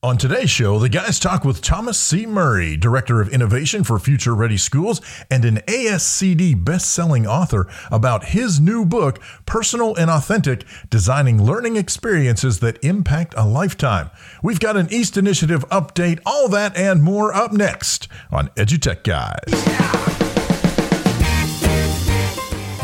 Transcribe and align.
On 0.00 0.16
today's 0.16 0.48
show, 0.48 0.78
the 0.78 0.88
guys 0.88 1.18
talk 1.18 1.44
with 1.44 1.60
Thomas 1.60 1.98
C. 1.98 2.24
Murray, 2.24 2.76
Director 2.76 3.20
of 3.20 3.30
Innovation 3.30 3.82
for 3.82 3.98
Future 3.98 4.32
Ready 4.32 4.56
Schools 4.56 5.00
and 5.28 5.44
an 5.44 5.56
ASCD 5.66 6.54
best-selling 6.64 7.26
author, 7.26 7.66
about 7.90 8.26
his 8.26 8.60
new 8.60 8.84
book, 8.84 9.20
Personal 9.44 9.96
and 9.96 10.08
Authentic 10.08 10.64
Designing 10.88 11.42
Learning 11.42 11.74
Experiences 11.74 12.60
That 12.60 12.78
Impact 12.84 13.34
a 13.36 13.44
Lifetime. 13.44 14.10
We've 14.40 14.60
got 14.60 14.76
an 14.76 14.86
EAST 14.92 15.16
Initiative 15.16 15.68
update, 15.68 16.20
all 16.24 16.48
that 16.50 16.76
and 16.76 17.02
more 17.02 17.34
up 17.34 17.52
next 17.52 18.06
on 18.30 18.50
EduTech 18.50 19.02
Guys. 19.02 19.48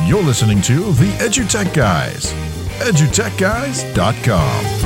You're 0.09 0.25
listening 0.25 0.61
to 0.63 0.91
the 0.95 1.13
EduTech 1.21 1.73
Guys, 1.73 2.33
edutechguys.com. 2.81 4.84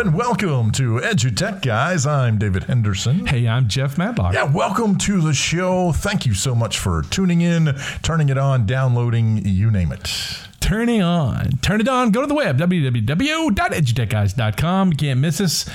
and 0.00 0.14
welcome 0.14 0.70
to 0.70 0.94
EduTech 0.94 1.60
Guys. 1.60 2.06
I'm 2.06 2.38
David 2.38 2.64
Henderson. 2.64 3.26
Hey, 3.26 3.46
I'm 3.46 3.68
Jeff 3.68 3.98
Madlock. 3.98 4.32
Yeah, 4.32 4.44
welcome 4.44 4.96
to 4.96 5.20
the 5.20 5.34
show. 5.34 5.92
Thank 5.92 6.24
you 6.24 6.32
so 6.32 6.54
much 6.54 6.78
for 6.78 7.02
tuning 7.10 7.42
in, 7.42 7.74
turning 8.02 8.30
it 8.30 8.38
on, 8.38 8.64
downloading, 8.64 9.44
you 9.44 9.70
name 9.70 9.92
it. 9.92 10.10
Turning 10.60 11.02
on. 11.02 11.50
Turn 11.60 11.82
it 11.82 11.88
on. 11.88 12.12
Go 12.12 12.22
to 12.22 12.26
the 12.26 12.32
web, 12.32 12.56
www.edutechguys.com. 12.56 14.90
You 14.90 14.96
can't 14.96 15.20
miss 15.20 15.38
us. 15.38 15.68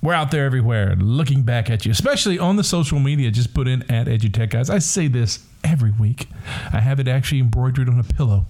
We're 0.00 0.14
out 0.14 0.30
there 0.30 0.46
everywhere 0.46 0.96
looking 0.96 1.42
back 1.42 1.68
at 1.68 1.84
you, 1.84 1.92
especially 1.92 2.38
on 2.38 2.56
the 2.56 2.64
social 2.64 2.98
media. 2.98 3.30
Just 3.30 3.52
put 3.52 3.68
in 3.68 3.82
at 3.90 4.06
EduTech 4.06 4.48
Guys. 4.48 4.70
I 4.70 4.78
say 4.78 5.08
this 5.08 5.44
every 5.62 5.90
week. 5.90 6.26
I 6.72 6.80
have 6.80 6.98
it 7.00 7.08
actually 7.08 7.40
embroidered 7.40 7.90
on 7.90 8.00
a 8.00 8.04
pillow. 8.04 8.46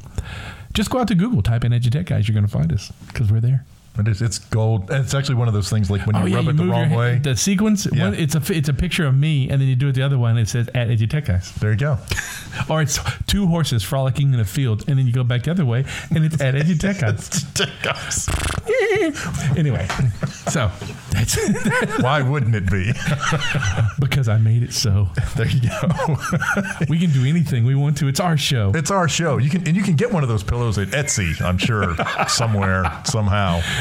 Just 0.75 0.91
go 0.91 1.01
out 1.01 1.09
to 1.09 1.17
Google, 1.17 1.43
type 1.43 1.65
in 1.65 1.73
EduTech 1.73 2.07
Guys. 2.07 2.29
You're 2.29 2.35
going 2.35 2.47
to 2.47 2.53
find 2.53 2.73
us 2.73 2.93
because 3.09 3.33
we're 3.33 3.41
there. 3.41 3.67
It 3.99 4.09
is. 4.09 4.23
It's 4.23 4.39
gold. 4.39 4.91
It's 4.91 5.15
actually 5.15 5.37
one 5.37 5.49
of 5.49 5.55
those 5.55 5.69
things 5.71 5.91
like 5.91 6.07
when 6.07 6.17
oh, 6.17 6.21
you 6.21 6.25
oh, 6.25 6.29
yeah, 6.29 6.37
rub 6.37 6.45
you 6.45 6.51
it 6.51 6.57
the 6.57 6.67
wrong 6.67 6.91
way. 6.91 7.19
The 7.19 7.37
sequence. 7.37 7.87
Yeah. 7.93 8.05
One, 8.05 8.15
it's 8.15 8.35
a 8.35 8.43
it's 8.53 8.69
a 8.69 8.75
picture 8.75 9.07
of 9.07 9.17
me, 9.17 9.49
and 9.49 9.61
then 9.61 9.69
you 9.69 9.77
do 9.77 9.89
it 9.89 9.93
the 9.93 10.03
other 10.03 10.19
one. 10.19 10.39
It 10.39 10.49
says 10.49 10.69
at 10.69 10.89
EduTech 10.89 11.27
guys. 11.27 11.53
There 11.55 11.71
you 11.71 11.77
go. 11.77 11.99
or 12.69 12.83
it's 12.83 12.99
two 13.27 13.47
horses 13.47 13.83
frolicking 13.83 14.33
in 14.35 14.41
a 14.41 14.45
field, 14.45 14.85
and 14.89 14.99
then 14.99 15.07
you 15.07 15.13
go 15.13 15.25
back 15.25 15.45
the 15.45 15.51
other 15.51 15.65
way, 15.65 15.85
and 16.11 16.25
it's 16.25 16.41
at 16.41 16.55
EduTech 16.55 17.01
guys. 17.83 18.29
anyway, 19.57 19.87
so 20.51 20.71
that's 21.13 22.03
why 22.03 22.23
wouldn't 22.23 22.55
it 22.55 22.71
be? 22.71 22.93
because 23.99 24.29
I 24.29 24.39
made 24.39 24.63
it 24.63 24.73
so. 24.73 25.09
There 25.37 25.49
you 25.49 25.61
go. 25.69 26.17
we 26.89 26.99
can 26.99 27.11
do 27.11 27.25
anything 27.25 27.65
we 27.65 27.75
want 27.75 27.97
to. 27.99 28.09
It's 28.09 28.21
our 28.21 28.37
show. 28.37 28.73
It's 28.75 28.91
our 28.91 29.09
show. 29.09 29.39
You 29.39 29.51
can 29.51 29.67
and 29.67 29.77
you 29.77 29.83
can 29.83 29.97
get 29.97 30.13
one 30.13 30.23
of 30.23 30.29
those 30.29 30.43
pillows 30.43 30.79
at 30.79 30.89
Etsy. 30.89 31.41
I'm 31.41 31.59
sure 31.59 31.97
somewhere 32.29 32.85
somehow. 33.05 33.61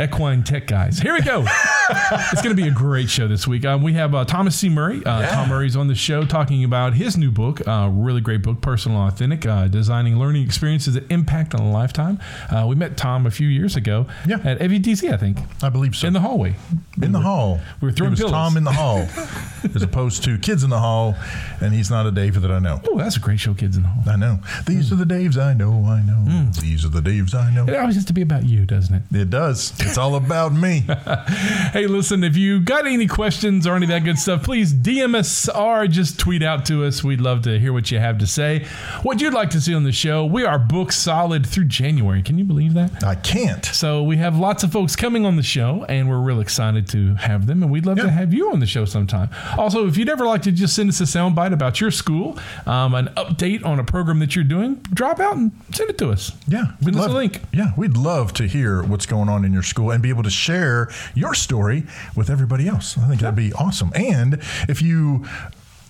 Equine 0.00 0.42
Tech 0.42 0.66
Guys. 0.66 0.98
Here 0.98 1.12
we 1.12 1.20
go. 1.20 1.44
it's 2.32 2.40
going 2.40 2.56
to 2.56 2.62
be 2.62 2.68
a 2.68 2.72
great 2.72 3.10
show 3.10 3.28
this 3.28 3.46
week. 3.46 3.66
Um, 3.66 3.82
we 3.82 3.92
have 3.94 4.14
uh, 4.14 4.24
Thomas 4.24 4.56
C. 4.56 4.70
Murray. 4.70 5.04
Uh, 5.04 5.20
yeah. 5.20 5.28
Tom 5.28 5.50
Murray's 5.50 5.76
on 5.76 5.88
the 5.88 5.94
show 5.94 6.24
talking 6.24 6.64
about 6.64 6.94
his 6.94 7.18
new 7.18 7.30
book, 7.30 7.66
uh, 7.68 7.90
really 7.92 8.22
great 8.22 8.42
book, 8.42 8.62
Personal 8.62 8.98
Authentic, 9.02 9.44
uh, 9.44 9.68
Designing 9.68 10.18
Learning 10.18 10.42
Experiences 10.42 10.94
that 10.94 11.10
Impact 11.10 11.54
on 11.54 11.60
a 11.60 11.70
Lifetime. 11.70 12.18
Uh, 12.50 12.64
we 12.66 12.76
met 12.76 12.96
Tom 12.96 13.26
a 13.26 13.30
few 13.30 13.46
years 13.46 13.76
ago 13.76 14.06
yeah. 14.26 14.36
at 14.42 14.58
FETC, 14.60 15.12
I 15.12 15.18
think. 15.18 15.38
I 15.62 15.68
believe 15.68 15.94
so. 15.94 16.06
In 16.06 16.14
the 16.14 16.20
hallway. 16.20 16.54
In 16.70 17.00
we 17.00 17.06
the 17.08 17.18
were, 17.18 17.24
hall. 17.24 17.60
We 17.82 17.88
were 17.88 17.92
throwing 17.92 18.12
it 18.12 18.12
was 18.12 18.20
pillows. 18.20 18.32
Tom 18.32 18.56
in 18.56 18.64
the 18.64 18.72
hall, 18.72 19.06
as 19.74 19.82
opposed 19.82 20.24
to 20.24 20.38
Kids 20.38 20.64
in 20.64 20.70
the 20.70 20.78
Hall, 20.78 21.14
and 21.60 21.74
he's 21.74 21.90
not 21.90 22.06
a 22.06 22.10
Dave 22.10 22.40
that 22.40 22.50
I 22.50 22.58
know. 22.58 22.80
Oh, 22.88 22.96
that's 22.96 23.16
a 23.16 23.20
great 23.20 23.38
show, 23.38 23.52
Kids 23.52 23.76
in 23.76 23.82
the 23.82 23.88
Hall. 23.90 24.04
I 24.06 24.16
know. 24.16 24.38
These 24.66 24.88
mm. 24.88 24.92
are 24.92 25.04
the 25.04 25.14
Daves 25.14 25.36
I 25.36 25.52
know, 25.52 25.84
I 25.84 26.00
know. 26.00 26.24
Mm. 26.26 26.58
These 26.58 26.86
are 26.86 26.88
the 26.88 27.00
Daves 27.00 27.34
I 27.34 27.52
know. 27.52 27.66
It 27.66 27.76
always 27.76 27.96
has 27.96 28.06
to 28.06 28.12
be 28.14 28.22
about 28.22 28.44
you, 28.44 28.64
doesn't 28.64 28.94
it? 28.94 29.02
It 29.12 29.28
does. 29.28 29.72
It's 29.90 29.98
all 29.98 30.14
about 30.14 30.52
me. 30.52 30.84
hey, 31.72 31.88
listen, 31.88 32.22
if 32.22 32.36
you 32.36 32.60
got 32.60 32.86
any 32.86 33.08
questions 33.08 33.66
or 33.66 33.74
any 33.74 33.86
of 33.86 33.90
that 33.90 34.04
good 34.04 34.20
stuff, 34.20 34.44
please 34.44 34.72
DM 34.72 35.16
us 35.16 35.48
or 35.48 35.88
just 35.88 36.16
tweet 36.16 36.44
out 36.44 36.64
to 36.66 36.84
us. 36.84 37.02
We'd 37.02 37.20
love 37.20 37.42
to 37.42 37.58
hear 37.58 37.72
what 37.72 37.90
you 37.90 37.98
have 37.98 38.18
to 38.18 38.26
say. 38.26 38.66
What 39.02 39.20
you'd 39.20 39.34
like 39.34 39.50
to 39.50 39.60
see 39.60 39.74
on 39.74 39.82
the 39.82 39.90
show. 39.90 40.24
We 40.24 40.44
are 40.44 40.60
booked 40.60 40.94
solid 40.94 41.44
through 41.44 41.64
January. 41.64 42.22
Can 42.22 42.38
you 42.38 42.44
believe 42.44 42.72
that? 42.74 43.02
I 43.02 43.16
can't. 43.16 43.64
So 43.64 44.04
we 44.04 44.16
have 44.18 44.38
lots 44.38 44.62
of 44.62 44.70
folks 44.70 44.94
coming 44.94 45.26
on 45.26 45.34
the 45.34 45.42
show, 45.42 45.84
and 45.88 46.08
we're 46.08 46.20
real 46.20 46.38
excited 46.38 46.86
to 46.90 47.16
have 47.16 47.48
them. 47.48 47.64
And 47.64 47.72
we'd 47.72 47.84
love 47.84 47.98
yeah. 47.98 48.04
to 48.04 48.10
have 48.10 48.32
you 48.32 48.52
on 48.52 48.60
the 48.60 48.66
show 48.66 48.84
sometime. 48.84 49.28
Also, 49.58 49.88
if 49.88 49.96
you'd 49.96 50.08
ever 50.08 50.24
like 50.24 50.42
to 50.42 50.52
just 50.52 50.76
send 50.76 50.88
us 50.88 51.00
a 51.00 51.04
soundbite 51.04 51.52
about 51.52 51.80
your 51.80 51.90
school, 51.90 52.38
um, 52.64 52.94
an 52.94 53.08
update 53.16 53.64
on 53.64 53.80
a 53.80 53.84
program 53.84 54.20
that 54.20 54.36
you're 54.36 54.44
doing, 54.44 54.76
drop 54.94 55.18
out 55.18 55.36
and 55.36 55.50
send 55.72 55.90
it 55.90 55.98
to 55.98 56.10
us. 56.10 56.30
Yeah, 56.46 56.76
send 56.80 56.94
us 56.94 57.06
a 57.06 57.08
link. 57.08 57.40
Yeah, 57.52 57.72
we'd 57.76 57.96
love 57.96 58.32
to 58.34 58.46
hear 58.46 58.84
what's 58.84 59.06
going 59.06 59.28
on 59.28 59.44
in 59.44 59.52
your 59.52 59.64
school 59.64 59.79
and 59.88 60.02
be 60.02 60.10
able 60.10 60.22
to 60.24 60.30
share 60.30 60.90
your 61.14 61.32
story 61.32 61.84
with 62.14 62.28
everybody 62.28 62.68
else. 62.68 62.98
I 62.98 63.08
think 63.08 63.22
that'd 63.22 63.34
be 63.34 63.54
awesome. 63.54 63.90
And 63.94 64.34
if 64.68 64.82
you 64.82 65.24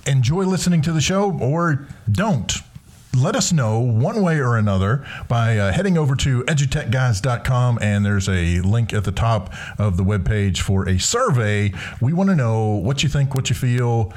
enjoy 0.06 0.44
listening 0.44 0.82
to 0.82 0.92
the 0.92 1.00
show 1.00 1.36
or 1.38 1.88
don't, 2.10 2.52
let 3.16 3.34
us 3.34 3.52
know 3.52 3.80
one 3.80 4.22
way 4.22 4.38
or 4.38 4.56
another 4.56 5.04
by 5.26 5.58
uh, 5.58 5.72
heading 5.72 5.98
over 5.98 6.14
to 6.14 6.44
edutechguys.com 6.44 7.78
and 7.82 8.06
there's 8.06 8.28
a 8.28 8.60
link 8.60 8.92
at 8.92 9.04
the 9.04 9.12
top 9.12 9.52
of 9.78 9.96
the 9.96 10.04
webpage 10.04 10.58
for 10.58 10.88
a 10.88 10.98
survey. 10.98 11.72
We 12.00 12.12
want 12.12 12.30
to 12.30 12.36
know 12.36 12.74
what 12.76 13.02
you 13.02 13.08
think, 13.08 13.34
what 13.34 13.50
you 13.50 13.56
feel, 13.56 14.12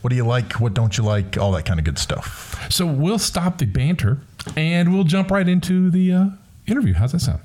what 0.00 0.10
do 0.10 0.16
you 0.16 0.26
like, 0.26 0.54
what 0.54 0.74
don't 0.74 0.98
you 0.98 1.04
like, 1.04 1.38
all 1.38 1.52
that 1.52 1.64
kind 1.64 1.78
of 1.78 1.84
good 1.84 1.98
stuff. 1.98 2.66
So 2.70 2.86
we'll 2.86 3.20
stop 3.20 3.58
the 3.58 3.66
banter 3.66 4.18
and 4.56 4.92
we'll 4.92 5.04
jump 5.04 5.30
right 5.30 5.48
into 5.48 5.90
the 5.90 6.12
uh, 6.12 6.26
interview. 6.66 6.94
How's 6.94 7.12
that 7.12 7.20
sound? 7.20 7.40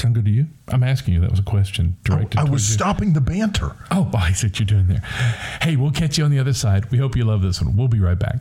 Sound 0.00 0.14
good 0.14 0.24
to 0.24 0.30
you? 0.30 0.46
I'm 0.68 0.82
asking 0.82 1.14
you. 1.14 1.20
That 1.20 1.30
was 1.30 1.40
a 1.40 1.44
question 1.44 1.96
directed. 2.04 2.38
I, 2.38 2.42
I 2.42 2.44
was 2.44 2.68
you. 2.68 2.74
stopping 2.74 3.12
the 3.12 3.20
banter. 3.20 3.76
Oh, 3.90 4.10
I 4.14 4.32
see 4.32 4.48
what 4.48 4.58
you're 4.58 4.66
doing 4.66 4.88
there. 4.88 5.00
Hey, 5.62 5.76
we'll 5.76 5.92
catch 5.92 6.18
you 6.18 6.24
on 6.24 6.30
the 6.30 6.38
other 6.38 6.52
side. 6.54 6.90
We 6.90 6.98
hope 6.98 7.16
you 7.16 7.24
love 7.24 7.42
this 7.42 7.60
one. 7.60 7.76
We'll 7.76 7.88
be 7.88 8.00
right 8.00 8.18
back. 8.18 8.38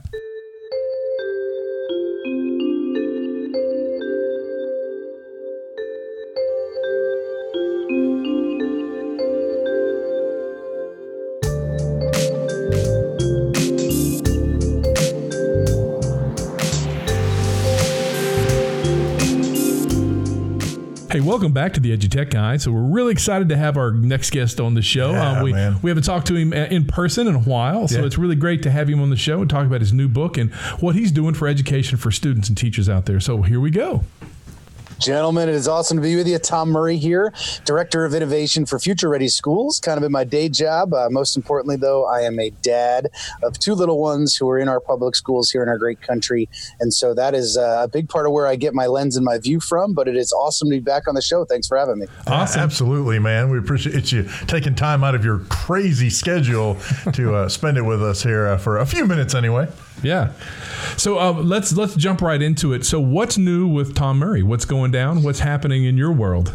Welcome 21.44 21.54
back 21.54 21.74
to 21.74 21.82
the 21.82 21.92
EduTech 21.98 22.30
Guy. 22.30 22.56
So 22.56 22.72
we're 22.72 22.80
really 22.84 23.12
excited 23.12 23.50
to 23.50 23.58
have 23.58 23.76
our 23.76 23.92
next 23.92 24.30
guest 24.30 24.62
on 24.62 24.76
the 24.76 24.82
show. 24.82 25.12
Yeah, 25.12 25.32
um, 25.40 25.44
we 25.44 25.52
man. 25.52 25.78
we 25.82 25.90
haven't 25.90 26.06
talked 26.06 26.28
to 26.28 26.36
him 26.36 26.54
uh, 26.54 26.68
in 26.68 26.86
person 26.86 27.28
in 27.28 27.36
a 27.36 27.40
while, 27.40 27.90
so 27.90 28.00
Yeah. 28.00 28.06
it's 28.06 28.18
really 28.18 28.38
great 28.38 28.64
to 28.64 28.72
have 28.72 28.88
him 28.88 29.02
on 29.02 29.10
the 29.10 29.18
show 29.18 29.42
and 29.42 29.50
talk 29.50 29.66
about 29.66 29.82
his 29.82 29.92
new 29.92 30.08
book 30.08 30.38
and 30.38 30.54
what 30.80 30.96
he's 30.96 31.12
doing 31.12 31.34
for 31.34 31.50
education 31.50 31.98
for 31.98 32.12
students 32.12 32.48
and 32.48 32.58
teachers 32.58 32.88
out 32.88 33.08
there. 33.08 33.20
So 33.20 33.42
here 33.42 33.60
we 33.60 33.72
go. 33.72 34.06
Gentlemen, 35.04 35.50
it 35.50 35.56
is 35.56 35.68
awesome 35.68 35.98
to 35.98 36.02
be 36.02 36.16
with 36.16 36.30
you. 36.30 36.38
Tom 36.38 36.70
Murray 36.70 36.96
here, 36.96 37.34
Director 37.66 38.06
of 38.06 38.14
Innovation 38.14 38.66
for 38.66 38.80
Future 38.80 39.10
Ready 39.10 39.28
Schools, 39.28 39.82
kind 39.82 39.98
of 39.98 40.04
in 40.06 40.14
my 40.14 40.24
day 40.24 40.48
job. 40.48 40.94
Uh, 40.94 41.10
most 41.12 41.36
importantly, 41.36 41.76
though, 41.76 42.06
I 42.06 42.22
am 42.22 42.40
a 42.40 42.52
dad 42.62 43.10
of 43.44 43.60
two 43.60 43.74
little 43.74 44.00
ones 44.00 44.34
who 44.34 44.50
are 44.50 44.58
in 44.58 44.70
our 44.70 44.80
public 44.80 45.18
schools 45.18 45.52
here 45.52 45.62
in 45.62 45.68
our 45.68 45.78
great 45.78 46.02
country. 46.02 46.48
And 46.80 46.94
so 46.94 47.14
that 47.16 47.36
is 47.36 47.58
uh, 47.58 47.82
a 47.84 47.88
big 47.90 48.08
part 48.08 48.28
of 48.28 48.32
where 48.32 48.48
I 48.48 48.56
get 48.56 48.74
my 48.74 48.86
lens 48.86 49.18
and 49.18 49.26
my 49.26 49.40
view 49.40 49.60
from. 49.60 49.94
But 49.94 50.08
it 50.08 50.16
is 50.16 50.32
awesome 50.32 50.70
to 50.70 50.78
be 50.78 50.80
back 50.80 51.06
on 51.10 51.16
the 51.16 51.22
show. 51.22 51.44
Thanks 51.44 51.68
for 51.68 51.78
having 51.78 52.00
me. 52.00 52.08
Awesome. 52.26 52.62
Absolutely, 52.62 53.20
man. 53.20 53.50
We 53.50 53.58
appreciate 53.58 54.10
you 54.14 54.30
taking 54.48 54.74
time 54.74 55.04
out 55.04 55.16
of 55.16 55.26
your 55.26 55.40
crazy 55.50 56.10
schedule 56.10 56.78
to 57.12 57.36
uh, 57.36 57.50
spend 57.50 57.78
it 57.78 57.82
with 57.82 58.02
us 58.02 58.24
here 58.24 58.48
uh, 58.48 58.58
for 58.58 58.78
a 58.78 58.86
few 58.86 59.06
minutes, 59.06 59.36
anyway. 59.36 59.68
Yeah. 60.04 60.34
So 60.98 61.18
uh, 61.20 61.32
let's 61.34 61.74
let's 61.74 61.96
jump 61.96 62.22
right 62.22 62.42
into 62.42 62.74
it. 62.74 62.86
So 62.86 63.00
what's 63.00 63.38
new 63.38 63.68
with 63.68 63.96
Tom 63.96 64.20
Murray? 64.20 64.44
What's 64.44 64.66
going 64.66 64.92
down? 64.92 65.24
What's 65.24 65.40
happening 65.40 65.86
in 65.86 65.98
your 65.98 66.12
world? 66.12 66.54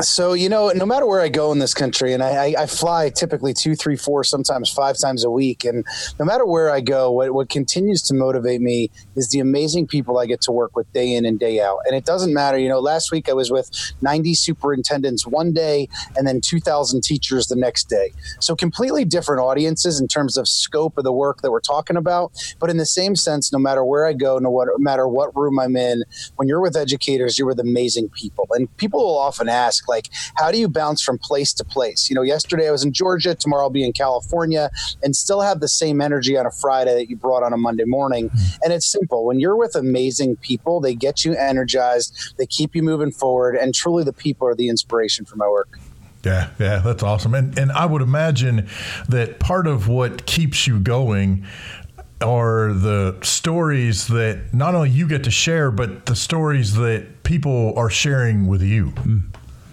So 0.00 0.32
you 0.32 0.48
know, 0.48 0.70
no 0.70 0.86
matter 0.86 1.06
where 1.06 1.20
I 1.20 1.28
go 1.28 1.52
in 1.52 1.58
this 1.58 1.74
country, 1.74 2.14
and 2.14 2.22
I, 2.22 2.54
I, 2.58 2.66
fly 2.66 3.10
typically 3.10 3.52
two, 3.52 3.74
three, 3.74 3.96
four, 3.96 4.24
sometimes 4.24 4.70
five 4.70 4.96
times 4.96 5.22
a 5.22 5.30
week, 5.30 5.64
and 5.64 5.84
no 6.18 6.24
matter 6.24 6.46
where 6.46 6.70
I 6.70 6.80
go, 6.80 7.10
what 7.10 7.34
what 7.34 7.50
continues 7.50 8.00
to 8.02 8.14
motivate 8.14 8.62
me 8.62 8.90
is 9.16 9.28
the 9.28 9.38
amazing 9.38 9.86
people 9.86 10.18
I 10.18 10.24
get 10.24 10.40
to 10.42 10.52
work 10.52 10.74
with 10.74 10.90
day 10.94 11.14
in 11.14 11.26
and 11.26 11.38
day 11.38 11.60
out. 11.60 11.80
And 11.84 11.94
it 11.94 12.06
doesn't 12.06 12.32
matter, 12.32 12.58
you 12.58 12.70
know. 12.70 12.80
Last 12.80 13.12
week 13.12 13.28
I 13.28 13.34
was 13.34 13.50
with 13.50 13.70
90 14.00 14.34
superintendents 14.34 15.26
one 15.26 15.52
day, 15.52 15.88
and 16.16 16.26
then 16.26 16.40
2,000 16.40 17.02
teachers 17.02 17.48
the 17.48 17.56
next 17.56 17.90
day. 17.90 18.12
So 18.40 18.56
completely 18.56 19.04
different 19.04 19.42
audiences 19.42 20.00
in 20.00 20.08
terms 20.08 20.38
of 20.38 20.48
scope 20.48 20.96
of 20.96 21.04
the 21.04 21.12
work 21.12 21.42
that 21.42 21.50
we're 21.50 21.60
talking 21.60 21.96
about. 21.96 22.32
But 22.58 22.70
in 22.70 22.78
the 22.78 22.86
same 22.86 23.14
sense, 23.14 23.52
no 23.52 23.58
matter 23.58 23.84
where 23.84 24.06
I 24.06 24.14
go, 24.14 24.38
no 24.38 24.66
matter 24.78 25.06
what 25.06 25.36
room 25.36 25.58
I'm 25.58 25.76
in, 25.76 26.04
when 26.36 26.48
you're 26.48 26.62
with 26.62 26.76
educators, 26.76 27.38
you're 27.38 27.48
with 27.48 27.60
amazing 27.60 28.08
people, 28.08 28.46
and 28.52 28.74
people 28.78 29.00
will 29.00 29.18
often 29.18 29.50
ask 29.50 29.81
like 29.88 30.08
how 30.36 30.50
do 30.50 30.58
you 30.58 30.68
bounce 30.68 31.02
from 31.02 31.18
place 31.18 31.52
to 31.54 31.64
place? 31.64 32.08
You 32.08 32.16
know 32.16 32.22
yesterday 32.22 32.68
i 32.68 32.70
was 32.70 32.84
in 32.84 32.92
georgia 32.92 33.34
tomorrow 33.34 33.64
i'll 33.64 33.70
be 33.70 33.84
in 33.84 33.92
california 33.92 34.70
and 35.02 35.14
still 35.14 35.40
have 35.40 35.60
the 35.60 35.68
same 35.68 36.00
energy 36.00 36.36
on 36.36 36.46
a 36.46 36.50
friday 36.50 36.94
that 36.94 37.08
you 37.08 37.16
brought 37.16 37.42
on 37.42 37.52
a 37.52 37.56
monday 37.56 37.84
morning. 37.84 38.28
Hmm. 38.28 38.38
And 38.64 38.72
it's 38.72 38.86
simple. 38.86 39.24
When 39.24 39.40
you're 39.40 39.56
with 39.56 39.74
amazing 39.74 40.36
people 40.36 40.80
they 40.80 40.94
get 40.94 41.24
you 41.24 41.34
energized 41.34 42.34
they 42.38 42.46
keep 42.46 42.74
you 42.74 42.82
moving 42.82 43.12
forward 43.12 43.56
and 43.56 43.74
truly 43.74 44.04
the 44.04 44.12
people 44.12 44.46
are 44.48 44.54
the 44.54 44.68
inspiration 44.68 45.24
for 45.24 45.36
my 45.36 45.48
work. 45.48 45.78
Yeah, 46.24 46.50
yeah, 46.58 46.78
that's 46.78 47.02
awesome. 47.02 47.34
And 47.34 47.58
and 47.58 47.72
I 47.72 47.86
would 47.86 48.02
imagine 48.02 48.68
that 49.08 49.40
part 49.40 49.66
of 49.66 49.88
what 49.88 50.26
keeps 50.26 50.66
you 50.66 50.78
going 50.78 51.44
are 52.20 52.72
the 52.72 53.18
stories 53.22 54.06
that 54.06 54.54
not 54.54 54.74
only 54.74 54.90
you 54.90 55.08
get 55.08 55.24
to 55.24 55.30
share, 55.30 55.70
but 55.70 56.06
the 56.06 56.14
stories 56.14 56.76
that 56.76 57.24
people 57.24 57.76
are 57.76 57.90
sharing 57.90 58.46
with 58.46 58.62
you. 58.62 58.90
Hmm. 58.90 59.18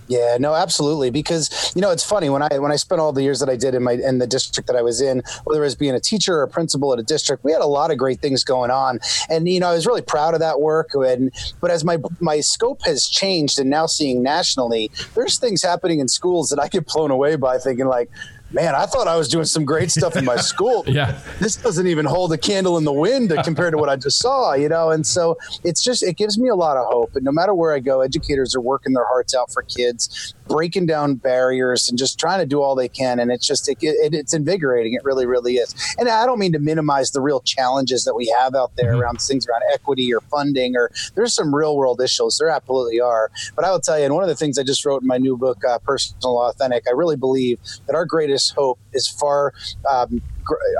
Yeah, 0.09 0.38
no, 0.39 0.56
absolutely. 0.56 1.11
Because 1.11 1.71
you 1.75 1.81
know, 1.81 1.91
it's 1.91 2.03
funny 2.03 2.29
when 2.31 2.41
I 2.41 2.57
when 2.57 2.71
I 2.71 2.77
spent 2.77 3.00
all 3.00 3.13
the 3.13 3.21
years 3.21 3.39
that 3.41 3.47
I 3.47 3.56
did 3.56 3.75
in 3.75 3.83
my 3.83 3.91
in 3.94 4.17
the 4.17 4.25
district 4.25 4.65
that 4.65 4.75
I 4.75 4.81
was 4.81 5.01
in, 5.01 5.21
whether 5.44 5.61
it 5.61 5.65
was 5.65 5.75
being 5.75 5.94
a 5.94 6.00
teacher 6.00 6.38
or 6.38 6.44
a 6.44 6.47
principal 6.47 6.91
at 6.91 7.00
a 7.00 7.03
district, 7.03 7.44
we 7.44 7.51
had 7.51 7.61
a 7.61 7.67
lot 7.67 7.91
of 7.91 8.00
great 8.00 8.19
things 8.19 8.44
going 8.44 8.71
on, 8.71 9.00
and 9.29 9.47
you 9.47 9.59
know, 9.59 9.69
I 9.69 9.73
was 9.73 9.85
really 9.85 10.01
proud 10.01 10.33
of 10.33 10.39
that 10.39 10.61
work. 10.61 10.89
And 10.95 11.31
but 11.61 11.69
as 11.69 11.85
my 11.85 12.00
my 12.19 12.39
scope 12.39 12.81
has 12.85 13.07
changed, 13.07 13.59
and 13.59 13.69
now 13.69 13.85
seeing 13.85 14.23
nationally, 14.23 14.89
there's 15.13 15.38
things 15.38 15.61
happening 15.61 16.00
in 16.00 16.07
schools 16.07 16.50
that 16.50 16.59
I 16.59 16.69
get 16.69 16.88
blown 16.88 17.11
away 17.11 17.35
by, 17.35 17.59
thinking 17.59 17.85
like. 17.85 18.09
Man, 18.51 18.73
I 18.73 18.85
thought 18.85 19.07
I 19.07 19.15
was 19.15 19.27
doing 19.27 19.45
some 19.45 19.63
great 19.63 19.91
stuff 19.91 20.15
in 20.15 20.25
my 20.25 20.35
school. 20.51 20.83
Yeah. 20.87 21.19
This 21.39 21.55
doesn't 21.55 21.85
even 21.85 22.05
hold 22.05 22.33
a 22.33 22.37
candle 22.37 22.77
in 22.77 22.83
the 22.83 22.93
wind 22.93 23.31
compared 23.43 23.73
to 23.73 23.77
what 23.77 23.89
I 23.89 23.95
just 23.95 24.17
saw, 24.19 24.53
you 24.53 24.69
know? 24.69 24.89
And 24.89 25.05
so 25.05 25.37
it's 25.63 25.83
just, 25.83 26.01
it 26.01 26.17
gives 26.17 26.39
me 26.39 26.49
a 26.49 26.55
lot 26.55 26.77
of 26.77 26.85
hope. 26.87 27.15
And 27.15 27.23
no 27.23 27.31
matter 27.31 27.53
where 27.53 27.73
I 27.73 27.79
go, 27.79 28.01
educators 28.01 28.55
are 28.55 28.61
working 28.61 28.93
their 28.93 29.05
hearts 29.05 29.35
out 29.35 29.51
for 29.51 29.61
kids, 29.63 30.33
breaking 30.49 30.87
down 30.87 31.15
barriers 31.15 31.87
and 31.87 31.97
just 31.97 32.19
trying 32.19 32.39
to 32.39 32.45
do 32.45 32.61
all 32.61 32.75
they 32.75 32.89
can. 32.89 33.19
And 33.19 33.31
it's 33.31 33.47
just, 33.47 33.69
it, 33.69 33.77
it, 33.81 34.13
it's 34.13 34.33
invigorating. 34.33 34.93
It 34.93 35.03
really, 35.05 35.25
really 35.25 35.55
is. 35.55 35.73
And 35.97 36.09
I 36.09 36.25
don't 36.25 36.39
mean 36.39 36.51
to 36.53 36.59
minimize 36.59 37.11
the 37.11 37.21
real 37.21 37.39
challenges 37.41 38.03
that 38.03 38.15
we 38.15 38.33
have 38.39 38.55
out 38.55 38.71
there 38.75 38.95
around 38.95 39.21
things 39.21 39.47
around 39.47 39.61
equity 39.71 40.13
or 40.13 40.21
funding, 40.21 40.75
or 40.75 40.91
there's 41.15 41.33
some 41.33 41.55
real 41.55 41.77
world 41.77 42.01
issues. 42.01 42.37
There 42.39 42.49
absolutely 42.49 42.99
are. 42.99 43.31
But 43.55 43.63
I 43.63 43.71
will 43.71 43.79
tell 43.79 43.97
you, 43.97 44.05
and 44.05 44.13
one 44.15 44.23
of 44.23 44.29
the 44.29 44.35
things 44.35 44.57
I 44.57 44.63
just 44.63 44.83
wrote 44.85 45.03
in 45.03 45.07
my 45.07 45.17
new 45.17 45.37
book, 45.37 45.63
uh, 45.63 45.77
Personal 45.79 46.41
Authentic, 46.41 46.85
I 46.87 46.91
really 46.91 47.15
believe 47.15 47.59
that 47.85 47.95
our 47.95 48.05
greatest 48.05 48.53
hope 48.55 48.79
is 48.91 49.07
far 49.07 49.53
um, 49.89 50.21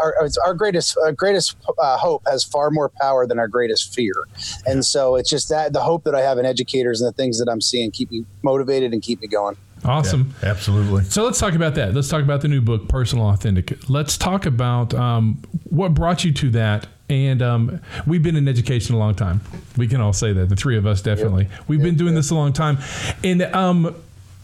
our, 0.02 0.30
our 0.46 0.54
greatest 0.54 0.98
uh, 1.06 1.12
greatest 1.12 1.56
uh, 1.78 1.98
hope 1.98 2.24
has 2.28 2.44
far 2.44 2.72
more 2.72 2.90
power 2.90 3.26
than 3.28 3.40
our 3.40 3.48
greatest 3.48 3.94
fear, 3.94 4.14
and 4.66 4.86
so 4.86 5.16
it's 5.16 5.30
just 5.30 5.50
that 5.50 5.74
the 5.74 5.82
hope 5.82 6.04
that 6.04 6.16
I 6.16 6.22
have 6.22 6.38
in 6.38 6.46
educators 6.46 7.02
and 7.02 7.08
the 7.08 7.14
things 7.16 7.40
that 7.40 7.50
I'm 7.50 7.62
seeing 7.62 7.92
keep 7.92 8.12
me 8.12 8.26
motivated 8.44 8.94
and 8.94 9.02
keep 9.02 9.22
me 9.22 9.28
going. 9.28 9.58
Awesome. 9.86 10.34
Yeah, 10.44 10.50
absolutely. 10.50 11.06
So 11.06 11.24
let's 11.24 11.40
talk 11.40 11.54
about 11.54 11.76
that. 11.76 11.94
Let's 11.94 12.10
talk 12.10 12.22
about 12.22 12.42
the 12.42 12.48
new 12.48 12.62
book, 12.62 12.90
Personal 12.90 13.30
Authentic. 13.30 13.90
Let's 13.90 14.18
talk 14.18 14.46
about 14.46 14.94
um, 14.94 15.42
what 15.70 15.94
brought 15.94 16.26
you 16.26 16.34
to 16.34 16.50
that. 16.52 16.88
And 17.10 17.42
um, 17.42 17.82
we've 18.06 18.22
been 18.22 18.36
in 18.36 18.48
education 18.48 18.94
a 18.94 19.00
long 19.00 19.16
time. 19.16 19.42
We 19.78 19.88
can 19.88 20.00
all 20.00 20.14
say 20.14 20.32
that. 20.34 20.50
The 20.50 20.56
three 20.56 20.78
of 20.78 20.86
us 20.86 21.02
definitely. 21.02 21.48
We've 21.68 21.82
been 21.82 21.96
doing 21.96 22.14
this 22.14 22.30
a 22.30 22.36
long 22.36 22.54
time, 22.54 22.78
and 23.24 23.42
um, 23.44 23.96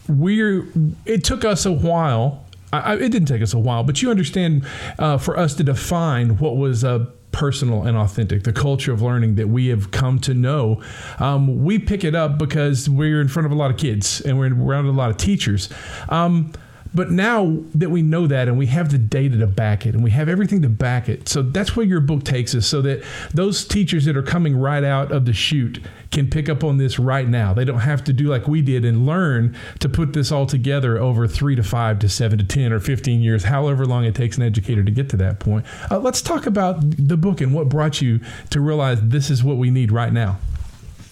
we're. 0.08 0.66
It 1.04 1.22
took 1.22 1.44
us 1.44 1.64
a 1.64 1.70
while. 1.70 2.45
I, 2.80 2.94
it 2.94 3.10
didn't 3.10 3.26
take 3.26 3.42
us 3.42 3.54
a 3.54 3.58
while, 3.58 3.84
but 3.84 4.02
you 4.02 4.10
understand, 4.10 4.66
uh, 4.98 5.18
for 5.18 5.38
us 5.38 5.54
to 5.54 5.64
define 5.64 6.38
what 6.38 6.56
was 6.56 6.84
uh, 6.84 7.06
personal 7.32 7.82
and 7.82 7.98
authentic, 7.98 8.44
the 8.44 8.52
culture 8.52 8.92
of 8.92 9.02
learning 9.02 9.34
that 9.34 9.48
we 9.48 9.68
have 9.68 9.90
come 9.90 10.18
to 10.20 10.32
know. 10.32 10.82
Um, 11.18 11.64
we 11.64 11.78
pick 11.78 12.02
it 12.02 12.14
up 12.14 12.38
because 12.38 12.88
we're 12.88 13.20
in 13.20 13.28
front 13.28 13.44
of 13.44 13.52
a 13.52 13.54
lot 13.54 13.70
of 13.70 13.76
kids 13.76 14.22
and 14.22 14.38
we're 14.38 14.54
around 14.54 14.86
a 14.86 14.92
lot 14.92 15.10
of 15.10 15.18
teachers. 15.18 15.68
Um, 16.08 16.52
but 16.96 17.10
now 17.10 17.58
that 17.74 17.90
we 17.90 18.00
know 18.00 18.26
that 18.26 18.48
and 18.48 18.56
we 18.56 18.66
have 18.66 18.90
the 18.90 18.96
data 18.96 19.36
to 19.36 19.46
back 19.46 19.84
it 19.84 19.94
and 19.94 20.02
we 20.02 20.10
have 20.10 20.28
everything 20.30 20.62
to 20.62 20.68
back 20.68 21.08
it, 21.10 21.28
so 21.28 21.42
that's 21.42 21.76
where 21.76 21.84
your 21.84 22.00
book 22.00 22.24
takes 22.24 22.54
us 22.54 22.66
so 22.66 22.80
that 22.82 23.04
those 23.34 23.66
teachers 23.66 24.06
that 24.06 24.16
are 24.16 24.22
coming 24.22 24.56
right 24.56 24.82
out 24.82 25.12
of 25.12 25.26
the 25.26 25.34
chute 25.34 25.80
can 26.10 26.30
pick 26.30 26.48
up 26.48 26.64
on 26.64 26.78
this 26.78 26.98
right 26.98 27.28
now. 27.28 27.52
They 27.52 27.66
don't 27.66 27.80
have 27.80 28.02
to 28.04 28.12
do 28.14 28.28
like 28.28 28.48
we 28.48 28.62
did 28.62 28.84
and 28.86 29.06
learn 29.06 29.54
to 29.80 29.88
put 29.90 30.14
this 30.14 30.32
all 30.32 30.46
together 30.46 30.96
over 30.96 31.28
three 31.28 31.54
to 31.54 31.62
five 31.62 31.98
to 31.98 32.08
seven 32.08 32.38
to 32.38 32.44
10 32.44 32.72
or 32.72 32.80
15 32.80 33.20
years, 33.20 33.44
however 33.44 33.84
long 33.84 34.04
it 34.04 34.14
takes 34.14 34.38
an 34.38 34.42
educator 34.42 34.82
to 34.82 34.90
get 34.90 35.10
to 35.10 35.18
that 35.18 35.38
point. 35.38 35.66
Uh, 35.90 35.98
let's 35.98 36.22
talk 36.22 36.46
about 36.46 36.78
the 36.80 37.18
book 37.18 37.42
and 37.42 37.52
what 37.52 37.68
brought 37.68 38.00
you 38.00 38.20
to 38.48 38.60
realize 38.62 38.98
this 39.02 39.28
is 39.28 39.44
what 39.44 39.58
we 39.58 39.70
need 39.70 39.92
right 39.92 40.12
now. 40.14 40.38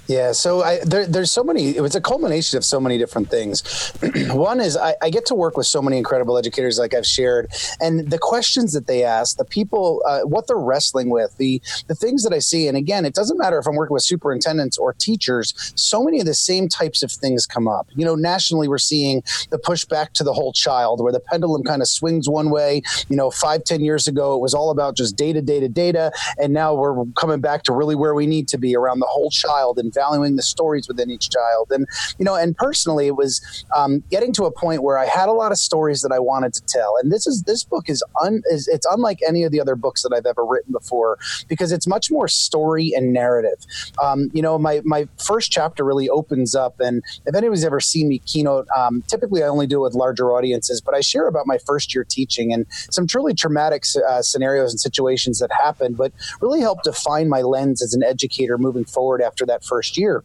Yeah, 0.06 0.32
so 0.32 0.62
I, 0.62 0.80
there, 0.84 1.06
there's 1.06 1.32
so 1.32 1.42
many. 1.42 1.76
It 1.76 1.80
was 1.80 1.94
a 1.94 2.00
culmination 2.00 2.58
of 2.58 2.64
so 2.64 2.78
many 2.78 2.99
different 2.99 3.30
things. 3.30 3.62
One 4.32 4.61
is 4.61 4.76
I, 4.76 4.94
I 5.00 5.08
get 5.08 5.25
to 5.26 5.34
work 5.34 5.56
with 5.56 5.66
so 5.66 5.80
many 5.80 5.96
incredible 5.96 6.37
educators, 6.37 6.78
like 6.78 6.92
I've 6.92 7.06
shared, 7.06 7.50
and 7.80 8.11
the 8.11 8.18
questions 8.18 8.75
that 8.75 8.87
they 8.87 9.02
ask, 9.02 9.38
the 9.38 9.46
people, 9.46 10.02
uh, 10.06 10.20
what 10.20 10.46
they're 10.46 10.58
wrestling 10.58 11.08
with, 11.08 11.34
the 11.38 11.62
the 11.88 11.94
things 11.94 12.23
that 12.25 12.34
I 12.34 12.38
see. 12.38 12.68
And 12.68 12.76
again, 12.76 13.06
it 13.06 13.14
doesn't 13.14 13.38
matter 13.38 13.58
if 13.58 13.66
I'm 13.66 13.76
working 13.76 13.94
with 13.94 14.02
superintendents 14.02 14.76
or 14.76 14.92
teachers. 14.92 15.54
So 15.75 16.04
many 16.04 16.20
of 16.20 16.26
the 16.26 16.34
same 16.34 16.68
types 16.68 17.02
of 17.02 17.11
things 17.11 17.46
come 17.46 17.66
up. 17.66 17.88
You 17.94 18.04
know, 18.04 18.14
nationally, 18.14 18.68
we're 18.68 18.78
seeing 18.78 19.23
the 19.50 19.58
pushback 19.58 20.12
to 20.14 20.25
the 20.25 20.34
whole 20.34 20.52
child, 20.52 21.02
where 21.02 21.12
the 21.12 21.20
pendulum 21.20 21.62
kind 21.62 21.80
of 21.80 21.88
swings 21.88 22.28
one 22.28 22.50
way. 22.50 22.82
You 23.08 23.16
know, 23.16 23.30
five, 23.30 23.64
ten 23.64 23.80
years 23.80 24.06
ago, 24.06 24.34
it 24.34 24.40
was 24.40 24.52
all 24.52 24.70
about 24.70 24.96
just 24.96 25.16
data, 25.16 25.40
data, 25.40 25.68
data, 25.68 26.12
and 26.38 26.52
now 26.52 26.75
we're 26.75 27.06
coming 27.16 27.40
back 27.40 27.62
to 27.64 27.73
really 27.73 27.94
where 27.94 28.14
we 28.14 28.26
need 28.26 28.49
to 28.49 28.58
be 28.58 28.76
around 28.76 29.00
the 29.00 29.06
whole 29.06 29.30
child 29.30 29.78
and 29.78 29.94
valuing 29.95 30.37
the 30.37 30.43
stories 30.43 30.89
within 30.89 31.11
each 31.11 31.31
child. 31.31 31.69
And 31.71 31.87
you 32.19 32.25
know, 32.25 32.35
and 32.35 32.57
personally, 32.57 33.07
it 33.07 33.17
was 33.17 33.65
um, 33.75 34.03
getting 34.11 34.33
to 34.35 34.45
a 34.45 34.53
point 34.53 34.83
where 34.83 34.99
I 34.99 35.07
had 35.07 35.29
a 35.29 35.33
lot 35.33 35.53
of 35.53 35.59
stories 35.59 36.03
that 36.03 36.13
I 36.13 36.19
wanted 36.19 36.53
to 36.55 36.63
tell. 36.67 36.95
And 37.01 37.13
this 37.13 37.27
is 37.27 37.43
this 37.43 37.65
book 37.65 37.89
is 37.89 38.03
un 38.23 38.43
is 38.51 38.69
it's 38.69 38.87
unlike 38.91 39.19
any 39.27 39.45
of 39.45 39.53
the 39.53 39.61
other 39.61 39.77
books 39.77 40.03
that 40.03 40.13
I've 40.13 40.27
ever 40.27 40.45
written 40.45 40.73
before 40.73 41.19
because 41.49 41.73
it's 41.73 41.87
much 41.87 42.11
more 42.11 42.29
story 42.29 42.93
and 42.95 43.13
narrative. 43.13 43.59
Um, 44.03 44.31
you 44.33 44.43
know, 44.43 44.59
my 44.59 44.83
my 44.85 45.09
first 45.25 45.51
chapter 45.51 45.85
really 45.85 46.09
opens 46.09 46.55
up, 46.55 46.81
and 46.81 47.03
if 47.27 47.35
anybody's 47.35 47.65
ever 47.65 47.81
seen 47.81 48.09
me 48.09 48.19
keynote, 48.21 48.67
um, 48.77 49.03
typically 49.09 49.43
I 49.43 49.49
only 49.49 49.67
do 49.67 49.79
it 49.79 49.83
with 49.83 49.95
larger 49.95 50.33
audiences, 50.33 50.81
but 50.81 50.95
I 50.95 51.01
share 51.01 51.29
about 51.29 51.47
my 51.47 51.59
first 51.59 51.95
year 51.95 52.05
teaching 52.05 52.53
and 52.53 52.67
some 52.91 53.07
truly 53.07 53.35
traumatic 53.35 53.85
uh, 54.09 54.23
scenarios 54.23 54.73
and 54.73 54.81
situations 54.81 55.39
that 55.39 55.51
happened, 55.53 55.97
but 55.97 56.13
really 56.41 56.61
helped 56.61 56.85
define 56.85 57.29
my 57.29 57.43
lens 57.43 57.83
as 57.83 57.95
an 57.95 58.03
educator 58.03 58.59
moving 58.59 58.85
forward 58.85 59.23
after 59.23 59.45
that 59.47 59.65
first 59.65 59.84
year. 59.97 60.25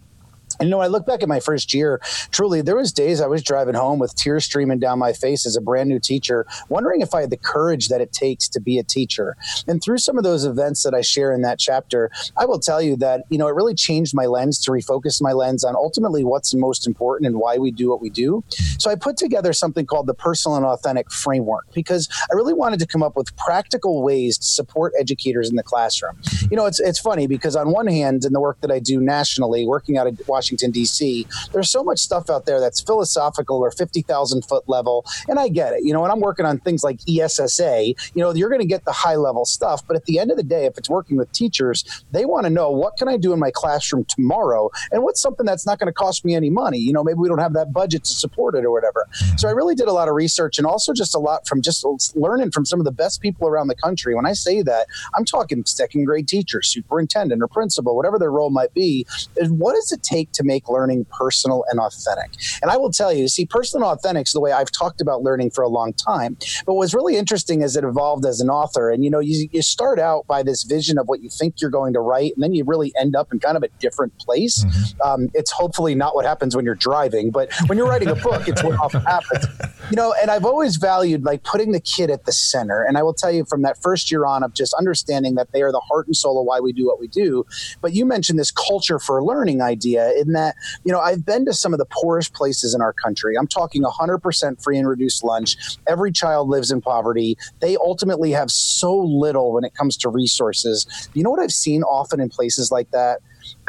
And 0.59 0.67
you 0.67 0.71
know, 0.71 0.81
I 0.81 0.87
look 0.87 1.05
back 1.05 1.21
at 1.21 1.29
my 1.29 1.39
first 1.39 1.73
year, 1.73 2.01
truly, 2.31 2.61
there 2.61 2.75
was 2.75 2.91
days 2.91 3.21
I 3.21 3.27
was 3.27 3.43
driving 3.43 3.75
home 3.75 3.99
with 3.99 4.15
tears 4.15 4.45
streaming 4.45 4.79
down 4.79 4.99
my 4.99 5.13
face 5.13 5.45
as 5.45 5.55
a 5.55 5.61
brand 5.61 5.89
new 5.89 5.99
teacher, 5.99 6.45
wondering 6.69 7.01
if 7.01 7.13
I 7.13 7.21
had 7.21 7.29
the 7.29 7.37
courage 7.37 7.89
that 7.89 8.01
it 8.01 8.11
takes 8.11 8.47
to 8.49 8.59
be 8.59 8.77
a 8.77 8.83
teacher. 8.83 9.35
And 9.67 9.81
through 9.81 9.99
some 9.99 10.17
of 10.17 10.23
those 10.23 10.45
events 10.45 10.83
that 10.83 10.93
I 10.93 11.01
share 11.01 11.33
in 11.33 11.41
that 11.41 11.59
chapter, 11.59 12.09
I 12.37 12.45
will 12.45 12.59
tell 12.59 12.81
you 12.81 12.95
that, 12.97 13.23
you 13.29 13.37
know, 13.37 13.47
it 13.47 13.55
really 13.55 13.75
changed 13.75 14.13
my 14.13 14.25
lens 14.25 14.59
to 14.63 14.71
refocus 14.71 15.21
my 15.21 15.33
lens 15.33 15.63
on 15.63 15.75
ultimately 15.75 16.23
what's 16.23 16.53
most 16.53 16.87
important 16.87 17.27
and 17.27 17.37
why 17.37 17.57
we 17.57 17.71
do 17.71 17.89
what 17.89 18.01
we 18.01 18.09
do. 18.09 18.43
So 18.77 18.89
I 18.89 18.95
put 18.95 19.17
together 19.17 19.53
something 19.53 19.85
called 19.85 20.07
the 20.07 20.13
personal 20.13 20.57
and 20.57 20.65
authentic 20.65 21.11
framework 21.11 21.71
because 21.73 22.09
I 22.31 22.35
really 22.35 22.53
wanted 22.53 22.79
to 22.79 22.87
come 22.87 23.03
up 23.03 23.15
with 23.15 23.35
practical 23.37 24.03
ways 24.03 24.37
to 24.37 24.45
support 24.45 24.93
educators 24.99 25.49
in 25.49 25.55
the 25.55 25.63
classroom. 25.63 26.19
You 26.49 26.57
know, 26.57 26.65
it's 26.65 26.79
it's 26.79 26.99
funny 26.99 27.27
because 27.27 27.55
on 27.55 27.71
one 27.71 27.87
hand, 27.87 28.25
in 28.25 28.33
the 28.33 28.39
work 28.39 28.61
that 28.61 28.71
I 28.71 28.79
do 28.79 28.99
nationally, 28.99 29.65
working 29.65 29.97
out 29.97 30.07
of 30.07 30.17
Washington 30.39 30.71
D.C. 30.71 31.27
There's 31.51 31.69
so 31.69 31.83
much 31.83 31.99
stuff 31.99 32.29
out 32.29 32.45
there 32.45 32.61
that's 32.61 32.79
philosophical 32.79 33.57
or 33.57 33.71
50,000 33.71 34.45
foot 34.45 34.63
level. 34.69 35.05
And 35.27 35.37
I 35.37 35.49
get 35.49 35.73
it. 35.73 35.83
You 35.83 35.91
know, 35.91 35.99
when 35.99 36.11
I'm 36.11 36.21
working 36.21 36.45
on 36.45 36.59
things 36.59 36.81
like 36.81 37.01
ESSA, 37.09 37.87
you 37.87 37.95
know, 38.15 38.33
you're 38.33 38.47
going 38.47 38.61
to 38.61 38.67
get 38.67 38.85
the 38.85 38.93
high 38.93 39.17
level 39.17 39.43
stuff. 39.43 39.85
But 39.85 39.97
at 39.97 40.05
the 40.05 40.17
end 40.17 40.31
of 40.31 40.37
the 40.37 40.43
day, 40.43 40.65
if 40.65 40.77
it's 40.77 40.89
working 40.89 41.17
with 41.17 41.29
teachers, 41.33 41.83
they 42.11 42.23
want 42.23 42.45
to 42.45 42.49
know 42.49 42.71
what 42.71 42.95
can 42.95 43.09
I 43.09 43.17
do 43.17 43.33
in 43.33 43.39
my 43.39 43.51
classroom 43.53 44.05
tomorrow 44.05 44.69
and 44.93 45.03
what's 45.03 45.19
something 45.19 45.45
that's 45.45 45.65
not 45.65 45.77
going 45.77 45.87
to 45.87 45.93
cost 45.93 46.23
me 46.23 46.35
any 46.35 46.49
money. 46.49 46.77
You 46.77 46.93
know, 46.93 47.03
maybe 47.03 47.17
we 47.17 47.27
don't 47.27 47.39
have 47.39 47.53
that 47.53 47.73
budget 47.73 48.05
to 48.05 48.11
support 48.13 48.55
it 48.55 48.63
or 48.63 48.71
whatever. 48.71 49.07
So 49.35 49.49
I 49.49 49.51
really 49.51 49.75
did 49.75 49.89
a 49.89 49.93
lot 49.93 50.07
of 50.07 50.15
research 50.15 50.57
and 50.57 50.65
also 50.65 50.93
just 50.93 51.13
a 51.13 51.19
lot 51.19 51.49
from 51.49 51.61
just 51.61 51.85
learning 52.15 52.51
from 52.51 52.65
some 52.65 52.79
of 52.79 52.85
the 52.85 52.93
best 52.93 53.19
people 53.19 53.45
around 53.45 53.67
the 53.67 53.75
country. 53.75 54.15
When 54.15 54.25
I 54.25 54.33
say 54.33 54.61
that, 54.61 54.87
I'm 55.17 55.25
talking 55.25 55.65
second 55.65 56.05
grade 56.05 56.29
teachers, 56.29 56.69
superintendent, 56.69 57.43
or 57.43 57.49
principal, 57.49 57.93
whatever 57.97 58.17
their 58.17 58.31
role 58.31 58.51
might 58.51 58.73
be. 58.73 59.05
Is 59.35 59.51
what 59.51 59.73
does 59.73 59.91
it 59.91 60.03
take 60.03 60.28
to 60.33 60.43
make 60.43 60.69
learning 60.69 61.05
personal 61.05 61.63
and 61.69 61.79
authentic. 61.79 62.31
And 62.61 62.71
I 62.71 62.77
will 62.77 62.91
tell 62.91 63.13
you, 63.13 63.27
see, 63.27 63.45
personal 63.45 63.89
and 63.89 63.97
authentic 63.97 64.27
is 64.27 64.33
the 64.33 64.39
way 64.39 64.51
I've 64.51 64.71
talked 64.71 65.01
about 65.01 65.23
learning 65.23 65.51
for 65.51 65.63
a 65.63 65.69
long 65.69 65.93
time. 65.93 66.37
But 66.65 66.75
what's 66.75 66.93
really 66.93 67.17
interesting 67.17 67.61
is 67.61 67.75
it 67.75 67.83
evolved 67.83 68.25
as 68.25 68.41
an 68.41 68.49
author. 68.49 68.89
And, 68.91 69.03
you 69.03 69.09
know, 69.09 69.19
you, 69.19 69.47
you 69.51 69.61
start 69.61 69.99
out 69.99 70.27
by 70.27 70.43
this 70.43 70.63
vision 70.63 70.97
of 70.97 71.07
what 71.07 71.21
you 71.21 71.29
think 71.29 71.55
you're 71.61 71.69
going 71.69 71.93
to 71.93 71.99
write, 71.99 72.33
and 72.35 72.43
then 72.43 72.53
you 72.53 72.63
really 72.63 72.91
end 72.99 73.15
up 73.15 73.31
in 73.31 73.39
kind 73.39 73.57
of 73.57 73.63
a 73.63 73.69
different 73.79 74.17
place. 74.19 74.63
Mm-hmm. 74.63 75.01
Um, 75.01 75.29
it's 75.33 75.51
hopefully 75.51 75.95
not 75.95 76.15
what 76.15 76.25
happens 76.25 76.55
when 76.55 76.65
you're 76.65 76.75
driving, 76.75 77.31
but 77.31 77.51
when 77.67 77.77
you're 77.77 77.87
writing 77.87 78.09
a 78.09 78.15
book, 78.15 78.47
it's 78.47 78.63
what 78.63 78.79
often 78.79 79.01
happens. 79.01 79.45
You 79.89 79.95
know, 79.95 80.13
and 80.21 80.29
I've 80.29 80.45
always 80.45 80.77
valued 80.77 81.23
like 81.23 81.43
putting 81.43 81.71
the 81.71 81.79
kid 81.79 82.09
at 82.09 82.25
the 82.25 82.31
center. 82.31 82.83
And 82.83 82.97
I 82.97 83.03
will 83.03 83.13
tell 83.13 83.31
you 83.31 83.45
from 83.45 83.61
that 83.63 83.81
first 83.81 84.11
year 84.11 84.25
on 84.25 84.43
of 84.43 84.53
just 84.53 84.73
understanding 84.73 85.35
that 85.35 85.51
they 85.51 85.61
are 85.61 85.71
the 85.71 85.79
heart 85.79 86.07
and 86.07 86.15
soul 86.15 86.39
of 86.39 86.45
why 86.45 86.59
we 86.59 86.73
do 86.73 86.85
what 86.85 86.99
we 86.99 87.07
do. 87.07 87.45
But 87.81 87.93
you 87.93 88.05
mentioned 88.05 88.37
this 88.37 88.51
culture 88.51 88.99
for 88.99 89.23
learning 89.23 89.61
idea 89.61 90.09
in 90.19 90.33
that 90.33 90.55
you 90.83 90.91
know, 90.91 90.99
I've 90.99 91.25
been 91.25 91.45
to 91.45 91.53
some 91.53 91.73
of 91.73 91.79
the 91.79 91.85
poorest 91.85 92.33
places 92.33 92.73
in 92.73 92.81
our 92.81 92.93
country. 92.93 93.35
I'm 93.37 93.47
talking 93.47 93.83
100% 93.83 94.63
free 94.63 94.77
and 94.77 94.87
reduced 94.87 95.23
lunch. 95.23 95.57
Every 95.87 96.11
child 96.11 96.49
lives 96.49 96.71
in 96.71 96.81
poverty. 96.81 97.37
They 97.59 97.77
ultimately 97.77 98.31
have 98.31 98.49
so 98.51 98.95
little 98.97 99.53
when 99.53 99.63
it 99.63 99.73
comes 99.73 99.97
to 99.97 100.09
resources. 100.09 101.09
You 101.13 101.23
know 101.23 101.29
what 101.29 101.39
I've 101.39 101.51
seen 101.51 101.83
often 101.83 102.19
in 102.19 102.29
places 102.29 102.71
like 102.71 102.91
that? 102.91 103.19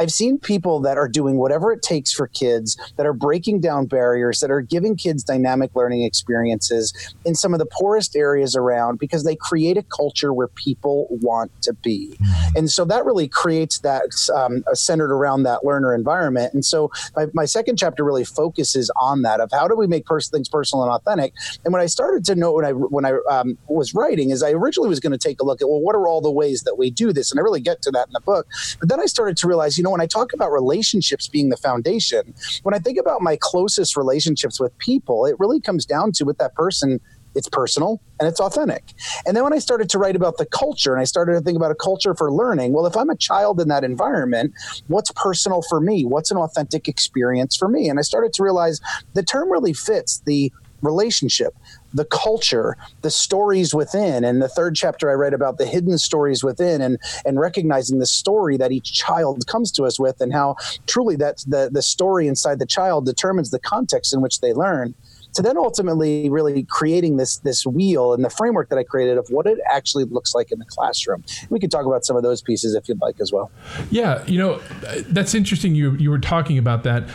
I've 0.00 0.10
seen 0.10 0.38
people 0.38 0.80
that 0.80 0.96
are 0.96 1.08
doing 1.08 1.36
whatever 1.36 1.72
it 1.72 1.82
takes 1.82 2.10
for 2.10 2.26
kids, 2.26 2.78
that 2.96 3.04
are 3.04 3.12
breaking 3.12 3.60
down 3.60 3.84
barriers, 3.84 4.40
that 4.40 4.50
are 4.50 4.62
giving 4.62 4.96
kids 4.96 5.22
dynamic 5.22 5.76
learning 5.76 6.04
experiences 6.04 6.94
in 7.26 7.34
some 7.34 7.52
of 7.52 7.60
the 7.60 7.66
poorest 7.66 8.16
areas 8.16 8.56
around 8.56 8.98
because 8.98 9.24
they 9.24 9.36
create 9.36 9.76
a 9.76 9.82
culture 9.82 10.32
where 10.32 10.48
people 10.48 11.06
want 11.20 11.52
to 11.62 11.74
be. 11.74 12.16
Mm-hmm. 12.18 12.56
And 12.56 12.70
so 12.70 12.86
that 12.86 13.04
really 13.04 13.28
creates 13.28 13.80
that 13.80 14.04
um, 14.34 14.64
centered 14.72 15.12
around 15.12 15.42
that 15.42 15.66
learner 15.66 15.94
environment. 15.94 16.54
And 16.54 16.64
so 16.64 16.90
my, 17.14 17.26
my, 17.34 17.44
second 17.44 17.76
chapter 17.76 18.02
really 18.02 18.24
focuses 18.24 18.90
on 18.96 19.20
that 19.22 19.40
of 19.40 19.50
how 19.52 19.68
do 19.68 19.76
we 19.76 19.86
make 19.86 20.06
pers- 20.06 20.30
things 20.30 20.48
personal 20.48 20.84
and 20.84 20.92
authentic. 20.92 21.34
And 21.64 21.74
when 21.74 21.82
I 21.82 21.86
started 21.86 22.24
to 22.26 22.34
know 22.34 22.52
when 22.52 22.64
I 22.64 22.70
when 22.72 23.04
I 23.04 23.18
um, 23.28 23.58
was 23.66 23.92
writing 23.92 24.30
is 24.30 24.42
I 24.42 24.52
originally 24.52 24.88
was 24.88 25.00
going 25.00 25.12
to 25.12 25.18
take 25.18 25.40
a 25.40 25.44
look 25.44 25.60
at 25.60 25.68
well 25.68 25.80
what 25.80 25.94
are 25.94 26.08
all 26.08 26.20
the 26.20 26.30
ways 26.30 26.62
that 26.62 26.78
we 26.78 26.90
do 26.90 27.12
this, 27.12 27.30
and 27.30 27.38
I 27.38 27.42
really 27.42 27.60
get 27.60 27.82
to 27.82 27.90
that 27.90 28.06
in 28.06 28.12
the 28.12 28.20
book. 28.20 28.46
But 28.78 28.88
then 28.88 29.00
I 29.00 29.06
started 29.06 29.36
to 29.38 29.48
realize 29.48 29.76
you 29.76 29.84
know 29.84 29.89
when 29.90 30.00
I 30.00 30.06
talk 30.06 30.32
about 30.32 30.50
relationships 30.52 31.28
being 31.28 31.48
the 31.48 31.56
foundation, 31.56 32.34
when 32.62 32.74
I 32.74 32.78
think 32.78 32.98
about 32.98 33.22
my 33.22 33.36
closest 33.40 33.96
relationships 33.96 34.60
with 34.60 34.76
people, 34.78 35.26
it 35.26 35.36
really 35.38 35.60
comes 35.60 35.86
down 35.86 36.12
to 36.12 36.24
with 36.24 36.38
that 36.38 36.54
person 36.54 37.00
it's 37.34 37.48
personal 37.48 38.00
and 38.18 38.28
it's 38.28 38.40
authentic. 38.40 38.84
And 39.26 39.36
then 39.36 39.44
when 39.44 39.52
I 39.52 39.58
started 39.58 39.88
to 39.90 39.98
write 39.98 40.16
about 40.16 40.38
the 40.38 40.46
culture 40.46 40.92
and 40.92 41.00
I 41.00 41.04
started 41.04 41.34
to 41.34 41.40
think 41.40 41.56
about 41.56 41.70
a 41.70 41.76
culture 41.76 42.14
for 42.14 42.32
learning, 42.32 42.72
well, 42.72 42.86
if 42.86 42.96
I'm 42.96 43.10
a 43.10 43.16
child 43.16 43.60
in 43.60 43.68
that 43.68 43.84
environment, 43.84 44.52
what's 44.88 45.12
personal 45.12 45.62
for 45.62 45.80
me? 45.80 46.04
What's 46.04 46.30
an 46.30 46.36
authentic 46.36 46.88
experience 46.88 47.56
for 47.56 47.68
me? 47.68 47.88
And 47.88 47.98
I 47.98 48.02
started 48.02 48.32
to 48.34 48.42
realize 48.42 48.80
the 49.14 49.22
term 49.22 49.50
really 49.50 49.72
fits 49.72 50.22
the 50.26 50.52
relationship 50.82 51.54
the 51.92 52.04
culture, 52.04 52.76
the 53.02 53.10
stories 53.10 53.74
within. 53.74 54.24
And 54.24 54.40
the 54.40 54.48
third 54.48 54.74
chapter 54.74 55.10
I 55.10 55.14
read 55.14 55.34
about 55.34 55.58
the 55.58 55.66
hidden 55.66 55.98
stories 55.98 56.44
within 56.44 56.80
and 56.80 56.98
and 57.24 57.38
recognizing 57.38 57.98
the 57.98 58.06
story 58.06 58.56
that 58.56 58.72
each 58.72 58.92
child 58.92 59.46
comes 59.46 59.72
to 59.72 59.84
us 59.84 59.98
with 59.98 60.20
and 60.20 60.32
how 60.32 60.56
truly 60.86 61.16
that 61.16 61.44
the, 61.46 61.70
the 61.72 61.82
story 61.82 62.28
inside 62.28 62.58
the 62.58 62.66
child 62.66 63.06
determines 63.06 63.50
the 63.50 63.58
context 63.58 64.12
in 64.12 64.20
which 64.20 64.40
they 64.40 64.52
learn. 64.52 64.94
To 65.34 65.42
then 65.42 65.56
ultimately 65.56 66.28
really 66.28 66.64
creating 66.64 67.16
this 67.16 67.38
this 67.38 67.64
wheel 67.64 68.12
and 68.12 68.24
the 68.24 68.30
framework 68.30 68.68
that 68.70 68.78
I 68.78 68.82
created 68.82 69.16
of 69.16 69.28
what 69.28 69.46
it 69.46 69.58
actually 69.68 70.04
looks 70.04 70.34
like 70.34 70.50
in 70.50 70.58
the 70.58 70.64
classroom. 70.64 71.22
We 71.50 71.60
could 71.60 71.70
talk 71.70 71.86
about 71.86 72.04
some 72.04 72.16
of 72.16 72.24
those 72.24 72.42
pieces 72.42 72.74
if 72.74 72.88
you'd 72.88 73.00
like 73.00 73.20
as 73.20 73.32
well. 73.32 73.50
Yeah, 73.90 74.24
you 74.26 74.38
know, 74.38 74.60
that's 75.06 75.34
interesting. 75.34 75.76
You 75.76 75.92
you 75.92 76.10
were 76.10 76.18
talking 76.18 76.58
about 76.58 76.82
that. 76.82 77.08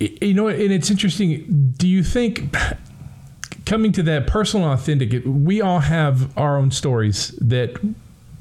You 0.00 0.34
know, 0.34 0.48
and 0.48 0.72
it's 0.72 0.90
interesting. 0.90 1.72
Do 1.78 1.86
you 1.86 2.02
think 2.02 2.52
coming 3.66 3.92
to 3.92 4.02
that 4.04 4.26
personal 4.26 4.72
authentic, 4.72 5.22
we 5.26 5.60
all 5.60 5.80
have 5.80 6.36
our 6.38 6.56
own 6.56 6.70
stories 6.70 7.28
that 7.40 7.76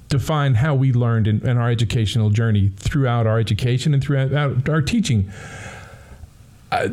define 0.08 0.54
how 0.54 0.76
we 0.76 0.94
learned 0.94 1.28
in, 1.28 1.46
in, 1.46 1.58
our 1.58 1.70
educational 1.70 2.30
journey 2.30 2.72
throughout 2.78 3.26
our 3.26 3.40
education 3.40 3.94
and 3.94 4.04
throughout 4.04 4.70
our 4.70 4.82
teaching. 4.82 5.30
Uh, 6.72 6.88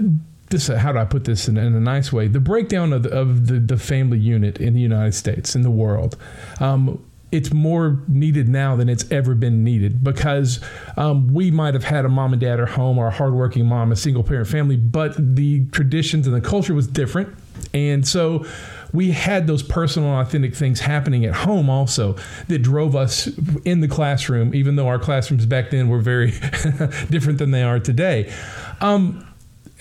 this, 0.49 0.67
how 0.69 0.93
do 0.93 0.99
I 0.99 1.05
put 1.05 1.25
this 1.25 1.47
in, 1.47 1.57
in, 1.57 1.75
a 1.75 1.81
nice 1.81 2.13
way? 2.13 2.27
The 2.27 2.41
breakdown 2.41 2.93
of, 2.93 3.05
the, 3.05 3.11
of 3.11 3.47
the, 3.47 3.59
the, 3.59 3.77
family 3.77 4.19
unit 4.19 4.59
in 4.59 4.75
the 4.75 4.81
United 4.81 5.13
States, 5.13 5.55
in 5.55 5.63
the 5.63 5.71
world. 5.71 6.17
Um, 6.59 7.05
it's 7.31 7.53
more 7.53 7.99
needed 8.09 8.49
now 8.49 8.77
than 8.77 8.91
it's 8.91 9.11
ever 9.11 9.35
been 9.35 9.65
needed 9.65 10.05
because 10.05 10.61
um, 10.99 11.33
we 11.33 11.51
might 11.51 11.73
have 11.73 11.85
had 11.85 12.05
a 12.05 12.09
mom 12.09 12.35
and 12.35 12.41
dad 12.41 12.61
at 12.61 12.69
home 12.69 12.99
or 12.99 13.07
a 13.07 13.11
hardworking 13.11 13.65
mom, 13.65 13.91
a 13.91 13.97
single 13.97 14.23
parent 14.23 14.49
family, 14.49 14.77
but 14.77 15.15
the 15.17 15.65
traditions 15.67 16.27
and 16.27 16.37
the 16.37 16.43
culture 16.43 16.75
was 16.75 16.87
different. 16.87 17.35
And 17.75 18.07
so 18.07 18.47
we 18.93 19.13
had 19.13 19.47
those 19.47 19.63
personal 19.63 20.11
authentic 20.11 20.55
things 20.55 20.81
happening 20.81 21.25
at 21.25 21.35
home 21.35 21.71
also 21.71 22.17
that 22.49 22.59
drove 22.59 22.95
us 22.95 23.29
in 23.65 23.81
the 23.81 23.89
classroom, 23.89 24.55
even 24.55 24.77
though 24.77 24.89
our 24.89 24.99
classrooms 24.99 25.47
back 25.47 25.71
then 25.71 25.89
were 25.89 26.01
very 26.01 26.31
different 27.11 27.39
than 27.39 27.51
they 27.51 27.63
are 27.63 27.81
today. 27.81 28.33
Um, 28.81 29.27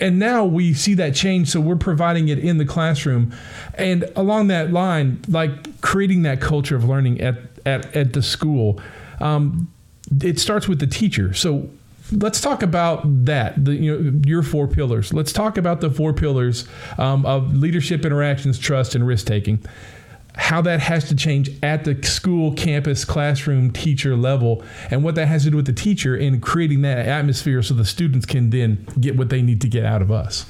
and 0.00 0.18
now 0.18 0.44
we 0.44 0.74
see 0.74 0.94
that 0.94 1.14
change 1.14 1.48
so 1.48 1.60
we're 1.60 1.76
providing 1.76 2.28
it 2.28 2.38
in 2.38 2.58
the 2.58 2.64
classroom 2.64 3.32
and 3.74 4.10
along 4.16 4.48
that 4.48 4.72
line 4.72 5.20
like 5.28 5.80
creating 5.80 6.22
that 6.22 6.40
culture 6.40 6.74
of 6.74 6.84
learning 6.84 7.20
at 7.20 7.36
at, 7.64 7.94
at 7.94 8.12
the 8.12 8.22
school 8.22 8.80
um, 9.20 9.70
it 10.22 10.40
starts 10.40 10.66
with 10.66 10.80
the 10.80 10.86
teacher 10.86 11.32
so 11.32 11.68
let's 12.12 12.40
talk 12.40 12.62
about 12.62 13.02
that 13.24 13.64
the, 13.64 13.74
you 13.74 13.98
know 13.98 14.20
your 14.26 14.42
four 14.42 14.66
pillars 14.68 15.12
let's 15.12 15.32
talk 15.32 15.56
about 15.56 15.80
the 15.80 15.90
four 15.90 16.12
pillars 16.12 16.66
um, 16.98 17.24
of 17.26 17.56
leadership 17.56 18.04
interactions 18.04 18.58
trust 18.58 18.94
and 18.94 19.06
risk 19.06 19.26
taking 19.26 19.64
how 20.34 20.62
that 20.62 20.80
has 20.80 21.08
to 21.08 21.14
change 21.14 21.50
at 21.62 21.84
the 21.84 22.02
school, 22.02 22.54
campus, 22.54 23.04
classroom, 23.04 23.70
teacher 23.70 24.16
level, 24.16 24.64
and 24.90 25.04
what 25.04 25.14
that 25.14 25.26
has 25.26 25.44
to 25.44 25.50
do 25.50 25.56
with 25.56 25.66
the 25.66 25.72
teacher 25.72 26.16
in 26.16 26.40
creating 26.40 26.82
that 26.82 27.06
atmosphere 27.06 27.62
so 27.62 27.74
the 27.74 27.84
students 27.84 28.24
can 28.24 28.50
then 28.50 28.86
get 28.98 29.16
what 29.16 29.28
they 29.28 29.42
need 29.42 29.60
to 29.60 29.68
get 29.68 29.84
out 29.84 30.00
of 30.00 30.10
us. 30.10 30.46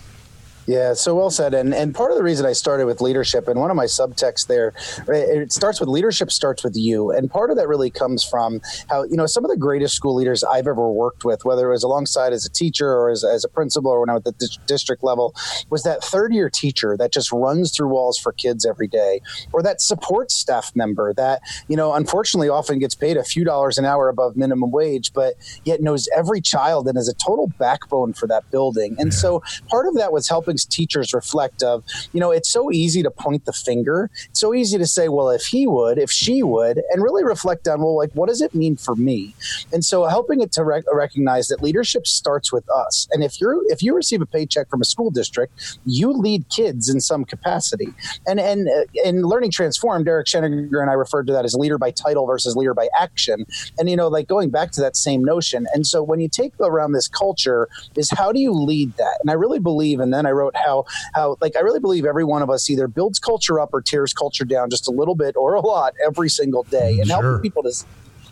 Yeah, 0.66 0.94
so 0.94 1.16
well 1.16 1.30
said. 1.30 1.54
And 1.54 1.74
and 1.74 1.92
part 1.92 2.12
of 2.12 2.16
the 2.16 2.22
reason 2.22 2.46
I 2.46 2.52
started 2.52 2.86
with 2.86 3.00
leadership, 3.00 3.48
and 3.48 3.58
one 3.58 3.70
of 3.70 3.76
my 3.76 3.86
subtexts 3.86 4.46
there, 4.46 4.72
it 5.08 5.50
starts 5.50 5.80
with 5.80 5.88
leadership 5.88 6.30
starts 6.30 6.62
with 6.62 6.76
you, 6.76 7.10
and 7.10 7.28
part 7.28 7.50
of 7.50 7.56
that 7.56 7.66
really 7.66 7.90
comes 7.90 8.22
from 8.22 8.60
how 8.88 9.02
you 9.02 9.16
know 9.16 9.26
some 9.26 9.44
of 9.44 9.50
the 9.50 9.56
greatest 9.56 9.96
school 9.96 10.14
leaders 10.14 10.44
I've 10.44 10.68
ever 10.68 10.88
worked 10.88 11.24
with, 11.24 11.44
whether 11.44 11.68
it 11.68 11.72
was 11.72 11.82
alongside 11.82 12.32
as 12.32 12.46
a 12.46 12.50
teacher 12.50 12.88
or 12.88 13.10
as, 13.10 13.24
as 13.24 13.44
a 13.44 13.48
principal 13.48 13.90
or 13.90 14.00
when 14.00 14.10
I 14.10 14.14
was 14.14 14.22
at 14.24 14.38
the 14.38 14.56
district 14.66 15.02
level, 15.02 15.34
was 15.68 15.82
that 15.82 16.04
third 16.04 16.32
year 16.32 16.48
teacher 16.48 16.96
that 16.96 17.12
just 17.12 17.32
runs 17.32 17.74
through 17.74 17.88
walls 17.88 18.16
for 18.16 18.30
kids 18.32 18.64
every 18.64 18.88
day, 18.88 19.20
or 19.52 19.62
that 19.62 19.80
support 19.80 20.30
staff 20.30 20.70
member 20.76 21.12
that 21.14 21.42
you 21.66 21.76
know 21.76 21.92
unfortunately 21.92 22.48
often 22.48 22.78
gets 22.78 22.94
paid 22.94 23.16
a 23.16 23.24
few 23.24 23.42
dollars 23.42 23.78
an 23.78 23.84
hour 23.84 24.08
above 24.08 24.36
minimum 24.36 24.70
wage, 24.70 25.12
but 25.12 25.34
yet 25.64 25.82
knows 25.82 26.08
every 26.16 26.40
child 26.40 26.86
and 26.86 26.96
is 26.96 27.08
a 27.08 27.14
total 27.14 27.48
backbone 27.58 28.12
for 28.12 28.28
that 28.28 28.48
building. 28.52 28.94
And 29.00 29.12
so 29.12 29.42
part 29.68 29.88
of 29.88 29.94
that 29.94 30.12
was 30.12 30.28
helping 30.28 30.51
teachers 30.56 31.12
reflect 31.12 31.62
of, 31.62 31.84
you 32.12 32.20
know, 32.20 32.30
it's 32.30 32.50
so 32.50 32.70
easy 32.70 33.02
to 33.02 33.10
point 33.10 33.44
the 33.44 33.52
finger. 33.52 34.10
It's 34.30 34.40
so 34.40 34.54
easy 34.54 34.78
to 34.78 34.86
say, 34.86 35.08
well, 35.08 35.30
if 35.30 35.44
he 35.46 35.66
would, 35.66 35.98
if 35.98 36.10
she 36.10 36.42
would, 36.42 36.82
and 36.90 37.02
really 37.02 37.24
reflect 37.24 37.68
on, 37.68 37.80
well, 37.80 37.96
like, 37.96 38.12
what 38.12 38.28
does 38.28 38.40
it 38.40 38.54
mean 38.54 38.76
for 38.76 38.94
me? 38.94 39.34
And 39.72 39.84
so 39.84 40.04
helping 40.06 40.40
it 40.40 40.52
to 40.52 40.64
rec- 40.64 40.84
recognize 40.92 41.48
that 41.48 41.62
leadership 41.62 42.06
starts 42.06 42.52
with 42.52 42.68
us. 42.70 43.08
And 43.12 43.22
if 43.22 43.40
you're 43.40 43.60
if 43.66 43.82
you 43.82 43.94
receive 43.94 44.20
a 44.20 44.26
paycheck 44.26 44.68
from 44.68 44.80
a 44.80 44.84
school 44.84 45.10
district, 45.10 45.78
you 45.86 46.12
lead 46.12 46.48
kids 46.48 46.88
in 46.88 47.00
some 47.00 47.24
capacity. 47.24 47.88
And 48.26 48.40
and 48.40 48.68
uh, 48.68 48.84
in 49.04 49.22
Learning 49.22 49.50
Transformed, 49.50 50.08
Eric 50.08 50.26
Sheninger 50.26 50.80
and 50.80 50.90
I 50.90 50.94
referred 50.94 51.26
to 51.28 51.32
that 51.32 51.44
as 51.44 51.54
leader 51.54 51.78
by 51.78 51.90
title 51.90 52.26
versus 52.26 52.56
leader 52.56 52.74
by 52.74 52.88
action. 52.98 53.46
And 53.78 53.88
you 53.88 53.96
know, 53.96 54.08
like 54.08 54.28
going 54.28 54.50
back 54.50 54.70
to 54.72 54.80
that 54.80 54.96
same 54.96 55.24
notion. 55.24 55.66
And 55.74 55.86
so 55.86 56.02
when 56.02 56.20
you 56.20 56.28
take 56.28 56.52
around 56.60 56.92
this 56.92 57.08
culture, 57.08 57.68
is 57.96 58.10
how 58.10 58.32
do 58.32 58.40
you 58.40 58.52
lead 58.52 58.96
that? 58.96 59.18
And 59.20 59.30
I 59.30 59.34
really 59.34 59.58
believe, 59.58 60.00
and 60.00 60.12
then 60.12 60.26
I 60.26 60.30
wrote 60.30 60.41
how 60.54 60.84
how 61.14 61.36
like 61.40 61.56
I 61.56 61.60
really 61.60 61.80
believe 61.80 62.04
every 62.04 62.24
one 62.24 62.42
of 62.42 62.50
us 62.50 62.68
either 62.70 62.88
builds 62.88 63.18
culture 63.18 63.60
up 63.60 63.70
or 63.72 63.80
tears 63.80 64.12
culture 64.12 64.44
down 64.44 64.70
just 64.70 64.88
a 64.88 64.90
little 64.90 65.14
bit 65.14 65.36
or 65.36 65.54
a 65.54 65.60
lot 65.60 65.94
every 66.04 66.28
single 66.28 66.64
day, 66.64 66.98
and 66.98 67.08
Sure. 67.08 67.22
helping 67.22 67.42
people 67.42 67.62
to 67.62 67.72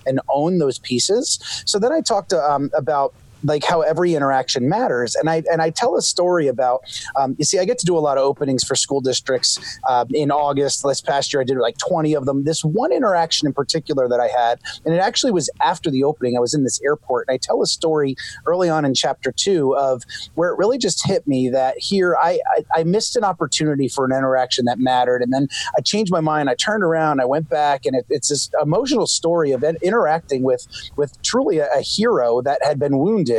and 0.07 0.19
own 0.31 0.59
those 0.59 0.79
pieces. 0.79 1.39
So 1.67 1.79
then 1.79 1.93
I 1.93 2.01
talked 2.01 2.31
to, 2.31 2.39
um, 2.43 2.71
about 2.75 3.13
like 3.45 3.65
how 3.65 3.81
every 3.81 4.15
interaction 4.15 4.69
matters. 4.69 5.15
And 5.15 5.29
i 5.31 5.43
and 5.51 5.63
i 5.63 5.71
tell 5.71 5.97
a 5.97 6.03
story 6.03 6.49
about 6.49 6.83
um, 7.17 7.37
you 7.39 7.45
see 7.45 7.59
i 7.59 7.65
get 7.65 7.79
to 7.79 7.87
do 7.87 7.97
a 7.97 8.01
lot 8.01 8.19
of 8.19 8.25
openings 8.25 8.65
for 8.65 8.75
school 8.75 9.01
districts 9.01 9.59
uh, 9.89 10.05
in 10.11 10.31
august. 10.31 10.83
This 10.83 11.01
past 11.01 11.33
year 11.33 11.41
i 11.41 11.45
did 11.45 11.57
like 11.59 11.79
20 11.79 12.15
of 12.15 12.27
them. 12.27 12.45
This 12.45 12.65
one 12.65 12.93
interaction 12.93 13.47
in 13.47 13.53
particular 13.53 14.09
that 14.09 14.21
i 14.21 14.29
had 14.29 14.59
and 14.85 14.95
it 14.95 14.99
actually 14.99 15.33
was 15.33 15.51
after 15.63 15.91
the 15.91 16.05
opening 16.05 16.37
i 16.37 16.41
was 16.41 16.55
in 16.55 16.65
this 16.65 16.81
airport 16.83 17.27
and 17.29 17.35
i 17.35 17.39
tell 17.39 17.63
a 17.63 17.67
story 17.67 18.17
early 18.47 18.69
on 18.69 18.85
in 18.85 18.95
chapter 18.95 19.33
two 19.33 19.77
of 19.77 20.03
where 20.35 20.51
it 20.51 20.59
really 20.59 20.79
just 20.79 21.07
hit 21.07 21.27
me 21.27 21.49
that 21.49 21.79
here 21.79 22.17
i 22.17 22.39
i, 22.57 22.81
I 22.81 22.85
missed 22.85 23.17
an 23.17 23.25
opportunity 23.25 23.89
for 23.89 24.05
an 24.05 24.13
interaction 24.13 24.65
that 24.67 24.79
mattered. 24.79 25.23
And 25.23 25.33
then 25.33 25.49
i 25.77 25.81
changed 25.81 26.13
my 26.13 26.21
mind. 26.21 26.51
I 26.51 26.55
turned 26.55 26.83
around. 26.83 27.21
I 27.21 27.25
went 27.25 27.49
back 27.49 27.87
and 27.87 27.95
it, 27.97 28.07
it's 28.11 28.29
this 28.29 28.51
emotional 28.63 29.07
story 29.07 29.53
of 29.53 29.65
interacting 29.83 30.43
with 30.43 30.67
with 30.97 31.21
truly 31.23 31.59
a, 31.59 31.69
a 31.75 31.81
hero 31.81 32.43
that 32.43 32.63
had 32.63 32.79
been 32.79 32.99
wounded 32.99 33.30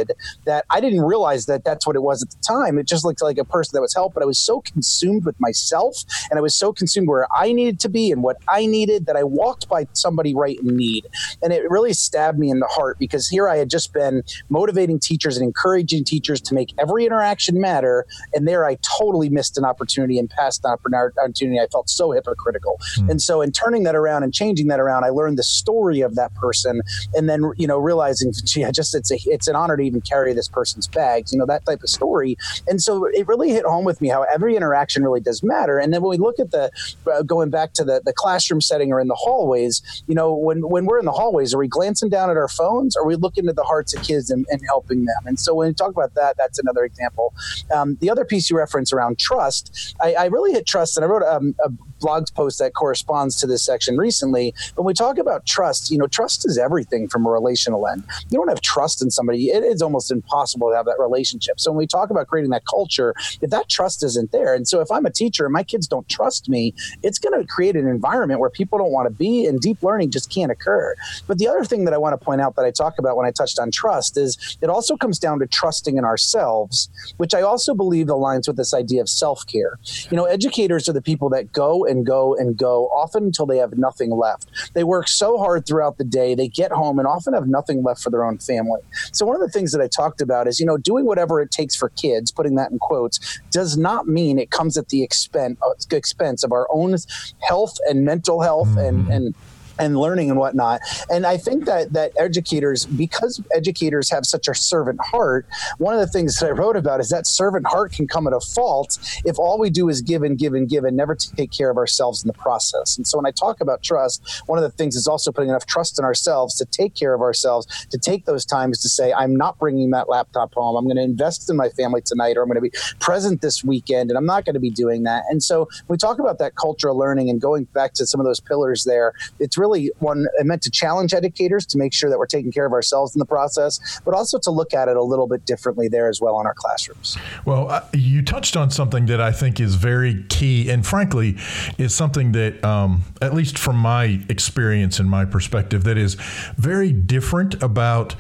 that 0.45 0.65
I 0.69 0.79
didn't 0.79 1.01
realize 1.01 1.45
that 1.45 1.63
that's 1.63 1.86
what 1.86 1.95
it 1.95 2.01
was 2.01 2.24
at 2.24 2.29
the 2.31 2.38
time. 2.48 2.77
It 2.77 2.88
just 2.88 3.05
looked 3.05 3.21
like 3.21 3.38
a 3.38 3.45
person 3.45 3.71
that 3.75 3.81
was 3.81 3.93
helped, 3.93 4.13
but 4.13 4.24
I 4.24 4.25
was 4.25 4.39
so 4.39 4.62
consumed 4.62 5.25
with 5.25 5.39
myself 5.39 6.03
and 6.29 6.38
I 6.38 6.41
was 6.41 6.55
so 6.55 6.74
consumed 6.74 7.07
where 7.07 7.27
I 7.36 7.53
needed 7.53 7.79
to 7.81 7.89
be 7.89 8.12
and 8.12 8.24
what 8.24 8.38
I 8.48 8.65
needed 8.65 9.05
that 9.05 9.15
I 9.15 9.24
walked 9.24 9.69
by 9.69 9.88
somebody 9.93 10.33
right 10.36 10.60
in 10.60 10.75
need. 10.75 11.07
And 11.41 11.53
it 11.53 11.69
really 11.69 11.93
stabbed 11.93 12.39
me 12.39 12.50
in 12.50 12.60
the 12.60 12.67
heart 12.67 12.98
because 13.00 13.27
here 13.27 13.48
I 13.48 13.57
had 13.57 13.69
just 13.69 13.93
been 13.93 14.24
motivating 14.50 15.00
teachers 15.00 15.38
and 15.38 15.45
encouraging 15.45 16.03
teachers 16.03 16.41
to 16.41 16.53
make 16.53 16.74
every 16.79 17.05
interaction 17.05 17.60
matter. 17.60 18.05
And 18.33 18.48
there 18.48 18.65
I 18.65 18.77
totally 19.00 19.29
missed 19.29 19.57
an 19.57 19.65
opportunity 19.65 20.19
and 20.19 20.29
passed 20.29 20.63
an 20.65 20.71
opportunity. 20.71 21.60
I 21.60 21.67
felt 21.71 21.89
so 21.89 22.12
hypocritical. 22.12 22.77
Hmm. 22.95 23.12
And 23.12 23.21
so 23.21 23.41
in 23.41 23.51
turning 23.51 23.83
that 23.83 23.95
around 23.95 24.24
and 24.24 24.33
changing 24.33 24.67
that 24.67 24.79
around, 24.79 25.03
I 25.03 25.10
learned 25.10 25.38
the 25.38 25.43
story 25.43 26.01
of 26.01 26.15
that 26.15 26.33
person 26.36 26.81
and 27.13 27.29
then, 27.29 27.51
you 27.57 27.67
know, 27.67 27.77
realizing, 27.77 28.33
gee, 28.45 28.63
I 28.63 28.71
just, 28.71 28.95
it's 28.95 29.12
a, 29.12 29.17
it's 29.25 29.48
an 29.48 29.55
honor 29.55 29.77
to 29.82 29.88
even 29.88 30.02
carry 30.02 30.34
this 30.34 30.48
person's 30.48 30.88
bags, 30.88 31.32
you 31.32 31.40
know, 31.40 31.46
that 31.46 31.66
type 31.66 31.84
of 31.84 31.90
story. 31.90 32.38
And 32.68 32.82
so 32.82 33.06
it 33.06 33.28
really 33.28 33.50
hit 33.50 33.66
home 33.66 33.86
with 33.86 34.02
me 34.02 34.10
how 34.10 34.24
every 34.34 34.56
interaction 34.56 35.04
really 35.04 35.20
does 35.20 35.44
matter. 35.44 35.78
And 35.78 35.94
then 35.94 36.02
when 36.02 36.12
we 36.12 36.18
look 36.18 36.40
at 36.40 36.52
the, 36.52 36.72
uh, 37.12 37.24
going 37.24 37.50
back 37.50 37.74
to 37.74 37.84
the, 37.84 38.02
the 38.06 38.14
classroom 38.14 38.62
setting 38.62 38.92
or 38.92 39.00
in 39.00 39.08
the 39.08 39.16
hallways, 39.16 39.82
you 40.08 40.16
know, 40.16 40.34
when, 40.34 40.70
when 40.70 40.86
we're 40.86 41.00
in 41.00 41.06
the 41.06 41.12
hallways, 41.12 41.54
are 41.54 41.58
we 41.58 41.68
glancing 41.68 42.10
down 42.10 42.30
at 42.30 42.38
our 42.38 42.48
phones? 42.48 42.96
Or 42.96 43.04
are 43.04 43.08
we 43.08 43.16
looking 43.16 43.48
at 43.48 43.56
the 43.56 43.64
hearts 43.64 43.96
of 43.96 44.04
kids 44.04 44.30
and, 44.30 44.46
and 44.50 44.62
helping 44.68 45.06
them? 45.06 45.24
And 45.26 45.40
so 45.40 45.54
when 45.56 45.68
we 45.70 45.74
talk 45.74 45.92
about 45.92 46.14
that, 46.16 46.38
that's 46.38 46.60
another 46.60 46.84
example. 46.84 47.34
Um, 47.74 47.98
the 48.02 48.10
other 48.10 48.26
piece 48.26 48.50
you 48.50 48.58
reference 48.58 48.94
around 48.94 49.20
trust, 49.20 49.96
I, 50.02 50.14
I 50.14 50.26
really 50.26 50.52
hit 50.52 50.66
trust, 50.66 50.98
and 50.98 51.06
I 51.06 51.08
wrote 51.08 51.24
um, 51.24 51.56
a 51.64 51.70
blog 52.00 52.26
post 52.36 52.60
that 52.60 52.74
corresponds 52.74 53.36
to 53.38 53.48
this 53.48 53.64
section 53.64 53.98
recently. 53.98 54.54
When 54.76 54.86
we 54.86 54.94
talk 54.94 55.18
about 55.18 55.46
trust, 55.46 55.92
you 55.92 55.98
know, 55.98 56.08
trust 56.08 56.48
is 56.48 56.58
everything 56.58 57.08
from 57.08 57.26
a 57.26 57.30
relational 57.30 57.88
end. 57.88 58.04
You 58.30 58.38
don't 58.38 58.50
have 58.50 58.62
trust 58.62 59.02
in 59.02 59.12
somebody, 59.12 59.50
it 59.50 59.64
is 59.72 59.82
almost 59.82 60.12
impossible 60.12 60.70
to 60.70 60.75
have 60.75 60.86
that 60.86 61.00
relationship. 61.00 61.60
So 61.60 61.72
when 61.72 61.78
we 61.78 61.88
talk 61.88 62.10
about 62.10 62.28
creating 62.28 62.51
that 62.51 62.66
culture, 62.66 63.13
if 63.42 63.50
that 63.50 63.70
trust 63.70 64.04
isn't 64.04 64.32
there, 64.32 64.54
and 64.54 64.68
so 64.68 64.82
if 64.82 64.92
I'm 64.92 65.06
a 65.06 65.12
teacher 65.12 65.46
and 65.46 65.54
my 65.54 65.63
kids 65.63 65.88
don't 65.88 66.08
trust 66.10 66.50
me, 66.50 66.74
it's 67.04 67.20
going 67.20 67.40
to 67.40 67.48
create 67.48 67.75
an 67.75 67.88
environment 67.88 68.40
where 68.40 68.50
people 68.50 68.78
don't 68.78 68.92
want 68.92 69.08
to 69.08 69.13
be, 69.13 69.46
and 69.46 69.60
deep 69.60 69.82
learning 69.84 70.12
just 70.12 70.30
can't 70.30 70.51
occur. 70.51 70.96
But 71.28 71.38
the 71.38 71.48
other 71.48 71.63
thing 71.63 71.86
that 71.86 71.94
I 71.94 71.98
want 71.98 72.20
to 72.20 72.24
point 72.24 72.42
out 72.42 72.56
that 72.56 72.66
I 72.66 72.72
talk 72.72 73.00
about 73.00 73.18
when 73.18 73.25
I 73.25 73.32
touched 73.32 73.60
on 73.60 73.72
trust 73.72 74.18
is 74.18 74.58
it 74.62 74.70
also 74.70 74.98
comes 74.98 75.20
down 75.20 75.40
to 75.40 75.48
trusting 75.48 75.98
in 75.98 76.04
ourselves, 76.04 76.90
which 77.18 77.34
I 77.34 77.42
also 77.42 77.74
believe 77.74 78.08
aligns 78.08 78.48
with 78.48 78.58
this 78.58 78.74
idea 78.74 79.01
of 79.01 79.10
self 79.10 79.46
care. 79.46 79.80
You 80.10 80.18
know, 80.18 80.25
educators 80.25 80.90
are 80.90 80.94
the 80.94 81.01
people 81.01 81.30
that 81.30 81.51
go 81.51 81.86
and 81.86 82.06
go 82.06 82.36
and 82.36 82.58
go, 82.58 82.88
often 82.88 83.24
until 83.25 83.46
they 83.46 83.58
have 83.58 83.78
nothing 83.78 84.12
left. 84.12 84.48
They 84.74 84.84
work 84.84 85.08
so 85.08 85.38
hard 85.38 85.65
throughout 85.65 85.98
the 85.98 86.04
day, 86.04 86.36
they 86.36 86.48
get 86.48 86.72
home 86.72 87.00
and 87.00 87.08
often 87.08 87.34
have 87.34 87.48
nothing 87.48 87.84
left 87.84 88.02
for 88.02 88.10
their 88.10 88.26
own 88.26 88.38
family. 88.38 88.82
So, 89.12 89.26
one 89.26 89.36
of 89.36 89.41
the 89.41 89.50
things 89.50 89.61
that 89.69 89.82
I 89.82 89.88
talked 89.88 90.21
about 90.21 90.47
is, 90.47 90.60
you 90.60 90.65
know, 90.65 90.78
doing 90.78 91.06
whatever 91.06 91.39
it 91.41 91.52
takes 91.52 91.76
for 91.76 91.89
kids, 91.89 92.32
putting 92.32 92.56
that 92.56 92.71
in 92.71 92.80
quotes, 92.80 93.41
does 93.52 93.78
not 93.78 94.08
mean 94.08 94.39
it 94.39 94.50
comes 94.50 94.78
at 94.78 94.89
the 94.89 95.04
expense, 95.04 95.60
uh, 95.62 95.95
expense 95.95 96.43
of 96.43 96.52
our 96.52 96.67
own 96.71 96.95
health 97.39 97.78
and 97.88 98.04
mental 98.04 98.41
health 98.41 98.69
mm-hmm. 98.69 98.80
and, 98.80 99.08
and 99.12 99.36
and 99.82 99.98
learning 99.98 100.30
and 100.30 100.39
whatnot. 100.39 100.82
And 101.10 101.26
I 101.26 101.38
think 101.38 101.65
that 101.65 101.94
that 101.94 102.12
educators, 102.17 102.86
because 102.86 103.41
educators 103.56 104.10
have 104.12 104.26
such 104.26 104.48
a 104.48 104.54
servant 104.54 105.00
heart, 105.02 105.46
one 105.80 105.94
of 105.94 106.00
the 106.00 106.08
things 106.08 106.39
that 106.39 106.48
I 106.48 106.52
wrote 106.52 106.78
about 106.78 107.00
is 107.00 107.10
that 107.10 107.26
servant 107.26 107.65
heart 107.67 107.91
can 107.91 108.08
come 108.08 108.28
at 108.28 108.34
a 108.34 108.39
fault 108.39 109.00
if 109.26 109.39
all 109.39 109.60
we 109.60 109.70
do 109.70 109.89
is 109.89 110.02
give 110.02 110.22
and 110.24 110.38
give 110.38 110.54
and 110.54 110.70
give 110.70 110.84
and 110.84 110.96
never 110.96 111.15
take 111.15 111.52
care 111.52 111.70
of 111.70 111.78
ourselves 111.78 112.24
in 112.24 112.28
the 112.28 112.34
process. 112.34 112.98
And 112.98 113.08
so 113.08 113.17
when 113.17 113.26
I 113.26 113.32
talk 113.32 113.60
about 113.60 113.82
trust, 113.82 114.44
one 114.46 114.58
of 114.58 114.63
the 114.63 114.70
things 114.70 114.96
is 114.96 115.08
also 115.08 115.32
putting 115.32 115.50
enough 115.50 115.65
trust 115.65 115.98
in 115.98 116.06
ourselves 116.06 116.56
to 116.56 116.65
take 116.65 116.94
care 116.94 117.13
of 117.13 117.22
ourselves, 117.22 117.88
to 117.88 117.98
take 117.98 118.26
those 118.26 118.46
times 118.46 118.82
to 118.82 118.89
say, 118.89 119.12
I'm 119.12 119.36
not 119.36 119.58
bringing 119.58 119.89
that 119.91 120.10
laptop 120.10 120.54
home. 120.54 120.76
I'm 120.76 120.86
going 120.86 120.98
to 120.98 121.04
invest 121.04 121.50
in 121.50 121.56
my 121.56 121.70
family 121.70 122.02
tonight, 122.02 122.38
or 122.38 122.44
I'm 122.44 122.50
going 122.50 122.56
to 122.56 122.62
be 122.62 122.72
present 123.00 123.41
this 123.41 123.63
weekend, 123.63 124.12
and 124.12 124.17
I'm 124.17 124.26
not 124.26 124.46
going 124.46 124.54
to 124.54 124.60
be 124.60 124.70
doing 124.70 125.04
that. 125.04 125.24
And 125.30 125.41
so 125.41 125.67
we 125.88 125.98
talk 125.98 126.20
about 126.20 126.38
that 126.39 126.56
cultural 126.56 126.98
learning 126.98 127.30
and 127.30 127.41
going 127.41 127.63
back 127.65 127.94
to 127.94 128.06
some 128.06 128.20
of 128.20 128.26
those 128.26 128.39
pillars 128.39 128.84
there, 128.84 129.13
it's 129.39 129.58
really 129.58 129.70
one 129.99 130.27
meant 130.43 130.62
to 130.63 130.71
challenge 130.71 131.13
educators 131.13 131.65
to 131.67 131.77
make 131.77 131.93
sure 131.93 132.10
that 132.10 132.17
we're 132.17 132.25
taking 132.25 132.51
care 132.51 132.65
of 132.65 132.73
ourselves 132.73 133.15
in 133.15 133.19
the 133.19 133.25
process, 133.25 134.01
but 134.05 134.13
also 134.13 134.39
to 134.39 134.51
look 134.51 134.73
at 134.73 134.88
it 134.88 134.97
a 134.97 135.03
little 135.03 135.27
bit 135.27 135.45
differently 135.45 135.88
there 135.88 136.10
as 136.10 136.19
well 136.21 136.39
in 136.39 136.45
our 136.45 136.53
classrooms. 136.53 137.17
Well, 137.45 137.69
uh, 137.69 137.84
you 137.93 138.21
touched 138.21 138.55
on 138.55 138.71
something 138.71 139.05
that 139.07 139.21
I 139.21 139.31
think 139.31 139.60
is 139.60 139.75
very 139.75 140.23
key, 140.29 140.69
and 140.69 140.86
frankly, 140.86 141.38
is 141.77 141.93
something 141.93 142.31
that, 142.34 142.63
um, 142.63 143.03
at 143.21 143.34
least 143.34 143.57
from 143.57 143.77
my 143.77 144.21
experience 144.29 144.99
and 144.99 145.10
my 145.10 145.25
perspective, 145.25 145.84
that 145.84 145.97
is 145.97 146.15
very 146.57 146.91
different 146.91 147.62
about, 147.62 148.15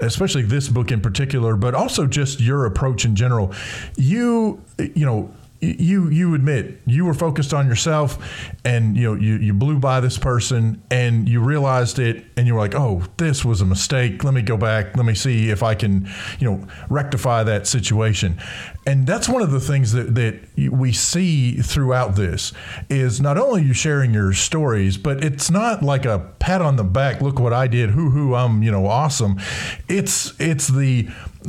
especially 0.00 0.42
this 0.42 0.68
book 0.68 0.90
in 0.90 1.00
particular, 1.00 1.56
but 1.56 1.74
also 1.74 2.06
just 2.06 2.40
your 2.40 2.66
approach 2.66 3.04
in 3.04 3.16
general. 3.16 3.52
You, 3.96 4.62
you 4.78 5.06
know, 5.06 5.30
you 5.60 6.08
you 6.08 6.34
admit 6.34 6.80
you 6.86 7.04
were 7.04 7.14
focused 7.14 7.54
on 7.54 7.66
yourself 7.66 8.18
and 8.64 8.96
you 8.96 9.04
know 9.04 9.14
you, 9.14 9.36
you 9.36 9.52
blew 9.54 9.78
by 9.78 10.00
this 10.00 10.18
person 10.18 10.82
and 10.90 11.28
you 11.28 11.40
realized 11.40 11.98
it 11.98 12.24
and 12.36 12.46
you 12.46 12.54
were 12.54 12.60
like 12.60 12.74
oh 12.74 13.02
this 13.16 13.44
was 13.44 13.60
a 13.60 13.64
mistake. 13.64 14.22
Let 14.24 14.34
me 14.34 14.42
go 14.42 14.56
back. 14.56 14.96
Let 14.96 15.06
me 15.06 15.14
see 15.14 15.50
if 15.50 15.62
i 15.62 15.74
can 15.74 16.08
you 16.38 16.50
know 16.50 16.66
rectify 16.88 17.42
that 17.44 17.66
situation. 17.66 18.40
And 18.88 19.04
that's 19.04 19.28
one 19.28 19.42
of 19.42 19.50
the 19.50 19.58
things 19.58 19.92
that, 19.92 20.14
that 20.14 20.70
we 20.70 20.92
see 20.92 21.56
throughout 21.60 22.14
this 22.14 22.52
is 22.88 23.20
not 23.20 23.36
only 23.36 23.62
you 23.62 23.72
sharing 23.72 24.14
your 24.14 24.32
stories 24.32 24.96
but 24.96 25.24
it's 25.24 25.50
not 25.50 25.82
like 25.82 26.04
a 26.04 26.18
pat 26.38 26.62
on 26.62 26.76
the 26.76 26.84
back 26.84 27.20
look 27.20 27.40
what 27.40 27.52
i 27.52 27.66
did 27.66 27.90
hoo 27.90 28.10
hoo 28.10 28.34
i'm 28.34 28.62
you 28.62 28.70
know 28.70 28.86
awesome. 28.86 29.40
It's 29.88 30.38
it's 30.40 30.68
the 30.68 31.08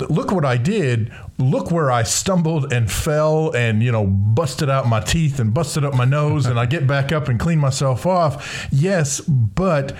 look 0.09 0.31
what 0.31 0.45
I 0.45 0.57
did. 0.57 1.11
Look 1.37 1.71
where 1.71 1.91
I 1.91 2.03
stumbled 2.03 2.71
and 2.73 2.91
fell 2.91 3.55
and, 3.55 3.83
you 3.83 3.91
know, 3.91 4.05
busted 4.05 4.69
out 4.69 4.87
my 4.87 4.99
teeth 4.99 5.39
and 5.39 5.53
busted 5.53 5.83
up 5.83 5.93
my 5.93 6.05
nose 6.05 6.45
and 6.45 6.59
I 6.59 6.65
get 6.65 6.87
back 6.87 7.11
up 7.11 7.27
and 7.27 7.39
clean 7.39 7.59
myself 7.59 8.05
off. 8.05 8.67
Yes, 8.71 9.19
but 9.21 9.95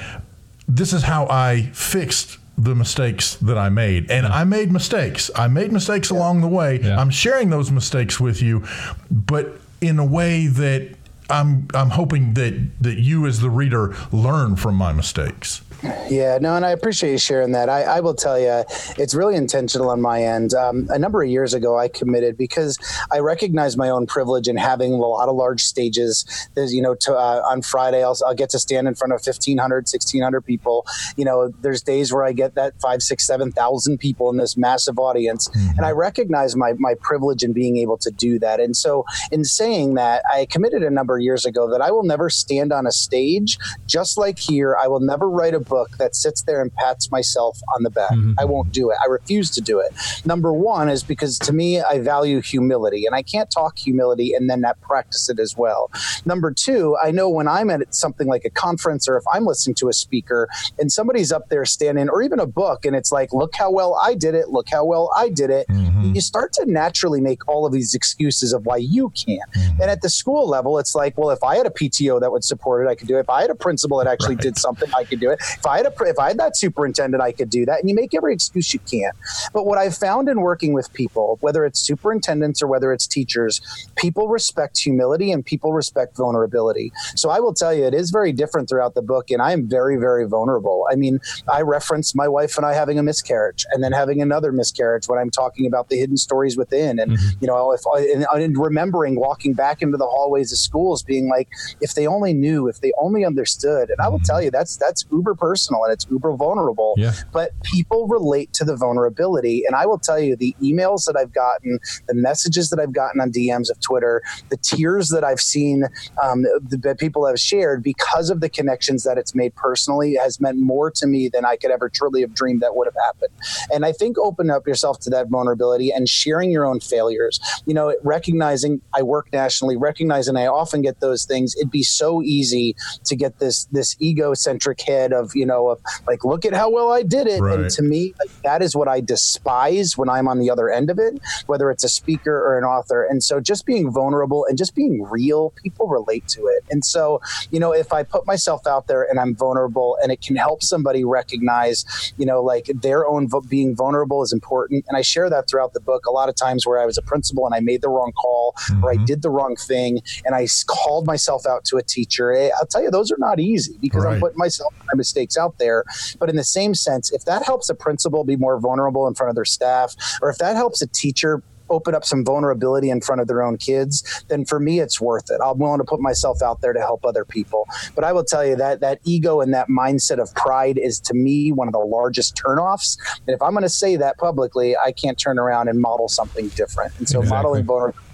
this 0.67 0.93
is 0.93 1.03
how 1.03 1.27
I 1.27 1.69
fixed 1.73 2.38
the 2.57 2.73
mistakes 2.73 3.36
that 3.36 3.57
I 3.57 3.69
made. 3.69 4.10
And 4.10 4.25
I 4.25 4.43
made 4.43 4.71
mistakes. 4.71 5.29
I 5.36 5.47
made 5.47 5.71
mistakes 5.71 6.10
along 6.10 6.41
the 6.41 6.47
way. 6.47 6.79
Yeah. 6.81 6.99
I'm 6.99 7.12
sharing 7.12 7.49
those 7.49 7.71
mistakes 7.71 8.19
with 8.19 8.41
you, 8.41 8.65
but 9.12 9.60
in 9.79 9.99
a 9.99 10.05
way 10.05 10.47
that 10.47 10.96
I'm 11.29 11.67
I'm 11.73 11.91
hoping 11.91 12.33
that 12.33 12.53
that 12.81 12.97
you 12.97 13.25
as 13.25 13.41
the 13.41 13.49
reader 13.49 13.95
learn 14.11 14.55
from 14.55 14.75
my 14.75 14.93
mistakes. 14.93 15.61
Yeah, 16.09 16.39
no, 16.41 16.55
and 16.55 16.65
I 16.65 16.71
appreciate 16.71 17.11
you 17.11 17.17
sharing 17.17 17.51
that. 17.51 17.69
I, 17.69 17.83
I 17.83 17.99
will 17.99 18.15
tell 18.15 18.39
you, 18.39 18.63
it's 18.97 19.13
really 19.13 19.35
intentional 19.35 19.89
on 19.89 20.01
my 20.01 20.23
end. 20.23 20.53
Um, 20.53 20.87
a 20.89 20.97
number 20.97 21.21
of 21.21 21.29
years 21.29 21.53
ago, 21.53 21.77
I 21.77 21.87
committed 21.87 22.37
because 22.37 22.79
I 23.11 23.19
recognize 23.19 23.77
my 23.77 23.89
own 23.89 24.07
privilege 24.07 24.47
in 24.47 24.57
having 24.57 24.93
a 24.93 24.97
lot 24.97 25.29
of 25.29 25.35
large 25.35 25.61
stages. 25.61 26.25
There's, 26.55 26.73
you 26.73 26.81
know, 26.81 26.95
to, 26.95 27.13
uh, 27.13 27.43
on 27.47 27.61
Friday, 27.61 28.03
I'll, 28.03 28.17
I'll, 28.25 28.37
get 28.37 28.49
to 28.51 28.59
stand 28.59 28.87
in 28.87 28.95
front 28.95 29.13
of 29.13 29.17
1,500, 29.17 29.75
1,600 29.85 30.41
people. 30.41 30.85
You 31.15 31.25
know, 31.25 31.49
there's 31.61 31.81
days 31.81 32.13
where 32.13 32.23
I 32.23 32.33
get 32.33 32.55
that 32.55 32.79
five, 32.79 33.01
six, 33.01 33.25
7,000 33.25 33.97
people 33.97 34.29
in 34.29 34.37
this 34.37 34.57
massive 34.57 34.99
audience. 34.99 35.49
Mm-hmm. 35.49 35.77
And 35.77 35.85
I 35.85 35.91
recognize 35.91 36.55
my, 36.55 36.73
my 36.77 36.95
privilege 37.01 37.43
in 37.43 37.53
being 37.53 37.77
able 37.77 37.97
to 37.99 38.11
do 38.11 38.39
that. 38.39 38.59
And 38.59 38.75
so, 38.75 39.05
in 39.31 39.43
saying 39.43 39.95
that, 39.95 40.23
I 40.31 40.45
committed 40.45 40.83
a 40.83 40.89
number 40.89 41.16
years 41.19 41.45
ago 41.45 41.69
that 41.71 41.82
I 41.82 41.91
will 41.91 42.03
never 42.03 42.30
stand 42.30 42.71
on 42.71 42.88
a 42.88 42.91
stage, 42.91 43.58
just 43.86 44.17
like 44.17 44.39
here, 44.39 44.77
I 44.82 44.88
will 44.88 44.99
never 44.99 45.30
write 45.30 45.53
a 45.53 45.60
book 45.60 45.97
that 45.97 46.15
sits 46.15 46.41
there 46.43 46.62
and 46.62 46.73
pats 46.75 47.12
myself 47.12 47.60
on 47.75 47.84
the 47.84 47.89
back. 47.89 48.12
Mm-hmm. 48.12 48.34
I 48.39 48.45
won't 48.45 48.71
do 48.71 48.89
it. 48.91 48.97
I 49.03 49.08
refuse 49.08 49.51
to 49.51 49.62
do 49.62 49.80
it. 49.80 49.93
Number 50.25 50.53
one 50.53 50.89
is 50.89 51.03
because 51.03 51.38
to 51.39 51.53
me, 51.53 51.82
I 51.82 51.99
value 51.99 52.41
humility, 52.41 53.06
and 53.06 53.15
I 53.15 53.21
can't 53.21 53.49
talk 53.51 53.77
humility 53.77 54.34
and 54.34 54.49
then 54.49 54.62
not 54.62 54.80
practice 54.82 55.30
it 55.30 55.39
as 55.39 55.56
well. 55.56 55.91
Number 56.25 56.51
two, 56.51 56.97
I 57.01 57.12
know 57.12 57.30
when 57.30 57.47
I'm 57.47 57.69
at 57.69 57.93
something 57.93 58.27
like 58.27 58.45
a 58.45 58.49
conference 58.49 59.08
or 59.08 59.17
if 59.17 59.23
I'm 59.34 59.45
listening 59.45 59.75
to 59.75 59.89
a 59.89 59.93
speaker 59.93 60.49
and 60.80 60.91
somebody's 60.91 61.32
up 61.32 61.49
there 61.49 61.65
standing, 61.65 62.10
or 62.10 62.21
even 62.21 62.39
a 62.39 62.45
book, 62.45 62.86
and 62.86 62.95
it's 62.95 63.12
like, 63.12 63.34
look 63.34 63.56
how 63.56 63.71
well 63.71 63.99
I 64.03 64.13
did 64.15 64.36
it, 64.36 64.49
look 64.49 64.69
how 64.69 64.84
well 64.86 65.12
I 65.15 65.30
did 65.30 65.49
it, 65.49 65.67
mm-hmm. 65.67 66.13
you 66.13 66.21
start 66.21 66.53
to 66.53 66.65
naturally 66.65 67.21
make 67.21 67.47
all 67.47 67.65
of 67.65 67.73
these 67.73 67.93
excuses 67.93 68.53
of 68.53 68.65
why 68.65 68.77
you 68.77 69.12
can't. 69.12 69.51
Mm-hmm. 69.53 69.82
And 69.82 69.91
at 69.91 70.01
the 70.01 70.10
school 70.10 70.47
level, 70.47 70.80
it's 70.80 70.95
like, 70.95 71.06
well, 71.15 71.29
if 71.29 71.43
I 71.43 71.55
had 71.55 71.65
a 71.65 71.69
PTO 71.69 72.19
that 72.19 72.31
would 72.31 72.43
support 72.43 72.85
it, 72.85 72.89
I 72.89 72.95
could 72.95 73.07
do 73.07 73.17
it. 73.17 73.21
If 73.21 73.29
I 73.29 73.41
had 73.41 73.49
a 73.49 73.55
principal 73.55 73.97
that 73.99 74.07
actually 74.07 74.35
right. 74.35 74.43
did 74.43 74.57
something, 74.57 74.89
I 74.97 75.03
could 75.03 75.19
do 75.19 75.29
it. 75.29 75.39
If 75.41 75.65
I 75.65 75.77
had 75.77 75.85
a 75.85 75.93
if 76.03 76.19
I 76.19 76.29
had 76.29 76.39
that 76.39 76.57
superintendent, 76.57 77.21
I 77.21 77.31
could 77.31 77.49
do 77.49 77.65
that. 77.65 77.79
And 77.79 77.89
you 77.89 77.95
make 77.95 78.13
every 78.13 78.33
excuse 78.33 78.73
you 78.73 78.79
can. 78.79 79.11
But 79.53 79.65
what 79.65 79.77
I've 79.77 79.95
found 79.95 80.29
in 80.29 80.41
working 80.41 80.73
with 80.73 80.91
people, 80.93 81.37
whether 81.41 81.65
it's 81.65 81.79
superintendents 81.79 82.61
or 82.61 82.67
whether 82.67 82.91
it's 82.91 83.07
teachers, 83.07 83.61
people 83.95 84.27
respect 84.27 84.77
humility 84.77 85.31
and 85.31 85.45
people 85.45 85.73
respect 85.73 86.17
vulnerability. 86.17 86.91
So 87.15 87.29
I 87.29 87.39
will 87.39 87.53
tell 87.53 87.73
you, 87.73 87.85
it 87.85 87.93
is 87.93 88.11
very 88.11 88.31
different 88.31 88.69
throughout 88.69 88.95
the 88.95 89.01
book, 89.01 89.29
and 89.31 89.41
I 89.41 89.51
am 89.51 89.67
very, 89.67 89.97
very 89.97 90.27
vulnerable. 90.27 90.87
I 90.91 90.95
mean, 90.95 91.19
I 91.51 91.61
reference 91.61 92.15
my 92.15 92.27
wife 92.27 92.57
and 92.57 92.65
I 92.65 92.73
having 92.73 92.99
a 92.99 93.03
miscarriage, 93.03 93.65
and 93.71 93.83
then 93.83 93.91
having 93.91 94.21
another 94.21 94.51
miscarriage 94.51 95.07
when 95.07 95.19
I'm 95.19 95.29
talking 95.29 95.65
about 95.65 95.89
the 95.89 95.97
hidden 95.97 96.17
stories 96.17 96.57
within, 96.57 96.99
and 96.99 97.11
mm-hmm. 97.11 97.37
you 97.39 97.47
know, 97.47 97.71
if 97.71 97.81
and, 98.13 98.25
and 98.33 98.57
remembering 98.57 99.19
walking 99.19 99.53
back 99.53 99.81
into 99.81 99.97
the 99.97 100.05
hallways 100.05 100.51
of 100.51 100.57
schools, 100.57 100.96
being 101.03 101.29
like, 101.29 101.49
if 101.81 101.95
they 101.95 102.07
only 102.07 102.33
knew, 102.33 102.67
if 102.67 102.81
they 102.81 102.91
only 102.99 103.25
understood. 103.25 103.89
And 103.89 103.99
I 103.99 104.07
will 104.07 104.19
tell 104.19 104.41
you, 104.41 104.51
that's 104.51 104.77
that's 104.77 105.05
uber 105.12 105.36
personal 105.36 105.83
and 105.83 105.93
it's 105.93 106.05
uber 106.10 106.33
vulnerable. 106.33 106.95
Yeah. 106.97 107.13
But 107.31 107.51
people 107.63 108.07
relate 108.07 108.53
to 108.53 108.65
the 108.65 108.75
vulnerability, 108.75 109.63
and 109.65 109.75
I 109.75 109.86
will 109.86 109.99
tell 109.99 110.19
you, 110.19 110.36
the 110.36 110.55
emails 110.62 111.05
that 111.05 111.15
I've 111.17 111.33
gotten, 111.33 111.79
the 112.07 112.13
messages 112.13 112.69
that 112.69 112.79
I've 112.79 112.93
gotten 112.93 113.21
on 113.21 113.31
DMs 113.31 113.69
of 113.69 113.79
Twitter, 113.81 114.21
the 114.49 114.57
tears 114.57 115.10
that 115.10 115.23
I've 115.23 115.41
seen 115.41 115.83
um, 116.23 116.43
that 116.69 116.97
people 116.99 117.25
have 117.25 117.39
shared 117.39 117.83
because 117.83 118.29
of 118.29 118.41
the 118.41 118.49
connections 118.49 119.03
that 119.03 119.17
it's 119.17 119.36
made 119.36 119.55
personally 119.55 120.15
has 120.15 120.39
meant 120.39 120.60
more 120.60 120.91
to 120.91 121.07
me 121.07 121.29
than 121.29 121.45
I 121.45 121.55
could 121.55 121.71
ever 121.71 121.89
truly 121.89 122.21
have 122.21 122.33
dreamed 122.33 122.62
that 122.62 122.75
would 122.75 122.88
have 122.88 122.95
happened. 123.05 123.33
And 123.71 123.86
I 123.86 123.91
think 123.91 124.17
open 124.17 124.49
up 124.49 124.67
yourself 124.67 124.99
to 125.01 125.10
that 125.12 125.29
vulnerability 125.29 125.91
and 125.91 126.07
sharing 126.07 126.51
your 126.51 126.65
own 126.65 126.79
failures. 126.79 127.39
You 127.65 127.73
know, 127.73 127.95
recognizing 128.03 128.81
I 128.93 129.03
work 129.03 129.31
nationally, 129.31 129.77
recognizing 129.77 130.36
I 130.38 130.47
often 130.47 130.81
get 130.81 130.87
those 131.00 131.26
things. 131.26 131.56
It'd 131.56 131.71
be 131.71 131.84
so 131.84 132.21
easy 132.21 132.76
to 133.06 133.15
get 133.15 133.39
this 133.39 133.65
this 133.65 133.95
egocentric 134.02 134.82
head 134.82 135.13
of 135.13 135.36
you 135.36 135.45
know 135.45 135.69
of 135.69 135.82
like 136.08 136.23
look 136.23 136.45
at 136.45 136.54
how 136.54 136.69
well 136.69 136.91
I 136.91 137.04
did 137.04 137.28
it. 137.28 137.41
Right. 137.41 137.60
And 137.60 137.69
to 137.71 137.82
me, 137.82 138.13
like, 138.19 138.30
that 138.43 138.62
is 138.62 138.76
what 138.76 138.88
I 138.88 139.02
despise 139.02 139.97
when 139.97 140.10
I'm 140.10 140.28
on 140.28 140.39
the 140.39 140.50
other 140.50 140.69
end 140.69 140.89
of 140.89 141.00
it, 141.00 141.19
whether 141.47 141.69
it's 141.71 141.84
a 141.84 141.89
speaker 141.89 142.36
or 142.36 142.58
an 142.58 142.63
author. 142.63 143.04
And 143.04 143.23
so 143.23 143.39
just 143.39 143.65
being 143.65 143.91
vulnerable 143.91 144.45
and 144.45 144.58
just 144.58 144.76
being 144.76 145.04
real, 145.04 145.52
people 145.52 145.88
relate 145.88 146.28
to 146.30 146.47
it. 146.47 146.63
And 146.69 146.84
so, 146.84 147.21
you 147.52 147.60
know, 147.60 147.71
if 147.73 147.93
I 147.93 148.04
put 148.04 148.26
myself 148.26 148.67
out 148.67 148.88
there 148.88 149.04
and 149.04 149.19
I'm 149.19 149.36
vulnerable 149.36 149.97
and 150.02 150.12
it 150.12 150.21
can 150.21 150.36
help 150.36 150.63
somebody 150.63 151.04
recognize, 151.04 152.13
you 152.17 152.26
know, 152.26 152.41
like 152.41 152.65
their 152.73 153.08
own 153.08 153.28
vo- 153.28 153.41
being 153.41 153.76
vulnerable 153.76 154.21
is 154.23 154.34
important. 154.34 154.86
And 154.88 154.97
I 154.97 155.02
share 155.02 155.30
that 155.30 155.50
throughout 155.50 155.73
the 155.73 155.80
book. 155.80 156.06
A 156.06 156.12
lot 156.12 156.30
of 156.30 156.36
times 156.36 156.65
where 156.65 156.80
I 156.80 156.86
was 156.86 156.97
a 156.97 157.02
principal 157.02 157.45
and 157.45 157.56
I 157.56 157.60
made 157.60 157.82
the 157.82 157.89
wrong 157.89 158.12
call 158.12 158.54
mm-hmm. 158.58 158.84
or 158.84 158.91
I 158.91 158.95
mm-hmm. 158.95 159.06
did 159.06 159.21
the 159.21 159.30
wrong 159.30 159.56
thing 159.56 160.00
and 160.26 160.36
I 160.36 160.45
called 160.83 161.05
myself 161.05 161.45
out 161.45 161.65
to 161.65 161.77
a 161.77 161.83
teacher. 161.83 162.33
Eh, 162.33 162.49
I'll 162.57 162.65
tell 162.65 162.83
you, 162.83 162.91
those 162.91 163.11
are 163.11 163.17
not 163.17 163.39
easy 163.39 163.77
because 163.81 164.03
right. 164.03 164.15
I'm 164.15 164.19
putting 164.19 164.37
myself 164.37 164.73
my 164.79 164.95
mistakes 164.95 165.37
out 165.37 165.57
there. 165.57 165.83
But 166.19 166.29
in 166.29 166.35
the 166.35 166.43
same 166.43 166.75
sense, 166.75 167.11
if 167.11 167.25
that 167.25 167.45
helps 167.45 167.69
a 167.69 167.75
principal 167.75 168.23
be 168.23 168.35
more 168.35 168.59
vulnerable 168.59 169.07
in 169.07 169.15
front 169.15 169.29
of 169.29 169.35
their 169.35 169.45
staff, 169.45 169.95
or 170.21 170.29
if 170.29 170.37
that 170.37 170.55
helps 170.55 170.81
a 170.81 170.87
teacher 170.87 171.41
open 171.69 171.93
up 171.93 172.05
some 172.05 172.23
vulnerability 172.23 172.89
in 172.89 173.01
front 173.01 173.19
of 173.19 173.27
their 173.27 173.43
own 173.43 173.57
kids, 173.57 174.23
then 174.29 174.45
for 174.45 174.59
me 174.59 174.79
it's 174.79 175.01
worth 175.01 175.29
it. 175.29 175.39
I'm 175.43 175.57
willing 175.57 175.79
to 175.79 175.83
put 175.83 175.99
myself 175.99 176.41
out 176.41 176.61
there 176.61 176.71
to 176.71 176.79
help 176.79 177.05
other 177.05 177.25
people. 177.25 177.67
But 177.93 178.05
I 178.05 178.13
will 178.13 178.23
tell 178.23 178.45
you 178.45 178.55
that 178.55 178.79
that 178.79 178.99
ego 179.03 179.41
and 179.41 179.53
that 179.53 179.67
mindset 179.67 180.19
of 180.19 180.33
pride 180.33 180.77
is 180.77 180.99
to 181.01 181.13
me 181.13 181.51
one 181.51 181.67
of 181.67 181.73
the 181.73 181.79
largest 181.79 182.41
turnoffs. 182.41 182.97
And 183.27 183.35
if 183.35 183.41
I'm 183.41 183.51
going 183.51 183.63
to 183.63 183.69
say 183.69 183.97
that 183.97 184.17
publicly, 184.17 184.77
I 184.77 184.93
can't 184.93 185.17
turn 185.17 185.37
around 185.37 185.67
and 185.67 185.81
model 185.81 186.07
something 186.07 186.47
different. 186.49 186.97
And 186.99 187.09
so 187.09 187.19
exactly. 187.19 187.37
modeling 187.37 187.65
vulnerability 187.65 188.06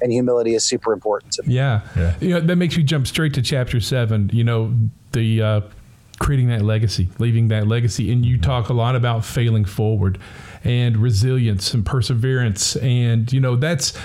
and 0.00 0.12
humility 0.12 0.54
is 0.54 0.64
super 0.64 0.92
important 0.92 1.32
to 1.34 1.42
me. 1.42 1.54
Yeah. 1.54 1.80
yeah. 1.96 2.14
You 2.20 2.28
know, 2.30 2.40
that 2.40 2.56
makes 2.56 2.76
you 2.76 2.82
jump 2.82 3.06
straight 3.06 3.34
to 3.34 3.42
chapter 3.42 3.80
seven. 3.80 4.30
You 4.32 4.44
know, 4.44 4.74
the 5.12 5.42
uh, 5.42 5.60
creating 6.18 6.48
that 6.48 6.62
legacy, 6.62 7.08
leaving 7.18 7.48
that 7.48 7.66
legacy. 7.66 8.12
And 8.12 8.24
you 8.24 8.38
talk 8.38 8.68
a 8.68 8.74
lot 8.74 8.96
about 8.96 9.24
failing 9.24 9.64
forward 9.64 10.18
and 10.64 10.96
resilience 10.96 11.74
and 11.74 11.84
perseverance. 11.84 12.76
And, 12.76 13.32
you 13.32 13.40
know, 13.40 13.56
that's 13.56 13.96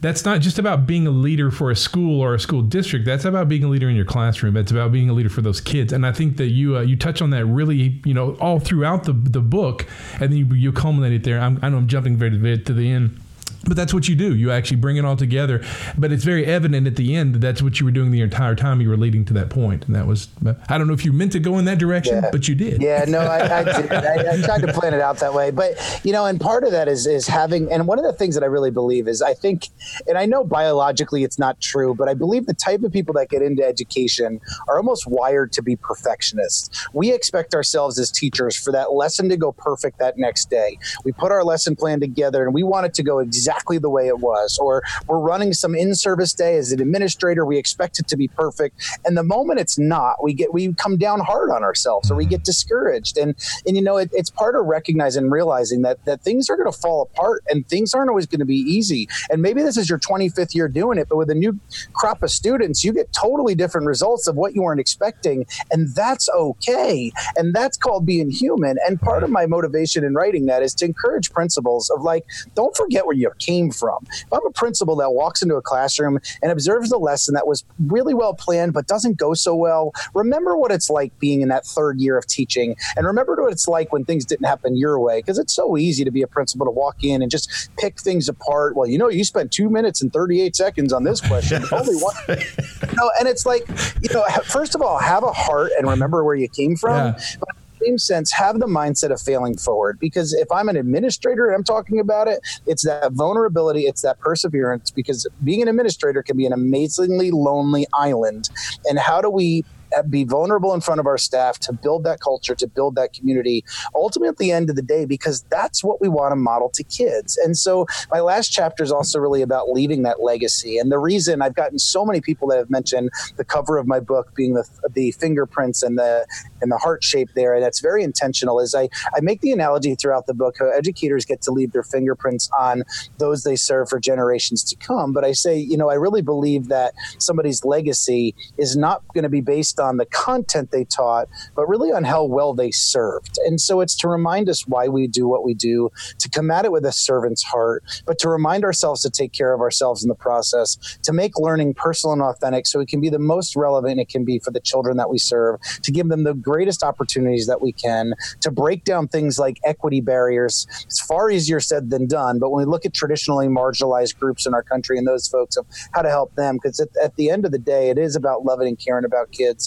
that's 0.00 0.24
not 0.24 0.40
just 0.40 0.58
about 0.58 0.86
being 0.86 1.06
a 1.06 1.10
leader 1.10 1.50
for 1.50 1.70
a 1.70 1.76
school 1.76 2.20
or 2.20 2.34
a 2.34 2.40
school 2.40 2.62
district. 2.62 3.06
That's 3.06 3.24
about 3.24 3.48
being 3.48 3.64
a 3.64 3.68
leader 3.68 3.88
in 3.88 3.96
your 3.96 4.04
classroom. 4.04 4.56
It's 4.56 4.70
about 4.70 4.92
being 4.92 5.08
a 5.08 5.12
leader 5.12 5.30
for 5.30 5.40
those 5.40 5.60
kids. 5.60 5.92
And 5.92 6.06
I 6.06 6.12
think 6.12 6.36
that 6.36 6.48
you 6.48 6.76
uh, 6.76 6.82
you 6.82 6.96
touch 6.96 7.22
on 7.22 7.30
that 7.30 7.46
really, 7.46 8.00
you 8.04 8.12
know, 8.12 8.34
all 8.34 8.60
throughout 8.60 9.04
the 9.04 9.12
the 9.12 9.40
book, 9.40 9.86
and 10.20 10.32
then 10.32 10.36
you, 10.36 10.46
you 10.54 10.72
culminate 10.72 11.12
it 11.12 11.24
there. 11.24 11.40
I'm, 11.40 11.58
I 11.62 11.70
know 11.70 11.78
I'm 11.78 11.88
jumping 11.88 12.16
very 12.16 12.30
to 12.58 12.72
the 12.72 12.90
end 12.90 13.20
but 13.66 13.76
that's 13.76 13.92
what 13.92 14.08
you 14.08 14.14
do. 14.14 14.34
You 14.34 14.50
actually 14.50 14.78
bring 14.78 14.96
it 14.96 15.04
all 15.04 15.16
together. 15.16 15.62
But 15.98 16.12
it's 16.12 16.24
very 16.24 16.46
evident 16.46 16.86
at 16.86 16.96
the 16.96 17.14
end 17.16 17.34
that 17.34 17.40
that's 17.40 17.62
what 17.62 17.80
you 17.80 17.86
were 17.86 17.92
doing 17.92 18.10
the 18.10 18.20
entire 18.20 18.54
time. 18.54 18.80
You 18.80 18.88
were 18.88 18.96
leading 18.96 19.24
to 19.26 19.32
that 19.34 19.50
point, 19.50 19.86
and 19.86 19.94
that 19.94 20.06
was. 20.06 20.28
I 20.68 20.78
don't 20.78 20.86
know 20.86 20.94
if 20.94 21.04
you 21.04 21.12
meant 21.12 21.32
to 21.32 21.40
go 21.40 21.58
in 21.58 21.64
that 21.64 21.78
direction, 21.78 22.22
yeah. 22.22 22.30
but 22.30 22.48
you 22.48 22.54
did. 22.54 22.80
Yeah, 22.80 23.04
no, 23.08 23.20
I, 23.20 23.60
I 23.60 23.64
did. 23.64 23.92
I, 23.92 24.34
I, 24.34 24.42
tried 24.42 24.62
to 24.62 24.72
plan 24.72 24.94
it 24.94 25.00
out 25.00 25.18
that 25.18 25.34
way, 25.34 25.50
but 25.50 26.00
you 26.04 26.12
know, 26.12 26.26
and 26.26 26.40
part 26.40 26.64
of 26.64 26.70
that 26.70 26.88
is 26.88 27.06
is 27.06 27.26
having. 27.26 27.70
And 27.72 27.86
one 27.86 27.98
of 27.98 28.04
the 28.04 28.12
things 28.12 28.34
that 28.34 28.44
I 28.44 28.46
really 28.46 28.70
believe 28.70 29.08
is 29.08 29.22
I 29.22 29.34
think, 29.34 29.68
and 30.06 30.16
I 30.16 30.26
know 30.26 30.44
biologically 30.44 31.24
it's 31.24 31.38
not 31.38 31.60
true, 31.60 31.94
but 31.94 32.08
I 32.08 32.14
believe 32.14 32.46
the 32.46 32.54
type 32.54 32.82
of 32.82 32.92
people 32.92 33.14
that 33.14 33.28
get 33.28 33.42
into 33.42 33.64
education 33.64 34.40
are 34.68 34.76
almost 34.76 35.06
wired 35.06 35.52
to 35.52 35.62
be 35.62 35.76
perfectionists. 35.76 36.88
We 36.92 37.12
expect 37.12 37.54
ourselves 37.54 37.98
as 37.98 38.10
teachers 38.10 38.56
for 38.56 38.72
that 38.72 38.92
lesson 38.92 39.28
to 39.30 39.36
go 39.36 39.52
perfect 39.52 39.98
that 39.98 40.18
next 40.18 40.50
day. 40.50 40.78
We 41.04 41.12
put 41.12 41.32
our 41.32 41.44
lesson 41.44 41.76
plan 41.76 42.00
together, 42.00 42.44
and 42.44 42.54
we 42.54 42.62
want 42.62 42.86
it 42.86 42.94
to 42.94 43.02
go 43.02 43.18
exactly 43.18 43.55
exactly 43.56 43.78
the 43.78 43.90
way 43.90 44.06
it 44.06 44.18
was. 44.18 44.58
Or 44.58 44.82
we're 45.06 45.18
running 45.18 45.52
some 45.52 45.74
in-service 45.74 46.32
day 46.34 46.56
as 46.56 46.72
an 46.72 46.80
administrator, 46.80 47.44
we 47.44 47.58
expect 47.58 47.98
it 47.98 48.08
to 48.08 48.16
be 48.16 48.28
perfect, 48.28 48.82
and 49.04 49.16
the 49.16 49.22
moment 49.22 49.60
it's 49.60 49.78
not, 49.78 50.22
we 50.22 50.34
get 50.34 50.52
we 50.52 50.72
come 50.74 50.96
down 50.96 51.20
hard 51.20 51.50
on 51.50 51.62
ourselves, 51.62 52.10
or 52.10 52.14
we 52.14 52.24
mm-hmm. 52.24 52.30
get 52.30 52.44
discouraged. 52.44 53.16
And 53.16 53.34
and 53.66 53.76
you 53.76 53.82
know, 53.82 53.96
it, 53.96 54.10
it's 54.12 54.30
part 54.30 54.56
of 54.56 54.66
recognizing 54.66 55.24
and 55.24 55.32
realizing 55.32 55.82
that 55.82 56.04
that 56.04 56.22
things 56.22 56.50
are 56.50 56.56
going 56.56 56.70
to 56.70 56.78
fall 56.78 57.02
apart, 57.02 57.42
and 57.48 57.66
things 57.68 57.94
aren't 57.94 58.10
always 58.10 58.26
going 58.26 58.40
to 58.40 58.46
be 58.46 58.56
easy. 58.56 59.08
And 59.30 59.42
maybe 59.42 59.62
this 59.62 59.76
is 59.76 59.88
your 59.88 59.98
25th 59.98 60.54
year 60.54 60.68
doing 60.68 60.98
it, 60.98 61.08
but 61.08 61.16
with 61.16 61.30
a 61.30 61.34
new 61.34 61.58
crop 61.92 62.22
of 62.22 62.30
students, 62.30 62.84
you 62.84 62.92
get 62.92 63.12
totally 63.12 63.54
different 63.54 63.86
results 63.86 64.26
of 64.26 64.36
what 64.36 64.54
you 64.54 64.62
weren't 64.62 64.80
expecting, 64.80 65.46
and 65.70 65.94
that's 65.94 66.28
okay. 66.30 67.12
And 67.36 67.54
that's 67.54 67.76
called 67.76 68.06
being 68.06 68.30
human. 68.30 68.76
And 68.86 69.00
part 69.00 69.22
of 69.22 69.30
my 69.30 69.46
motivation 69.46 70.04
in 70.04 70.14
writing 70.14 70.46
that 70.46 70.62
is 70.62 70.74
to 70.74 70.84
encourage 70.84 71.32
principals 71.32 71.90
of 71.90 72.02
like, 72.02 72.24
don't 72.54 72.76
forget 72.76 73.06
where 73.06 73.16
you 73.16 73.30
came 73.46 73.70
from. 73.70 73.98
If 74.10 74.32
I'm 74.32 74.46
a 74.46 74.50
principal 74.50 74.96
that 74.96 75.12
walks 75.12 75.42
into 75.42 75.54
a 75.54 75.62
classroom 75.62 76.18
and 76.42 76.50
observes 76.52 76.90
a 76.92 76.98
lesson 76.98 77.34
that 77.34 77.46
was 77.46 77.64
really 77.86 78.14
well 78.14 78.34
planned 78.34 78.72
but 78.72 78.86
doesn't 78.86 79.16
go 79.16 79.34
so 79.34 79.54
well, 79.54 79.92
remember 80.14 80.56
what 80.56 80.72
it's 80.72 80.90
like 80.90 81.16
being 81.18 81.40
in 81.40 81.48
that 81.48 81.64
third 81.64 82.00
year 82.00 82.18
of 82.18 82.26
teaching 82.26 82.76
and 82.96 83.06
remember 83.06 83.36
what 83.36 83.52
it's 83.52 83.68
like 83.68 83.92
when 83.92 84.04
things 84.04 84.24
didn't 84.24 84.46
happen 84.46 84.76
your 84.76 84.98
way 84.98 85.20
because 85.20 85.38
it's 85.38 85.54
so 85.54 85.76
easy 85.76 86.04
to 86.04 86.10
be 86.10 86.22
a 86.22 86.26
principal 86.26 86.66
to 86.66 86.70
walk 86.70 87.02
in 87.02 87.22
and 87.22 87.30
just 87.30 87.70
pick 87.78 88.00
things 88.00 88.28
apart. 88.28 88.76
Well, 88.76 88.88
you 88.88 88.98
know, 88.98 89.08
you 89.08 89.24
spent 89.24 89.52
two 89.52 89.70
minutes 89.70 90.02
and 90.02 90.12
38 90.12 90.56
seconds 90.56 90.92
on 90.92 91.04
this 91.04 91.20
question. 91.20 91.62
yes. 91.62 91.72
Only 91.72 91.96
one. 91.96 92.14
You 92.28 92.96
know, 92.96 93.10
and 93.18 93.28
it's 93.28 93.46
like, 93.46 93.66
you 94.02 94.12
know, 94.12 94.24
first 94.44 94.74
of 94.74 94.82
all, 94.82 94.98
have 94.98 95.22
a 95.22 95.32
heart 95.32 95.72
and 95.78 95.88
remember 95.88 96.24
where 96.24 96.34
you 96.34 96.48
came 96.48 96.76
from. 96.76 96.96
Yeah. 96.96 97.20
But 97.40 97.48
same 97.86 97.98
sense, 97.98 98.32
have 98.32 98.58
the 98.58 98.66
mindset 98.66 99.10
of 99.10 99.20
failing 99.20 99.56
forward. 99.56 99.98
Because 99.98 100.32
if 100.34 100.50
I'm 100.50 100.68
an 100.68 100.76
administrator 100.76 101.46
and 101.46 101.54
I'm 101.54 101.64
talking 101.64 102.00
about 102.00 102.28
it, 102.28 102.40
it's 102.66 102.84
that 102.84 103.12
vulnerability, 103.12 103.82
it's 103.82 104.02
that 104.02 104.18
perseverance. 104.18 104.90
Because 104.90 105.26
being 105.44 105.62
an 105.62 105.68
administrator 105.68 106.22
can 106.22 106.36
be 106.36 106.46
an 106.46 106.52
amazingly 106.52 107.30
lonely 107.30 107.86
island. 107.94 108.48
And 108.86 108.98
how 108.98 109.20
do 109.20 109.30
we 109.30 109.64
Uh, 109.96 110.02
be 110.02 110.24
vulnerable 110.24 110.74
in 110.74 110.80
front 110.80 111.00
of 111.00 111.06
our 111.06 111.16
staff, 111.16 111.58
to 111.58 111.72
build 111.72 112.04
that 112.04 112.20
culture, 112.20 112.54
to 112.54 112.66
build 112.66 112.94
that 112.96 113.14
community, 113.14 113.64
ultimately 113.94 114.28
at 114.28 114.36
the 114.36 114.52
end 114.52 114.68
of 114.68 114.76
the 114.76 114.82
day, 114.82 115.06
because 115.06 115.42
that's 115.50 115.82
what 115.82 116.00
we 116.02 116.08
want 116.08 116.32
to 116.32 116.36
model 116.36 116.68
to 116.68 116.84
kids. 116.84 117.38
And 117.38 117.56
so 117.56 117.86
my 118.10 118.20
last 118.20 118.52
chapter 118.52 118.84
is 118.84 118.92
also 118.92 119.18
really 119.18 119.42
about 119.42 119.70
leaving 119.70 120.02
that 120.02 120.18
legacy. 120.22 120.76
And 120.78 120.92
the 120.92 120.98
reason 120.98 121.40
I've 121.40 121.54
gotten 121.54 121.78
so 121.78 122.04
many 122.04 122.20
people 122.20 122.46
that 122.48 122.58
have 122.58 122.68
mentioned 122.68 123.08
the 123.36 123.44
cover 123.44 123.78
of 123.78 123.86
my 123.86 124.00
book 124.12 124.34
being 124.34 124.52
the, 124.58 124.64
the 124.92 125.12
fingerprints 125.12 125.82
and 125.82 125.96
the 125.96 126.26
and 126.60 126.70
the 126.70 126.78
heart 126.78 127.02
shape 127.02 127.30
there, 127.34 127.54
and 127.54 127.62
that's 127.64 127.80
very 127.80 128.02
intentional, 128.10 128.60
is 128.60 128.74
I, 128.74 128.88
I 129.16 129.20
make 129.22 129.40
the 129.40 129.52
analogy 129.52 129.94
throughout 129.94 130.26
the 130.26 130.34
book 130.34 130.56
how 130.58 130.68
educators 130.82 131.24
get 131.24 131.40
to 131.42 131.52
leave 131.52 131.72
their 131.72 131.86
fingerprints 131.94 132.50
on 132.58 132.82
those 133.18 133.44
they 133.44 133.56
serve 133.56 133.88
for 133.88 133.98
generations 133.98 134.62
to 134.64 134.76
come. 134.76 135.08
But 135.12 135.24
I 135.24 135.32
say, 135.32 135.56
you 135.56 135.78
know, 135.80 135.88
I 135.88 135.94
really 136.06 136.22
believe 136.22 136.68
that 136.68 136.92
somebody's 137.18 137.64
legacy 137.64 138.34
is 138.58 138.76
not 138.76 139.02
going 139.14 139.24
to 139.30 139.34
be 139.40 139.40
based 139.40 139.78
on 139.78 139.85
the 139.96 140.06
content 140.06 140.70
they 140.70 140.84
taught, 140.84 141.28
but 141.54 141.68
really 141.68 141.92
on 141.92 142.04
how 142.04 142.24
well 142.24 142.52
they 142.52 142.70
served. 142.70 143.38
And 143.46 143.60
so 143.60 143.80
it's 143.80 143.94
to 143.96 144.08
remind 144.08 144.48
us 144.48 144.66
why 144.66 144.88
we 144.88 145.06
do 145.06 145.28
what 145.28 145.44
we 145.44 145.54
do, 145.54 145.90
to 146.18 146.28
come 146.28 146.50
at 146.50 146.64
it 146.64 146.72
with 146.72 146.84
a 146.84 146.92
servant's 146.92 147.42
heart, 147.42 147.84
but 148.06 148.18
to 148.18 148.28
remind 148.28 148.64
ourselves 148.64 149.02
to 149.02 149.10
take 149.10 149.32
care 149.32 149.52
of 149.54 149.60
ourselves 149.60 150.02
in 150.02 150.08
the 150.08 150.14
process, 150.14 150.98
to 151.02 151.12
make 151.12 151.38
learning 151.38 151.74
personal 151.74 152.12
and 152.12 152.22
authentic 152.22 152.66
so 152.66 152.80
it 152.80 152.88
can 152.88 153.00
be 153.00 153.08
the 153.08 153.18
most 153.18 153.54
relevant 153.56 154.00
it 154.00 154.08
can 154.08 154.24
be 154.24 154.38
for 154.38 154.50
the 154.50 154.60
children 154.60 154.96
that 154.96 155.08
we 155.10 155.18
serve, 155.18 155.60
to 155.82 155.92
give 155.92 156.08
them 156.08 156.24
the 156.24 156.34
greatest 156.34 156.82
opportunities 156.82 157.46
that 157.46 157.62
we 157.62 157.72
can, 157.72 158.14
to 158.40 158.50
break 158.50 158.84
down 158.84 159.06
things 159.06 159.38
like 159.38 159.58
equity 159.64 160.00
barriers. 160.00 160.66
It's 160.84 161.00
far 161.00 161.30
easier 161.30 161.60
said 161.60 161.90
than 161.90 162.06
done, 162.06 162.38
but 162.38 162.50
when 162.50 162.66
we 162.66 162.70
look 162.70 162.84
at 162.84 162.94
traditionally 162.94 163.46
marginalized 163.46 164.18
groups 164.18 164.46
in 164.46 164.54
our 164.54 164.62
country 164.62 164.98
and 164.98 165.06
those 165.06 165.28
folks 165.28 165.56
of 165.56 165.66
how 165.92 166.02
to 166.02 166.08
help 166.08 166.34
them, 166.34 166.56
because 166.56 166.80
at, 166.80 166.88
at 167.02 167.16
the 167.16 167.30
end 167.30 167.44
of 167.44 167.52
the 167.52 167.58
day, 167.58 167.90
it 167.90 167.98
is 167.98 168.16
about 168.16 168.44
loving 168.44 168.68
and 168.68 168.78
caring 168.78 169.04
about 169.04 169.30
kids 169.30 169.65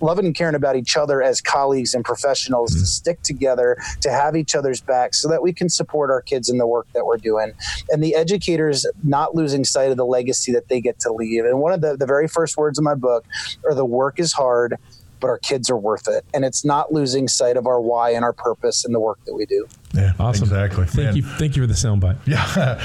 loving 0.00 0.26
and 0.26 0.34
caring 0.34 0.54
about 0.54 0.76
each 0.76 0.96
other 0.96 1.22
as 1.22 1.40
colleagues 1.40 1.94
and 1.94 2.04
professionals 2.04 2.72
mm-hmm. 2.72 2.80
to 2.80 2.86
stick 2.86 3.22
together, 3.22 3.78
to 4.00 4.10
have 4.10 4.36
each 4.36 4.54
other's 4.54 4.80
backs 4.80 5.20
so 5.20 5.28
that 5.28 5.42
we 5.42 5.52
can 5.52 5.68
support 5.68 6.10
our 6.10 6.20
kids 6.20 6.48
in 6.48 6.58
the 6.58 6.66
work 6.66 6.86
that 6.94 7.06
we're 7.06 7.16
doing. 7.16 7.52
And 7.90 8.02
the 8.02 8.14
educators 8.14 8.86
not 9.02 9.34
losing 9.34 9.64
sight 9.64 9.90
of 9.90 9.96
the 9.96 10.06
legacy 10.06 10.52
that 10.52 10.68
they 10.68 10.80
get 10.80 10.98
to 11.00 11.12
leave. 11.12 11.44
And 11.44 11.60
one 11.60 11.72
of 11.72 11.80
the, 11.80 11.96
the 11.96 12.06
very 12.06 12.28
first 12.28 12.56
words 12.56 12.78
in 12.78 12.84
my 12.84 12.94
book 12.94 13.24
are 13.64 13.74
the 13.74 13.84
work 13.84 14.18
is 14.18 14.32
hard, 14.32 14.76
but 15.20 15.28
our 15.28 15.38
kids 15.38 15.70
are 15.70 15.76
worth 15.76 16.08
it. 16.08 16.24
And 16.34 16.44
it's 16.44 16.64
not 16.64 16.92
losing 16.92 17.28
sight 17.28 17.56
of 17.56 17.66
our 17.66 17.80
why 17.80 18.10
and 18.10 18.24
our 18.24 18.32
purpose 18.32 18.84
in 18.84 18.92
the 18.92 19.00
work 19.00 19.18
that 19.26 19.34
we 19.34 19.46
do. 19.46 19.66
Yeah, 19.92 20.12
awesome. 20.18 20.44
Exactly. 20.44 20.84
Thank 20.84 21.06
Man. 21.06 21.16
you. 21.16 21.22
Thank 21.22 21.56
you 21.56 21.62
for 21.62 21.66
the 21.66 21.74
soundbite. 21.74 22.18
Yeah, 22.26 22.78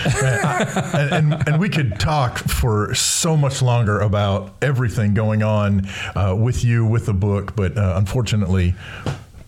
and, 1.13 1.34
and, 1.34 1.48
and 1.48 1.60
we 1.60 1.70
could 1.70 2.00
talk 2.00 2.38
for 2.38 2.94
so 2.96 3.36
much 3.36 3.62
longer 3.62 4.00
about 4.00 4.54
everything 4.62 5.13
going 5.13 5.44
on 5.44 5.88
uh, 6.15 6.36
with 6.38 6.63
you 6.63 6.86
with 6.86 7.06
the 7.08 7.13
book, 7.13 7.56
but 7.56 7.78
uh, 7.78 7.96
unfortunately, 7.98 8.76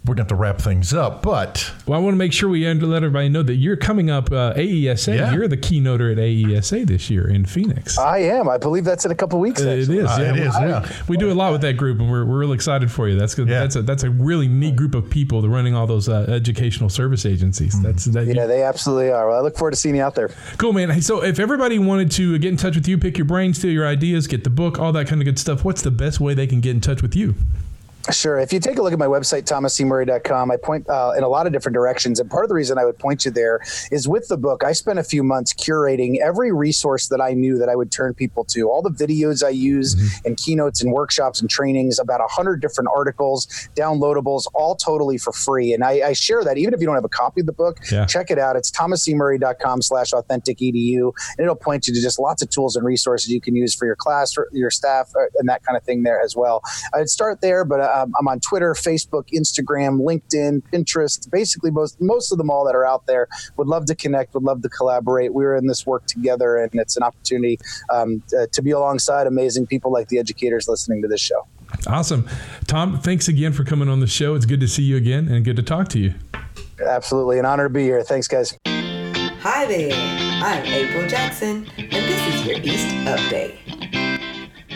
we're 0.06 0.16
going 0.16 0.28
to 0.28 0.34
to 0.34 0.42
wrap 0.42 0.60
things 0.60 0.94
up. 0.94 1.22
But 1.22 1.72
well, 1.86 2.00
I 2.00 2.04
want 2.04 2.13
to 2.13 2.18
make 2.18 2.34
sure 2.34 2.50
we 2.50 2.66
end, 2.66 2.84
let 2.84 3.04
everybody 3.04 3.30
know 3.30 3.44
that 3.44 3.56
you're 3.56 3.78
coming 3.78 4.10
up 4.10 4.32
uh, 4.32 4.54
AESA. 4.54 5.18
Yeah. 5.18 5.34
You're 5.34 5.48
the 5.48 5.58
keynoter 5.58 6.12
at 6.12 6.18
AESA 6.18 6.86
this 6.88 7.10
year 7.10 7.30
in 7.30 7.46
Phoenix. 7.46 7.98
I 7.98 8.20
am. 8.20 8.50
I 8.50 8.58
believe 8.58 8.84
that's 8.84 9.06
in 9.06 9.12
a 9.12 9.16
couple 9.16 9.39
weeks. 9.39 9.62
Uh, 9.62 9.70
it 9.70 9.80
is. 9.80 9.89
Uh, 9.89 10.18
yeah. 10.20 10.30
It 10.30 10.39
is. 10.39 10.54
Yeah. 10.56 10.92
We, 11.08 11.16
we, 11.16 11.18
do 11.18 11.32
a 11.32 11.34
lot 11.34 11.52
with 11.52 11.62
that 11.62 11.78
group, 11.78 12.00
and 12.00 12.12
we're, 12.12 12.26
we're 12.26 12.39
really 12.39 12.56
excited 12.56 12.92
for 12.92 13.08
you. 13.08 13.18
That's 13.18 13.36
good. 13.36 13.48
Yeah. 13.48 13.60
That's 13.62 13.76
a 13.76 13.82
that's 13.82 14.04
a 14.04 14.10
really 14.10 14.48
neat 14.48 14.76
group 14.76 14.96
of 14.96 15.10
people. 15.10 15.42
They're 15.42 15.52
running 15.52 15.76
all 15.76 15.88
those 15.88 16.10
uh, 16.10 16.26
educational 16.30 16.89
service 16.89 17.26
agencies. 17.26 17.76
Mm-hmm. 17.76 17.84
That's 17.84 18.06
that. 18.06 18.26
Yeah, 18.26 18.46
they 18.46 18.63
absolutely 18.63 19.12
are. 19.12 19.28
Well, 19.28 19.38
I 19.38 19.42
look 19.42 19.58
forward 19.58 19.72
to 19.72 19.78
seeing 19.78 19.96
you 19.96 20.02
out 20.02 20.16
there. 20.16 20.30
Cool, 20.58 20.74
man. 20.74 21.02
So 21.02 21.24
if 21.24 21.39
everybody 21.39 21.80
wanted 21.80 22.12
to 22.12 22.38
get 22.39 22.50
in 22.50 22.58
touch 22.58 22.76
with 22.76 22.88
you, 22.88 22.98
pick 22.98 23.18
your 23.18 23.26
brain, 23.26 23.54
steal 23.54 23.72
your 23.72 23.88
ideas, 23.88 24.28
get 24.28 24.44
the 24.44 24.50
book, 24.50 24.80
all 24.80 24.92
that 24.94 25.08
kind 25.08 25.22
of 25.22 25.26
good 25.26 25.39
stuff, 25.39 25.63
what's 25.63 25.82
the 25.82 25.92
best 25.92 26.20
way 26.20 26.34
they 26.34 26.48
can 26.48 26.62
get 26.62 26.72
in 26.72 26.82
touch 26.82 27.02
with 27.02 27.16
you? 27.16 27.36
Sure. 28.12 28.38
If 28.38 28.52
you 28.52 28.60
take 28.60 28.78
a 28.78 28.82
look 28.82 28.92
at 28.92 29.00
my 29.00 29.06
website, 29.06 29.44
thomascmurray.com, 29.44 30.52
I 30.52 30.58
point 30.58 30.89
uh, 30.89 31.13
in 31.18 31.24
a 31.24 31.28
lot 31.30 31.48
of 31.48 31.54
different 31.54 31.74
directions. 31.74 32.20
And 32.20 32.30
part 32.30 32.44
of 32.44 32.50
the 32.50 32.56
reason 32.56 32.78
I 32.78 32.84
would 32.84 33.00
point 33.00 33.24
you 33.24 33.32
there 33.32 33.62
is 33.92 34.10
with 34.10 34.28
the 34.28 34.36
book, 34.36 34.63
I 34.63 34.74
spent 34.74 35.00
a 35.00 35.04
few 35.04 35.24
months 35.24 35.54
curating 35.54 36.18
every 36.20 36.52
resource 36.52 37.08
that 37.08 37.22
I 37.22 37.32
knew 37.32 37.58
that 37.58 37.70
I 37.70 37.78
would 37.78 37.92
turn 37.92 38.13
people 38.13 38.44
to. 38.46 38.70
All 38.70 38.82
the 38.82 38.89
videos 38.89 39.42
I 39.44 39.50
use 39.50 39.96
mm-hmm. 39.96 40.28
and 40.28 40.38
keynotes 40.38 40.84
and 40.84 40.92
workshops 40.92 41.39
and 41.39 41.50
trainings, 41.50 41.98
about 41.98 42.20
100 42.20 42.62
different 42.62 42.89
articles, 42.94 43.48
downloadables, 43.76 44.48
all 44.54 44.76
totally 44.76 45.18
for 45.18 45.32
free. 45.32 45.74
And 45.74 45.82
I, 45.82 46.10
I 46.10 46.13
share 46.13 46.44
that 46.44 46.58
even 46.58 46.74
if 46.74 46.82
you 46.82 46.86
don't 46.86 46.96
have 46.96 47.06
a 47.06 47.10
copy 47.10 47.39
of 47.39 47.46
the 47.46 47.54
book, 47.54 47.80
yeah. 47.89 48.06
check 48.06 48.30
it 48.32 48.38
out. 48.38 48.58
It's 48.58 48.70
thomascmurray.com 48.72 49.82
slash 49.82 50.12
authentic 50.12 50.58
edu. 50.58 51.13
And 51.38 51.46
it'll 51.46 51.56
point 51.56 51.88
you 51.88 51.94
to 51.94 52.02
just 52.02 52.20
lots 52.20 52.42
of 52.42 52.50
tools 52.50 52.76
and 52.76 52.86
resources 52.86 53.30
you 53.30 53.39
can 53.39 53.56
use 53.56 53.74
for 53.74 53.86
your 53.86 53.96
class, 53.96 54.38
or 54.38 54.50
your 54.52 54.72
staff, 54.72 55.13
uh, 55.16 55.24
and 55.38 55.48
that 55.48 55.63
kind 55.63 55.78
of 55.78 55.84
thing 55.84 56.04
there 56.04 56.22
as 56.22 56.36
well. 56.36 56.62
I'd 56.94 57.10
start 57.10 57.39
there, 57.39 57.63
but 57.63 57.92
uh, 57.93 58.03
um, 58.03 58.13
I'm 58.19 58.27
on 58.27 58.39
Twitter, 58.39 58.73
Facebook, 58.73 59.27
Instagram, 59.34 60.01
LinkedIn, 60.01 60.63
Pinterest, 60.71 61.29
basically 61.29 61.71
most 61.71 61.99
most 62.01 62.32
of 62.32 62.38
them 62.38 62.49
all 62.49 62.65
that 62.65 62.75
are 62.75 62.86
out 62.86 63.06
there. 63.06 63.27
Would 63.58 63.67
love 63.67 63.86
to 63.86 63.95
connect. 63.95 64.34
Would 64.34 64.43
love 64.43 64.62
to 64.63 64.69
collaborate. 64.69 65.34
We're 65.34 65.56
in 65.56 65.67
this 65.67 65.86
work 65.86 66.06
together, 66.06 66.58
and 66.58 66.71
it's 66.73 66.97
an 66.97 67.03
opportunity 67.03 67.60
um, 67.91 68.23
to, 68.29 68.47
to 68.47 68.62
be 68.62 68.71
alongside 68.71 69.27
amazing 69.27 69.67
people 69.67 69.91
like 69.91 70.08
the 70.10 70.19
educators 70.19 70.67
listening 70.67 71.01
to 71.01 71.08
this 71.08 71.21
show. 71.21 71.47
Awesome, 71.88 72.27
Tom. 72.67 72.99
Thanks 72.99 73.27
again 73.27 73.53
for 73.53 73.63
coming 73.63 73.89
on 73.89 73.99
the 73.99 74.08
show. 74.08 74.36
It's 74.36 74.45
good 74.45 74.60
to 74.60 74.67
see 74.67 74.84
you 74.84 74.97
again, 74.97 75.27
and 75.27 75.43
good 75.45 75.56
to 75.56 75.63
talk 75.63 75.88
to 75.89 75.99
you. 75.99 76.13
Absolutely, 76.86 77.39
an 77.39 77.45
honor 77.45 77.67
to 77.67 77.73
be 77.73 77.84
here. 77.84 78.03
Thanks, 78.03 78.27
guys. 78.27 78.58
Hi 78.65 79.65
there. 79.65 79.91
I'm 80.43 80.65
April 80.65 81.08
Jackson, 81.08 81.67
and 81.77 81.91
this 81.91 82.36
is 82.36 82.45
your 82.45 82.60
EAST 82.60 82.95
Update. 83.08 83.60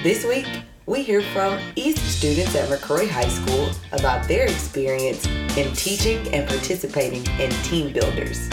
This 0.04 0.26
week 0.26 0.46
we 0.88 1.04
hear 1.04 1.22
from 1.22 1.60
EAST 1.76 1.98
students 1.98 2.56
at 2.56 2.70
McCrory 2.70 3.10
High 3.10 3.28
School 3.28 3.72
about 3.92 4.26
their 4.26 4.46
experience 4.46 5.28
in 5.58 5.74
teaching 5.74 6.34
and 6.34 6.48
participating 6.48 7.28
in 7.42 7.52
team 7.64 7.92
builders. 7.92 8.50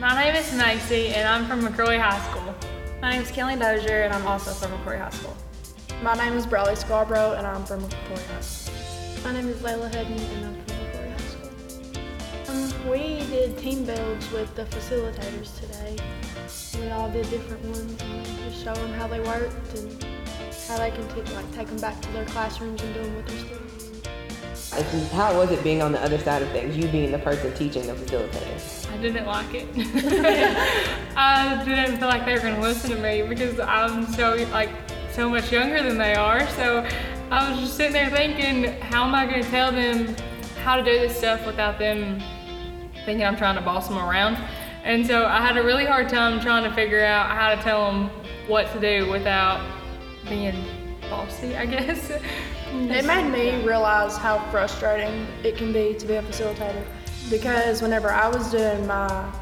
My 0.00 0.14
name 0.14 0.34
is 0.34 0.50
Macy 0.54 1.08
and 1.08 1.28
I'm 1.28 1.44
from 1.44 1.60
McCrory 1.60 2.00
High 2.00 2.18
School. 2.30 2.54
My 3.02 3.10
name 3.10 3.20
is 3.20 3.30
Kelly 3.30 3.56
Dozier 3.56 4.04
and 4.04 4.14
I'm 4.14 4.26
also 4.26 4.52
from 4.52 4.72
McCrory 4.72 4.98
High 4.98 5.10
School. 5.10 5.36
My 6.02 6.14
name 6.14 6.32
is 6.32 6.46
Bradley 6.46 6.76
Scarborough 6.76 7.34
and 7.34 7.46
I'm 7.46 7.66
from 7.66 7.82
McCrory 7.82 8.26
High 8.28 8.40
School. 8.40 8.74
My 9.22 9.32
name 9.32 9.48
is 9.48 9.58
Layla 9.58 9.92
Hedden 9.92 10.18
and 10.18 10.46
I'm 10.46 10.64
from 10.64 10.76
McCrory 10.78 11.10
High 11.12 11.26
School. 11.26 12.84
Um, 12.84 12.90
we 12.90 13.18
did 13.26 13.58
team 13.58 13.84
builds 13.84 14.30
with 14.32 14.54
the 14.56 14.64
facilitators 14.64 15.60
today. 15.60 15.98
We 16.80 16.90
all 16.90 17.10
did 17.10 17.28
different 17.28 17.62
ones 17.66 18.00
and 18.00 18.24
just 18.24 18.64
show 18.64 18.72
them 18.72 18.94
how 18.94 19.08
they 19.08 19.20
worked 19.20 19.78
and 19.78 20.13
how 20.68 20.78
they 20.78 20.90
can 20.90 21.06
take, 21.08 21.34
like, 21.34 21.52
take 21.54 21.68
them 21.68 21.78
back 21.78 22.00
to 22.00 22.12
their 22.12 22.24
classrooms 22.26 22.82
and 22.82 22.94
do 22.94 23.02
them 23.02 23.16
with 23.16 23.26
their 23.26 23.38
students. 23.38 25.12
How 25.12 25.36
was 25.36 25.50
it 25.50 25.62
being 25.62 25.82
on 25.82 25.92
the 25.92 26.02
other 26.02 26.18
side 26.18 26.42
of 26.42 26.50
things, 26.50 26.76
you 26.76 26.88
being 26.88 27.12
the 27.12 27.18
person 27.18 27.52
teaching 27.54 27.86
the 27.86 27.92
facilitator? 27.92 28.90
I 28.92 28.96
didn't 28.96 29.26
like 29.26 29.54
it. 29.54 29.68
I 31.16 31.62
didn't 31.64 31.98
feel 31.98 32.08
like 32.08 32.24
they 32.24 32.34
were 32.34 32.40
going 32.40 32.56
to 32.56 32.60
listen 32.60 32.90
to 32.90 32.96
me 32.96 33.22
because 33.22 33.60
I'm 33.60 34.06
so 34.12 34.34
like 34.50 34.70
so 35.12 35.28
much 35.28 35.52
younger 35.52 35.82
than 35.82 35.96
they 35.96 36.14
are. 36.14 36.48
So 36.50 36.86
I 37.30 37.50
was 37.50 37.60
just 37.60 37.76
sitting 37.76 37.92
there 37.92 38.10
thinking, 38.10 38.80
how 38.80 39.04
am 39.04 39.14
I 39.14 39.26
going 39.26 39.44
to 39.44 39.50
tell 39.50 39.70
them 39.70 40.14
how 40.64 40.76
to 40.76 40.82
do 40.82 40.98
this 40.98 41.16
stuff 41.16 41.46
without 41.46 41.78
them 41.78 42.20
thinking 43.04 43.24
I'm 43.24 43.36
trying 43.36 43.56
to 43.56 43.62
boss 43.62 43.88
them 43.88 43.98
around? 43.98 44.36
And 44.82 45.06
so 45.06 45.24
I 45.24 45.40
had 45.40 45.56
a 45.56 45.62
really 45.62 45.84
hard 45.84 46.08
time 46.08 46.40
trying 46.40 46.64
to 46.64 46.74
figure 46.74 47.04
out 47.04 47.30
how 47.30 47.54
to 47.54 47.62
tell 47.62 47.90
them 47.90 48.10
what 48.48 48.72
to 48.72 48.80
do 48.80 49.10
without 49.10 49.60
being 50.28 50.64
bossy, 51.10 51.56
I 51.56 51.66
guess. 51.66 52.10
it 52.72 53.04
made 53.04 53.30
me 53.30 53.64
realize 53.64 54.16
how 54.16 54.38
frustrating 54.50 55.26
it 55.42 55.56
can 55.56 55.72
be 55.72 55.94
to 55.94 56.06
be 56.06 56.14
a 56.14 56.22
facilitator 56.22 56.84
because 57.30 57.82
whenever 57.82 58.10
I 58.10 58.28
was 58.28 58.50
doing 58.50 58.86
my 58.86 59.32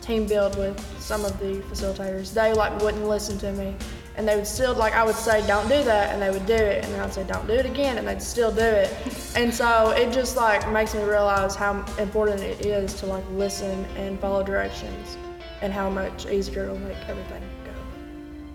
team 0.00 0.26
build 0.26 0.56
with 0.58 0.78
some 1.00 1.24
of 1.24 1.38
the 1.38 1.60
facilitators, 1.70 2.32
they 2.32 2.52
like 2.52 2.80
wouldn't 2.80 3.06
listen 3.06 3.38
to 3.38 3.52
me. 3.52 3.74
And 4.14 4.28
they 4.28 4.36
would 4.36 4.46
still 4.46 4.74
like 4.74 4.92
I 4.92 5.04
would 5.04 5.16
say 5.16 5.46
don't 5.46 5.68
do 5.68 5.82
that 5.84 6.12
and 6.12 6.20
they 6.20 6.30
would 6.30 6.44
do 6.44 6.54
it 6.54 6.84
and 6.84 6.92
then 6.92 7.00
I'd 7.00 7.14
say 7.14 7.24
don't 7.24 7.46
do 7.46 7.54
it 7.54 7.64
again 7.64 7.96
and 7.96 8.06
they'd 8.06 8.22
still 8.22 8.52
do 8.52 8.60
it. 8.60 8.94
And 9.34 9.52
so 9.52 9.92
it 9.92 10.12
just 10.12 10.36
like 10.36 10.70
makes 10.70 10.94
me 10.94 11.02
realize 11.04 11.54
how 11.54 11.82
important 11.98 12.42
it 12.42 12.66
is 12.66 12.92
to 12.96 13.06
like 13.06 13.24
listen 13.30 13.86
and 13.96 14.20
follow 14.20 14.42
directions 14.42 15.16
and 15.62 15.72
how 15.72 15.88
much 15.88 16.26
easier 16.26 16.64
it'll 16.64 16.78
make 16.78 16.98
everything 17.08 17.42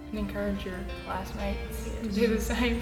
and 0.09 0.19
encourage 0.19 0.65
your 0.65 0.79
classmates 1.05 1.89
to 2.01 2.09
do 2.09 2.27
the 2.27 2.41
same. 2.41 2.81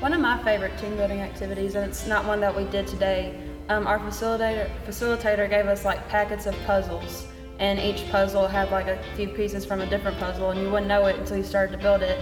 One 0.00 0.12
of 0.12 0.20
my 0.20 0.42
favorite 0.42 0.76
team 0.78 0.96
building 0.96 1.20
activities, 1.20 1.74
and 1.76 1.88
it's 1.88 2.06
not 2.06 2.24
one 2.24 2.40
that 2.40 2.56
we 2.56 2.64
did 2.64 2.86
today, 2.86 3.40
um, 3.68 3.86
our 3.86 4.00
facilitator 4.00 4.68
facilitator 4.84 5.48
gave 5.48 5.66
us 5.66 5.84
like 5.84 6.08
packets 6.08 6.46
of 6.46 6.56
puzzles, 6.66 7.26
and 7.60 7.78
each 7.78 8.10
puzzle 8.10 8.48
had 8.48 8.70
like 8.72 8.88
a 8.88 9.00
few 9.14 9.28
pieces 9.28 9.64
from 9.64 9.80
a 9.80 9.86
different 9.86 10.18
puzzle, 10.18 10.50
and 10.50 10.60
you 10.60 10.68
wouldn't 10.70 10.88
know 10.88 11.06
it 11.06 11.16
until 11.16 11.36
you 11.36 11.44
started 11.44 11.72
to 11.72 11.78
build 11.78 12.02
it, 12.02 12.20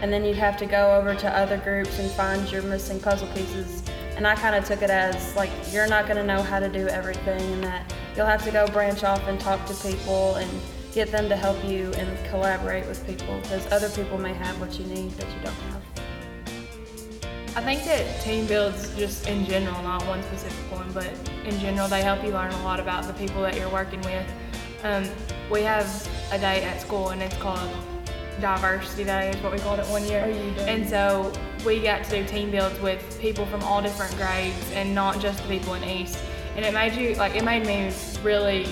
and 0.00 0.10
then 0.10 0.24
you'd 0.24 0.38
have 0.38 0.56
to 0.56 0.64
go 0.64 0.96
over 0.96 1.14
to 1.14 1.28
other 1.36 1.58
groups 1.58 1.98
and 1.98 2.10
find 2.12 2.50
your 2.50 2.62
missing 2.62 2.98
puzzle 2.98 3.28
pieces. 3.34 3.82
And 4.16 4.26
I 4.26 4.34
kind 4.34 4.56
of 4.56 4.64
took 4.64 4.80
it 4.80 4.90
as 4.90 5.36
like 5.36 5.50
you're 5.70 5.86
not 5.86 6.06
going 6.06 6.16
to 6.16 6.24
know 6.24 6.42
how 6.42 6.58
to 6.58 6.68
do 6.68 6.88
everything, 6.88 7.40
and 7.52 7.62
that 7.64 7.92
you'll 8.16 8.26
have 8.26 8.42
to 8.44 8.50
go 8.50 8.66
branch 8.68 9.04
off 9.04 9.22
and 9.28 9.38
talk 9.38 9.66
to 9.66 9.74
people 9.74 10.36
and 10.36 10.50
get 10.92 11.10
them 11.10 11.28
to 11.28 11.36
help 11.36 11.62
you 11.64 11.92
and 11.94 12.28
collaborate 12.28 12.86
with 12.86 13.06
people 13.06 13.38
because 13.42 13.70
other 13.72 13.88
people 13.90 14.18
may 14.18 14.32
have 14.32 14.58
what 14.60 14.78
you 14.78 14.86
need 14.86 15.10
that 15.12 15.26
you 15.28 15.40
don't 15.42 15.54
have. 15.54 15.82
I 17.56 17.62
think 17.62 17.84
that 17.84 18.20
team 18.20 18.46
builds 18.46 18.94
just 18.96 19.26
in 19.28 19.44
general, 19.44 19.82
not 19.82 20.06
one 20.06 20.22
specific 20.22 20.70
one, 20.70 20.90
but 20.92 21.10
in 21.44 21.58
general, 21.58 21.88
they 21.88 22.02
help 22.02 22.22
you 22.22 22.30
learn 22.30 22.52
a 22.52 22.62
lot 22.62 22.78
about 22.78 23.04
the 23.04 23.12
people 23.14 23.42
that 23.42 23.56
you're 23.56 23.70
working 23.70 24.00
with. 24.02 24.26
Um, 24.84 25.04
we 25.50 25.62
have 25.62 25.86
a 26.30 26.38
day 26.38 26.62
at 26.62 26.80
school 26.80 27.08
and 27.08 27.20
it's 27.20 27.36
called 27.38 27.68
Diversity 28.40 29.04
Day, 29.04 29.30
is 29.30 29.42
what 29.42 29.52
we 29.52 29.58
called 29.58 29.80
it 29.80 29.86
one 29.86 30.04
year. 30.04 30.22
And 30.68 30.88
so 30.88 31.32
we 31.66 31.80
got 31.80 32.04
to 32.04 32.10
do 32.10 32.28
team 32.28 32.52
builds 32.52 32.78
with 32.80 33.18
people 33.20 33.44
from 33.46 33.62
all 33.64 33.82
different 33.82 34.16
grades 34.16 34.70
and 34.72 34.94
not 34.94 35.18
just 35.18 35.42
the 35.42 35.48
people 35.48 35.74
in 35.74 35.82
EAST. 35.82 36.18
And 36.54 36.64
it 36.64 36.72
made 36.72 36.94
you, 36.94 37.14
like, 37.16 37.34
it 37.34 37.44
made 37.44 37.66
me 37.66 37.92
really 38.22 38.66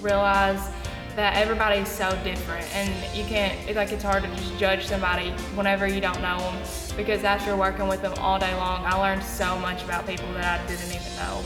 realize 0.00 0.60
that 1.16 1.36
everybody's 1.36 1.88
so 1.88 2.10
different 2.22 2.64
and 2.74 3.16
you 3.16 3.24
can't 3.24 3.58
it's 3.66 3.76
like 3.76 3.90
it's 3.90 4.04
hard 4.04 4.22
to 4.22 4.28
just 4.36 4.58
judge 4.58 4.84
somebody 4.86 5.30
whenever 5.54 5.86
you 5.86 6.00
don't 6.00 6.20
know 6.20 6.38
them 6.38 6.62
because 6.94 7.24
after 7.24 7.56
working 7.56 7.88
with 7.88 8.02
them 8.02 8.12
all 8.18 8.38
day 8.38 8.54
long 8.54 8.84
i 8.84 8.94
learned 8.94 9.22
so 9.22 9.58
much 9.58 9.82
about 9.82 10.06
people 10.06 10.30
that 10.34 10.60
i 10.60 10.66
didn't 10.66 10.86
even 10.86 11.16
know. 11.16 11.42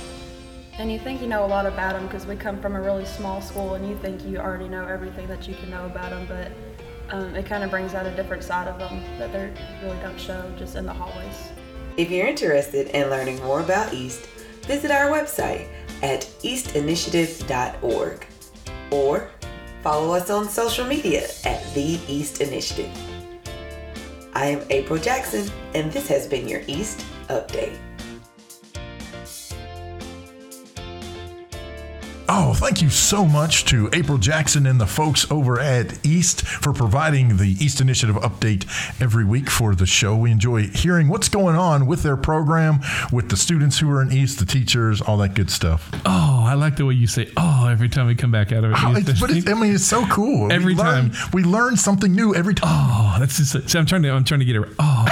And 0.79 0.91
you 0.91 0.99
think 0.99 1.21
you 1.21 1.27
know 1.27 1.45
a 1.45 1.47
lot 1.47 1.67
about 1.67 1.93
them 1.93 2.07
because 2.07 2.27
we 2.27 2.37
come 2.37 2.59
from 2.61 2.75
a 2.75 2.81
really 2.81 3.05
small 3.05 3.43
school 3.43 3.75
and 3.75 3.87
you 3.87 3.97
think 3.99 4.25
you 4.25 4.39
already 4.39 4.69
know 4.69 4.87
everything 4.87 5.27
that 5.29 5.47
you 5.47 5.55
can 5.55 5.71
know 5.71 5.85
about 5.87 6.11
them 6.11 6.27
but 6.27 6.51
um, 7.15 7.35
it 7.37 7.45
kind 7.45 7.63
of 7.63 7.71
brings 7.71 7.93
out 7.93 8.07
a 8.07 8.15
different 8.17 8.43
side 8.43 8.67
of 8.67 8.79
them 8.79 9.03
that 9.19 9.33
they 9.33 9.53
really 9.83 9.99
don't 10.01 10.19
show 10.19 10.51
just 10.57 10.77
in 10.77 10.87
the 10.87 10.93
hallways. 10.93 11.51
If 11.97 12.11
you're 12.11 12.27
interested 12.27 12.89
in 12.97 13.11
learning 13.11 13.43
more 13.43 13.61
about 13.61 13.93
EAST 13.93 14.27
visit 14.63 14.91
our 14.91 15.11
website 15.11 15.69
at 16.03 16.23
eastinitiative.org 16.43 18.27
or 18.91 19.31
Follow 19.83 20.13
us 20.15 20.29
on 20.29 20.49
social 20.49 20.87
media 20.87 21.27
at 21.45 21.63
The 21.75 21.99
EAST 22.07 22.43
Initiative. 22.43 22.91
I 24.35 24.47
am 24.47 24.67
April 24.69 24.99
Jackson, 24.99 25.51
and 25.75 25.91
this 25.91 26.07
has 26.09 26.27
been 26.27 26.47
your 26.47 26.61
EAST 26.67 27.05
Update. 27.29 27.79
Oh, 32.33 32.55
thank 32.55 32.81
you 32.81 32.91
so 32.91 33.25
much 33.25 33.65
to 33.65 33.91
April 33.93 34.17
Jackson 34.17 34.65
and 34.65 34.81
the 34.81 34.87
folks 34.87 35.29
over 35.33 35.59
at 35.59 36.07
EAST 36.07 36.43
for 36.47 36.73
providing 36.73 37.39
the 37.39 37.57
EAST 37.59 37.81
Initiative 37.81 38.15
update 38.15 38.67
every 39.03 39.25
week 39.25 39.51
for 39.51 39.75
the 39.75 39.85
show. 39.85 40.17
We 40.17 40.31
enjoy 40.31 40.69
hearing 40.69 41.09
what's 41.09 41.29
going 41.29 41.57
on 41.57 41.89
with 41.89 42.05
their 42.05 42.17
program, 42.17 42.83
with 43.11 43.31
the 43.31 43.37
students 43.37 43.81
who 43.81 43.91
are 43.91 44.01
in 44.01 44.13
EAST, 44.13 44.39
the 44.39 44.47
teachers, 44.47 45.01
all 45.01 45.17
that 45.17 45.35
good 45.35 45.51
stuff. 45.51 45.91
Oh, 46.07 46.45
I 46.47 46.55
like 46.55 46.77
the 46.77 46.87
way 46.87 46.95
you 46.95 47.09
say 47.09 47.33
"oh" 47.37 47.67
every 47.67 47.89
time 47.89 48.07
we 48.07 48.15
come 48.15 48.31
back 48.31 48.53
out 48.53 48.63
of 48.63 48.71
it. 48.71 48.77
Oh, 48.81 48.95
it's, 48.95 49.21
but 49.21 49.31
it's, 49.33 49.49
I 49.49 49.55
mean, 49.55 49.75
it's 49.75 49.85
so 49.85 50.07
cool. 50.07 50.53
Every 50.53 50.75
we 50.75 50.81
time 50.81 51.09
learn, 51.09 51.17
we 51.33 51.43
learn 51.43 51.77
something 51.77 52.15
new 52.15 52.33
every 52.33 52.55
time. 52.55 52.71
Oh, 52.73 53.17
that's 53.19 53.39
just. 53.39 53.69
See, 53.69 53.77
I'm 53.77 53.87
trying 53.87 54.05
to. 54.05 54.11
I'm 54.11 54.23
trying 54.23 54.39
to 54.39 54.47
get 54.47 54.55
it. 54.55 54.69
Oh, 54.79 55.05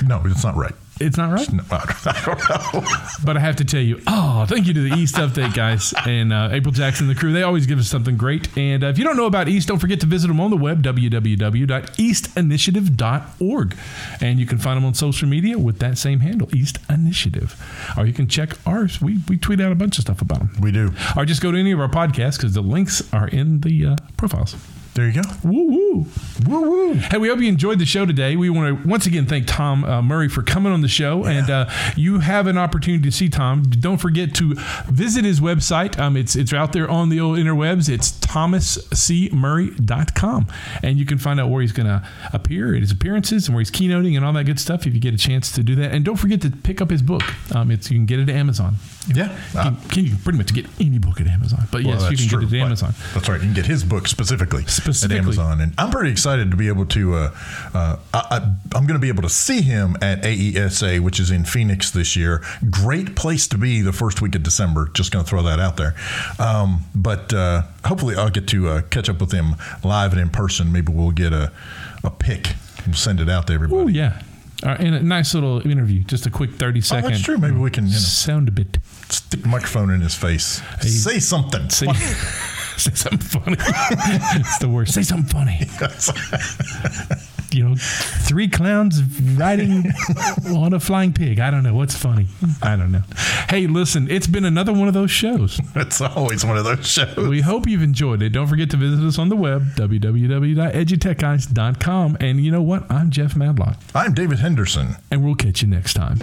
no, 0.04 0.20
it's 0.26 0.44
not 0.44 0.56
right. 0.56 0.74
It's 1.00 1.16
not 1.16 1.32
right. 1.32 1.48
No, 1.52 1.62
I 1.70 2.22
don't 2.24 2.38
know. 2.74 2.82
but 3.24 3.36
I 3.36 3.40
have 3.40 3.56
to 3.56 3.64
tell 3.64 3.80
you, 3.80 4.00
oh, 4.06 4.44
thank 4.48 4.66
you 4.66 4.74
to 4.74 4.88
the 4.88 4.94
EAST 4.96 5.16
Update 5.16 5.54
guys 5.54 5.92
and 6.06 6.32
uh, 6.32 6.48
April 6.52 6.72
Jackson, 6.72 7.08
and 7.08 7.16
the 7.16 7.18
crew. 7.18 7.32
They 7.32 7.42
always 7.42 7.66
give 7.66 7.78
us 7.78 7.88
something 7.88 8.16
great. 8.16 8.56
And 8.56 8.84
uh, 8.84 8.88
if 8.88 8.98
you 8.98 9.04
don't 9.04 9.16
know 9.16 9.26
about 9.26 9.48
EAST, 9.48 9.66
don't 9.68 9.78
forget 9.80 10.00
to 10.00 10.06
visit 10.06 10.28
them 10.28 10.40
on 10.40 10.50
the 10.50 10.56
web, 10.56 10.82
www.eastinitiative.org. 10.82 13.76
And 14.20 14.38
you 14.38 14.46
can 14.46 14.58
find 14.58 14.76
them 14.76 14.84
on 14.84 14.94
social 14.94 15.28
media 15.28 15.58
with 15.58 15.78
that 15.80 15.98
same 15.98 16.20
handle, 16.20 16.48
EAST 16.54 16.78
Initiative. 16.88 17.56
Or 17.96 18.06
you 18.06 18.12
can 18.12 18.28
check 18.28 18.56
ours. 18.66 19.00
We, 19.00 19.18
we 19.28 19.36
tweet 19.38 19.60
out 19.60 19.72
a 19.72 19.76
bunch 19.76 19.98
of 19.98 20.02
stuff 20.02 20.20
about 20.22 20.38
them. 20.40 20.50
We 20.60 20.70
do. 20.72 20.92
Or 21.16 21.24
just 21.24 21.42
go 21.42 21.50
to 21.50 21.58
any 21.58 21.72
of 21.72 21.80
our 21.80 21.88
podcasts 21.88 22.36
because 22.36 22.52
the 22.54 22.62
links 22.62 23.12
are 23.12 23.26
in 23.28 23.60
the 23.62 23.86
uh, 23.86 23.96
profiles. 24.16 24.54
There 24.94 25.08
you 25.08 25.22
go. 25.22 25.28
Woo 25.42 25.70
woo. 25.70 26.06
Woo 26.46 26.60
woo. 26.60 26.94
Hey, 26.94 27.18
we 27.18 27.28
hope 27.28 27.40
you 27.40 27.48
enjoyed 27.48 27.78
the 27.78 27.86
show 27.86 28.06
today. 28.06 28.36
We 28.36 28.50
want 28.50 28.82
to 28.82 28.88
once 28.88 29.06
again 29.06 29.26
thank 29.26 29.46
Tom 29.46 29.84
uh, 29.84 30.02
Murray 30.02 30.28
for 30.28 30.42
coming 30.42 30.72
on 30.72 30.80
the 30.80 30.88
show. 30.88 31.24
Yeah. 31.24 31.30
And 31.30 31.50
uh, 31.50 31.70
you 31.96 32.18
have 32.20 32.46
an 32.46 32.58
opportunity 32.58 33.02
to 33.04 33.12
see 33.12 33.28
Tom. 33.28 33.62
Don't 33.62 33.98
forget 33.98 34.34
to 34.36 34.54
visit 34.88 35.24
his 35.24 35.40
website. 35.40 35.98
Um, 35.98 36.16
it's 36.16 36.36
it's 36.36 36.52
out 36.52 36.72
there 36.72 36.88
on 36.90 37.08
the 37.08 37.20
old 37.20 37.38
interwebs. 37.38 37.88
It's 37.88 38.12
thomascmurray.com. 38.12 40.46
And 40.82 40.98
you 40.98 41.06
can 41.06 41.18
find 41.18 41.38
out 41.40 41.50
where 41.50 41.60
he's 41.60 41.72
going 41.72 41.86
to 41.86 42.02
appear 42.32 42.74
at 42.74 42.80
his 42.80 42.90
appearances 42.90 43.46
and 43.46 43.54
where 43.54 43.60
he's 43.60 43.70
keynoting 43.70 44.16
and 44.16 44.24
all 44.24 44.32
that 44.32 44.44
good 44.44 44.58
stuff 44.58 44.86
if 44.86 44.94
you 44.94 45.00
get 45.00 45.12
a 45.14 45.18
chance 45.18 45.52
to 45.52 45.62
do 45.62 45.74
that. 45.76 45.92
And 45.92 46.04
don't 46.04 46.16
forget 46.16 46.40
to 46.42 46.50
pick 46.50 46.80
up 46.80 46.90
his 46.90 47.02
book. 47.02 47.22
Um, 47.54 47.70
it's 47.70 47.90
You 47.90 47.98
can 47.98 48.06
get 48.06 48.18
it 48.20 48.28
at 48.28 48.34
Amazon. 48.36 48.76
Yeah. 49.14 49.36
Uh, 49.54 49.72
you, 49.82 49.88
can, 49.88 50.04
you 50.04 50.10
can 50.10 50.18
pretty 50.20 50.38
much 50.38 50.54
get 50.54 50.66
any 50.80 50.98
book 50.98 51.20
at 51.20 51.26
Amazon. 51.26 51.66
But 51.70 51.84
well, 51.84 52.00
yes, 52.00 52.10
you 52.10 52.16
can 52.16 52.28
true, 52.28 52.40
get 52.46 52.52
it 52.52 52.56
at 52.60 52.64
Amazon. 52.66 52.94
That's 53.14 53.28
right. 53.28 53.40
You 53.40 53.46
can 53.46 53.54
get 53.54 53.66
his 53.66 53.84
book 53.84 54.08
specifically 54.08 54.64
at 54.64 55.12
Amazon. 55.12 55.60
And 55.60 55.74
I'm 55.76 55.90
pretty 55.90 56.10
excited 56.10 56.31
to 56.36 56.56
be 56.56 56.68
able 56.68 56.86
to. 56.86 57.14
Uh, 57.14 57.36
uh, 57.74 57.96
I, 58.14 58.36
am 58.74 58.86
going 58.86 58.94
to 58.94 58.98
be 58.98 59.08
able 59.08 59.22
to 59.22 59.28
see 59.28 59.62
him 59.62 59.96
at 60.02 60.22
AESA, 60.22 61.00
which 61.00 61.20
is 61.20 61.30
in 61.30 61.44
Phoenix 61.44 61.90
this 61.90 62.16
year. 62.16 62.42
Great 62.70 63.16
place 63.16 63.46
to 63.48 63.58
be 63.58 63.80
the 63.82 63.92
first 63.92 64.20
week 64.20 64.34
of 64.34 64.42
December. 64.42 64.88
Just 64.94 65.12
going 65.12 65.24
to 65.24 65.28
throw 65.28 65.42
that 65.42 65.60
out 65.60 65.76
there. 65.76 65.94
Um, 66.38 66.82
but 66.94 67.32
uh, 67.32 67.62
hopefully, 67.84 68.16
I'll 68.16 68.30
get 68.30 68.46
to 68.48 68.68
uh, 68.68 68.82
catch 68.82 69.08
up 69.08 69.20
with 69.20 69.32
him 69.32 69.56
live 69.84 70.12
and 70.12 70.20
in 70.20 70.30
person. 70.30 70.72
Maybe 70.72 70.92
we'll 70.92 71.10
get 71.10 71.32
a 71.32 71.52
a 72.04 72.10
pic. 72.10 72.54
We'll 72.86 72.94
send 72.94 73.20
it 73.20 73.28
out 73.28 73.46
to 73.46 73.52
everybody. 73.54 73.80
Oh 73.80 73.86
yeah. 73.86 74.22
Uh, 74.64 74.76
in 74.78 74.94
a 74.94 75.02
nice 75.02 75.34
little 75.34 75.66
interview, 75.68 76.04
just 76.04 76.24
a 76.24 76.30
quick 76.30 76.52
thirty 76.52 76.80
second. 76.80 77.06
Oh, 77.06 77.08
that's 77.10 77.22
true. 77.22 77.36
Maybe 77.36 77.56
we 77.56 77.70
can 77.70 77.86
you 77.86 77.92
know, 77.92 77.98
sound 77.98 78.46
a 78.46 78.52
bit. 78.52 78.78
Stick 79.08 79.42
the 79.42 79.48
microphone 79.48 79.90
in 79.90 80.00
his 80.00 80.14
face. 80.14 80.60
Hey, 80.80 80.88
say 80.88 81.18
something. 81.18 81.68
Say, 81.68 81.86
say 82.78 82.94
something 82.94 83.18
funny. 83.18 83.56
it's 83.58 84.58
the 84.58 84.68
worst. 84.68 84.94
Say 84.94 85.02
something 85.02 85.28
funny. 85.28 85.60
you 87.52 87.68
know, 87.68 87.74
three 87.76 88.48
clowns 88.48 89.02
riding 89.36 89.92
on 90.48 90.72
a 90.72 90.80
flying 90.80 91.12
pig. 91.12 91.38
I 91.38 91.50
don't 91.50 91.62
know 91.62 91.74
what's 91.74 91.94
funny. 91.96 92.26
I 92.62 92.76
don't 92.76 92.90
know. 92.92 93.02
Hey, 93.48 93.66
listen, 93.66 94.10
it's 94.10 94.26
been 94.26 94.44
another 94.46 94.72
one 94.72 94.88
of 94.88 94.94
those 94.94 95.10
shows. 95.10 95.60
It's 95.76 96.00
always 96.00 96.42
one 96.44 96.56
of 96.56 96.64
those 96.64 96.86
shows. 96.86 97.16
We 97.16 97.40
hope 97.42 97.66
you've 97.66 97.82
enjoyed 97.82 98.22
it. 98.22 98.30
Don't 98.30 98.46
forget 98.46 98.70
to 98.70 98.76
visit 98.76 99.04
us 99.04 99.18
on 99.18 99.28
the 99.28 99.36
web, 99.36 99.62
www.edutechguys.com. 99.74 102.16
And 102.20 102.40
you 102.40 102.50
know 102.50 102.62
what? 102.62 102.90
I'm 102.90 103.10
Jeff 103.10 103.36
Madlock. 103.36 103.76
I'm 103.94 104.14
David 104.14 104.38
Henderson. 104.38 104.96
And 105.10 105.22
we'll 105.24 105.34
catch 105.34 105.60
you 105.62 105.68
next 105.68 105.92
time. 105.94 106.18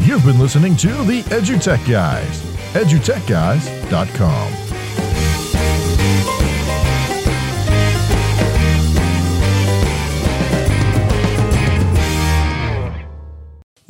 You've 0.00 0.24
been 0.24 0.38
listening 0.38 0.76
to 0.76 0.88
the 1.04 1.22
EduTech 1.24 1.86
Guys, 1.88 2.40
edutechguys.com. 2.74 4.68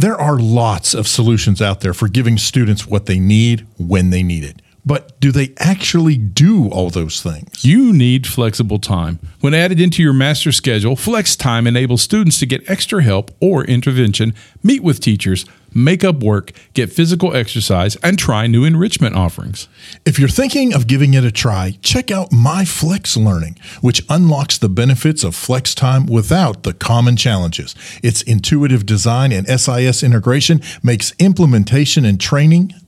There 0.01 0.15
are 0.15 0.39
lots 0.39 0.95
of 0.95 1.09
solutions 1.09 1.61
out 1.61 1.81
there 1.81 1.93
for 1.93 2.07
giving 2.07 2.39
students 2.39 2.87
what 2.87 3.07
they 3.07 3.19
need 3.19 3.67
when 3.79 4.11
they 4.11 4.23
need 4.23 4.45
it. 4.45 4.63
But 4.87 5.19
do 5.21 5.33
they 5.33 5.53
actually 5.59 6.17
do 6.17 6.69
all 6.69 6.89
those 6.89 7.21
things? 7.21 7.65
You 7.65 7.93
need 7.93 8.25
flexible 8.25 8.79
time. 8.79 9.19
When 9.41 9.55
added 9.55 9.81
into 9.81 10.03
your 10.03 10.13
master 10.13 10.53
schedule, 10.53 10.95
Flex 10.95 11.35
Time 11.35 11.67
enables 11.67 12.01
students 12.01 12.39
to 12.39 12.47
get 12.47 12.71
extra 12.71 13.03
help 13.03 13.33
or 13.41 13.65
intervention, 13.65 14.35
meet 14.63 14.85
with 14.85 15.01
teachers, 15.01 15.45
make 15.75 16.05
up 16.05 16.23
work, 16.23 16.53
get 16.75 16.93
physical 16.93 17.35
exercise, 17.35 17.97
and 17.97 18.19
try 18.19 18.47
new 18.47 18.65
enrichment 18.65 19.17
offerings. 19.17 19.69
If 20.05 20.19
you're 20.19 20.29
thinking 20.29 20.75
of 20.75 20.87
giving 20.87 21.15
it 21.15 21.25
a 21.25 21.33
try, 21.33 21.79
check 21.83 22.11
out 22.11 22.33
My 22.33 22.65
Flex 22.65 23.17
Learning, 23.17 23.57
which 23.81 24.03
unlocks 24.09 24.59
the 24.59 24.69
benefits 24.69 25.25
of 25.25 25.35
flex 25.35 25.75
time 25.75 26.07
without 26.07 26.63
the 26.63 26.75
common 26.75 27.17
challenges. 27.17 27.75
Its 28.03 28.23
intuitive 28.23 28.87
design 28.87 29.33
and 29.33 29.47
SIS 29.47 30.03
integration 30.03 30.61
makes 30.83 31.13
implementation 31.19 32.05
and 32.05 32.21
training 32.21 32.73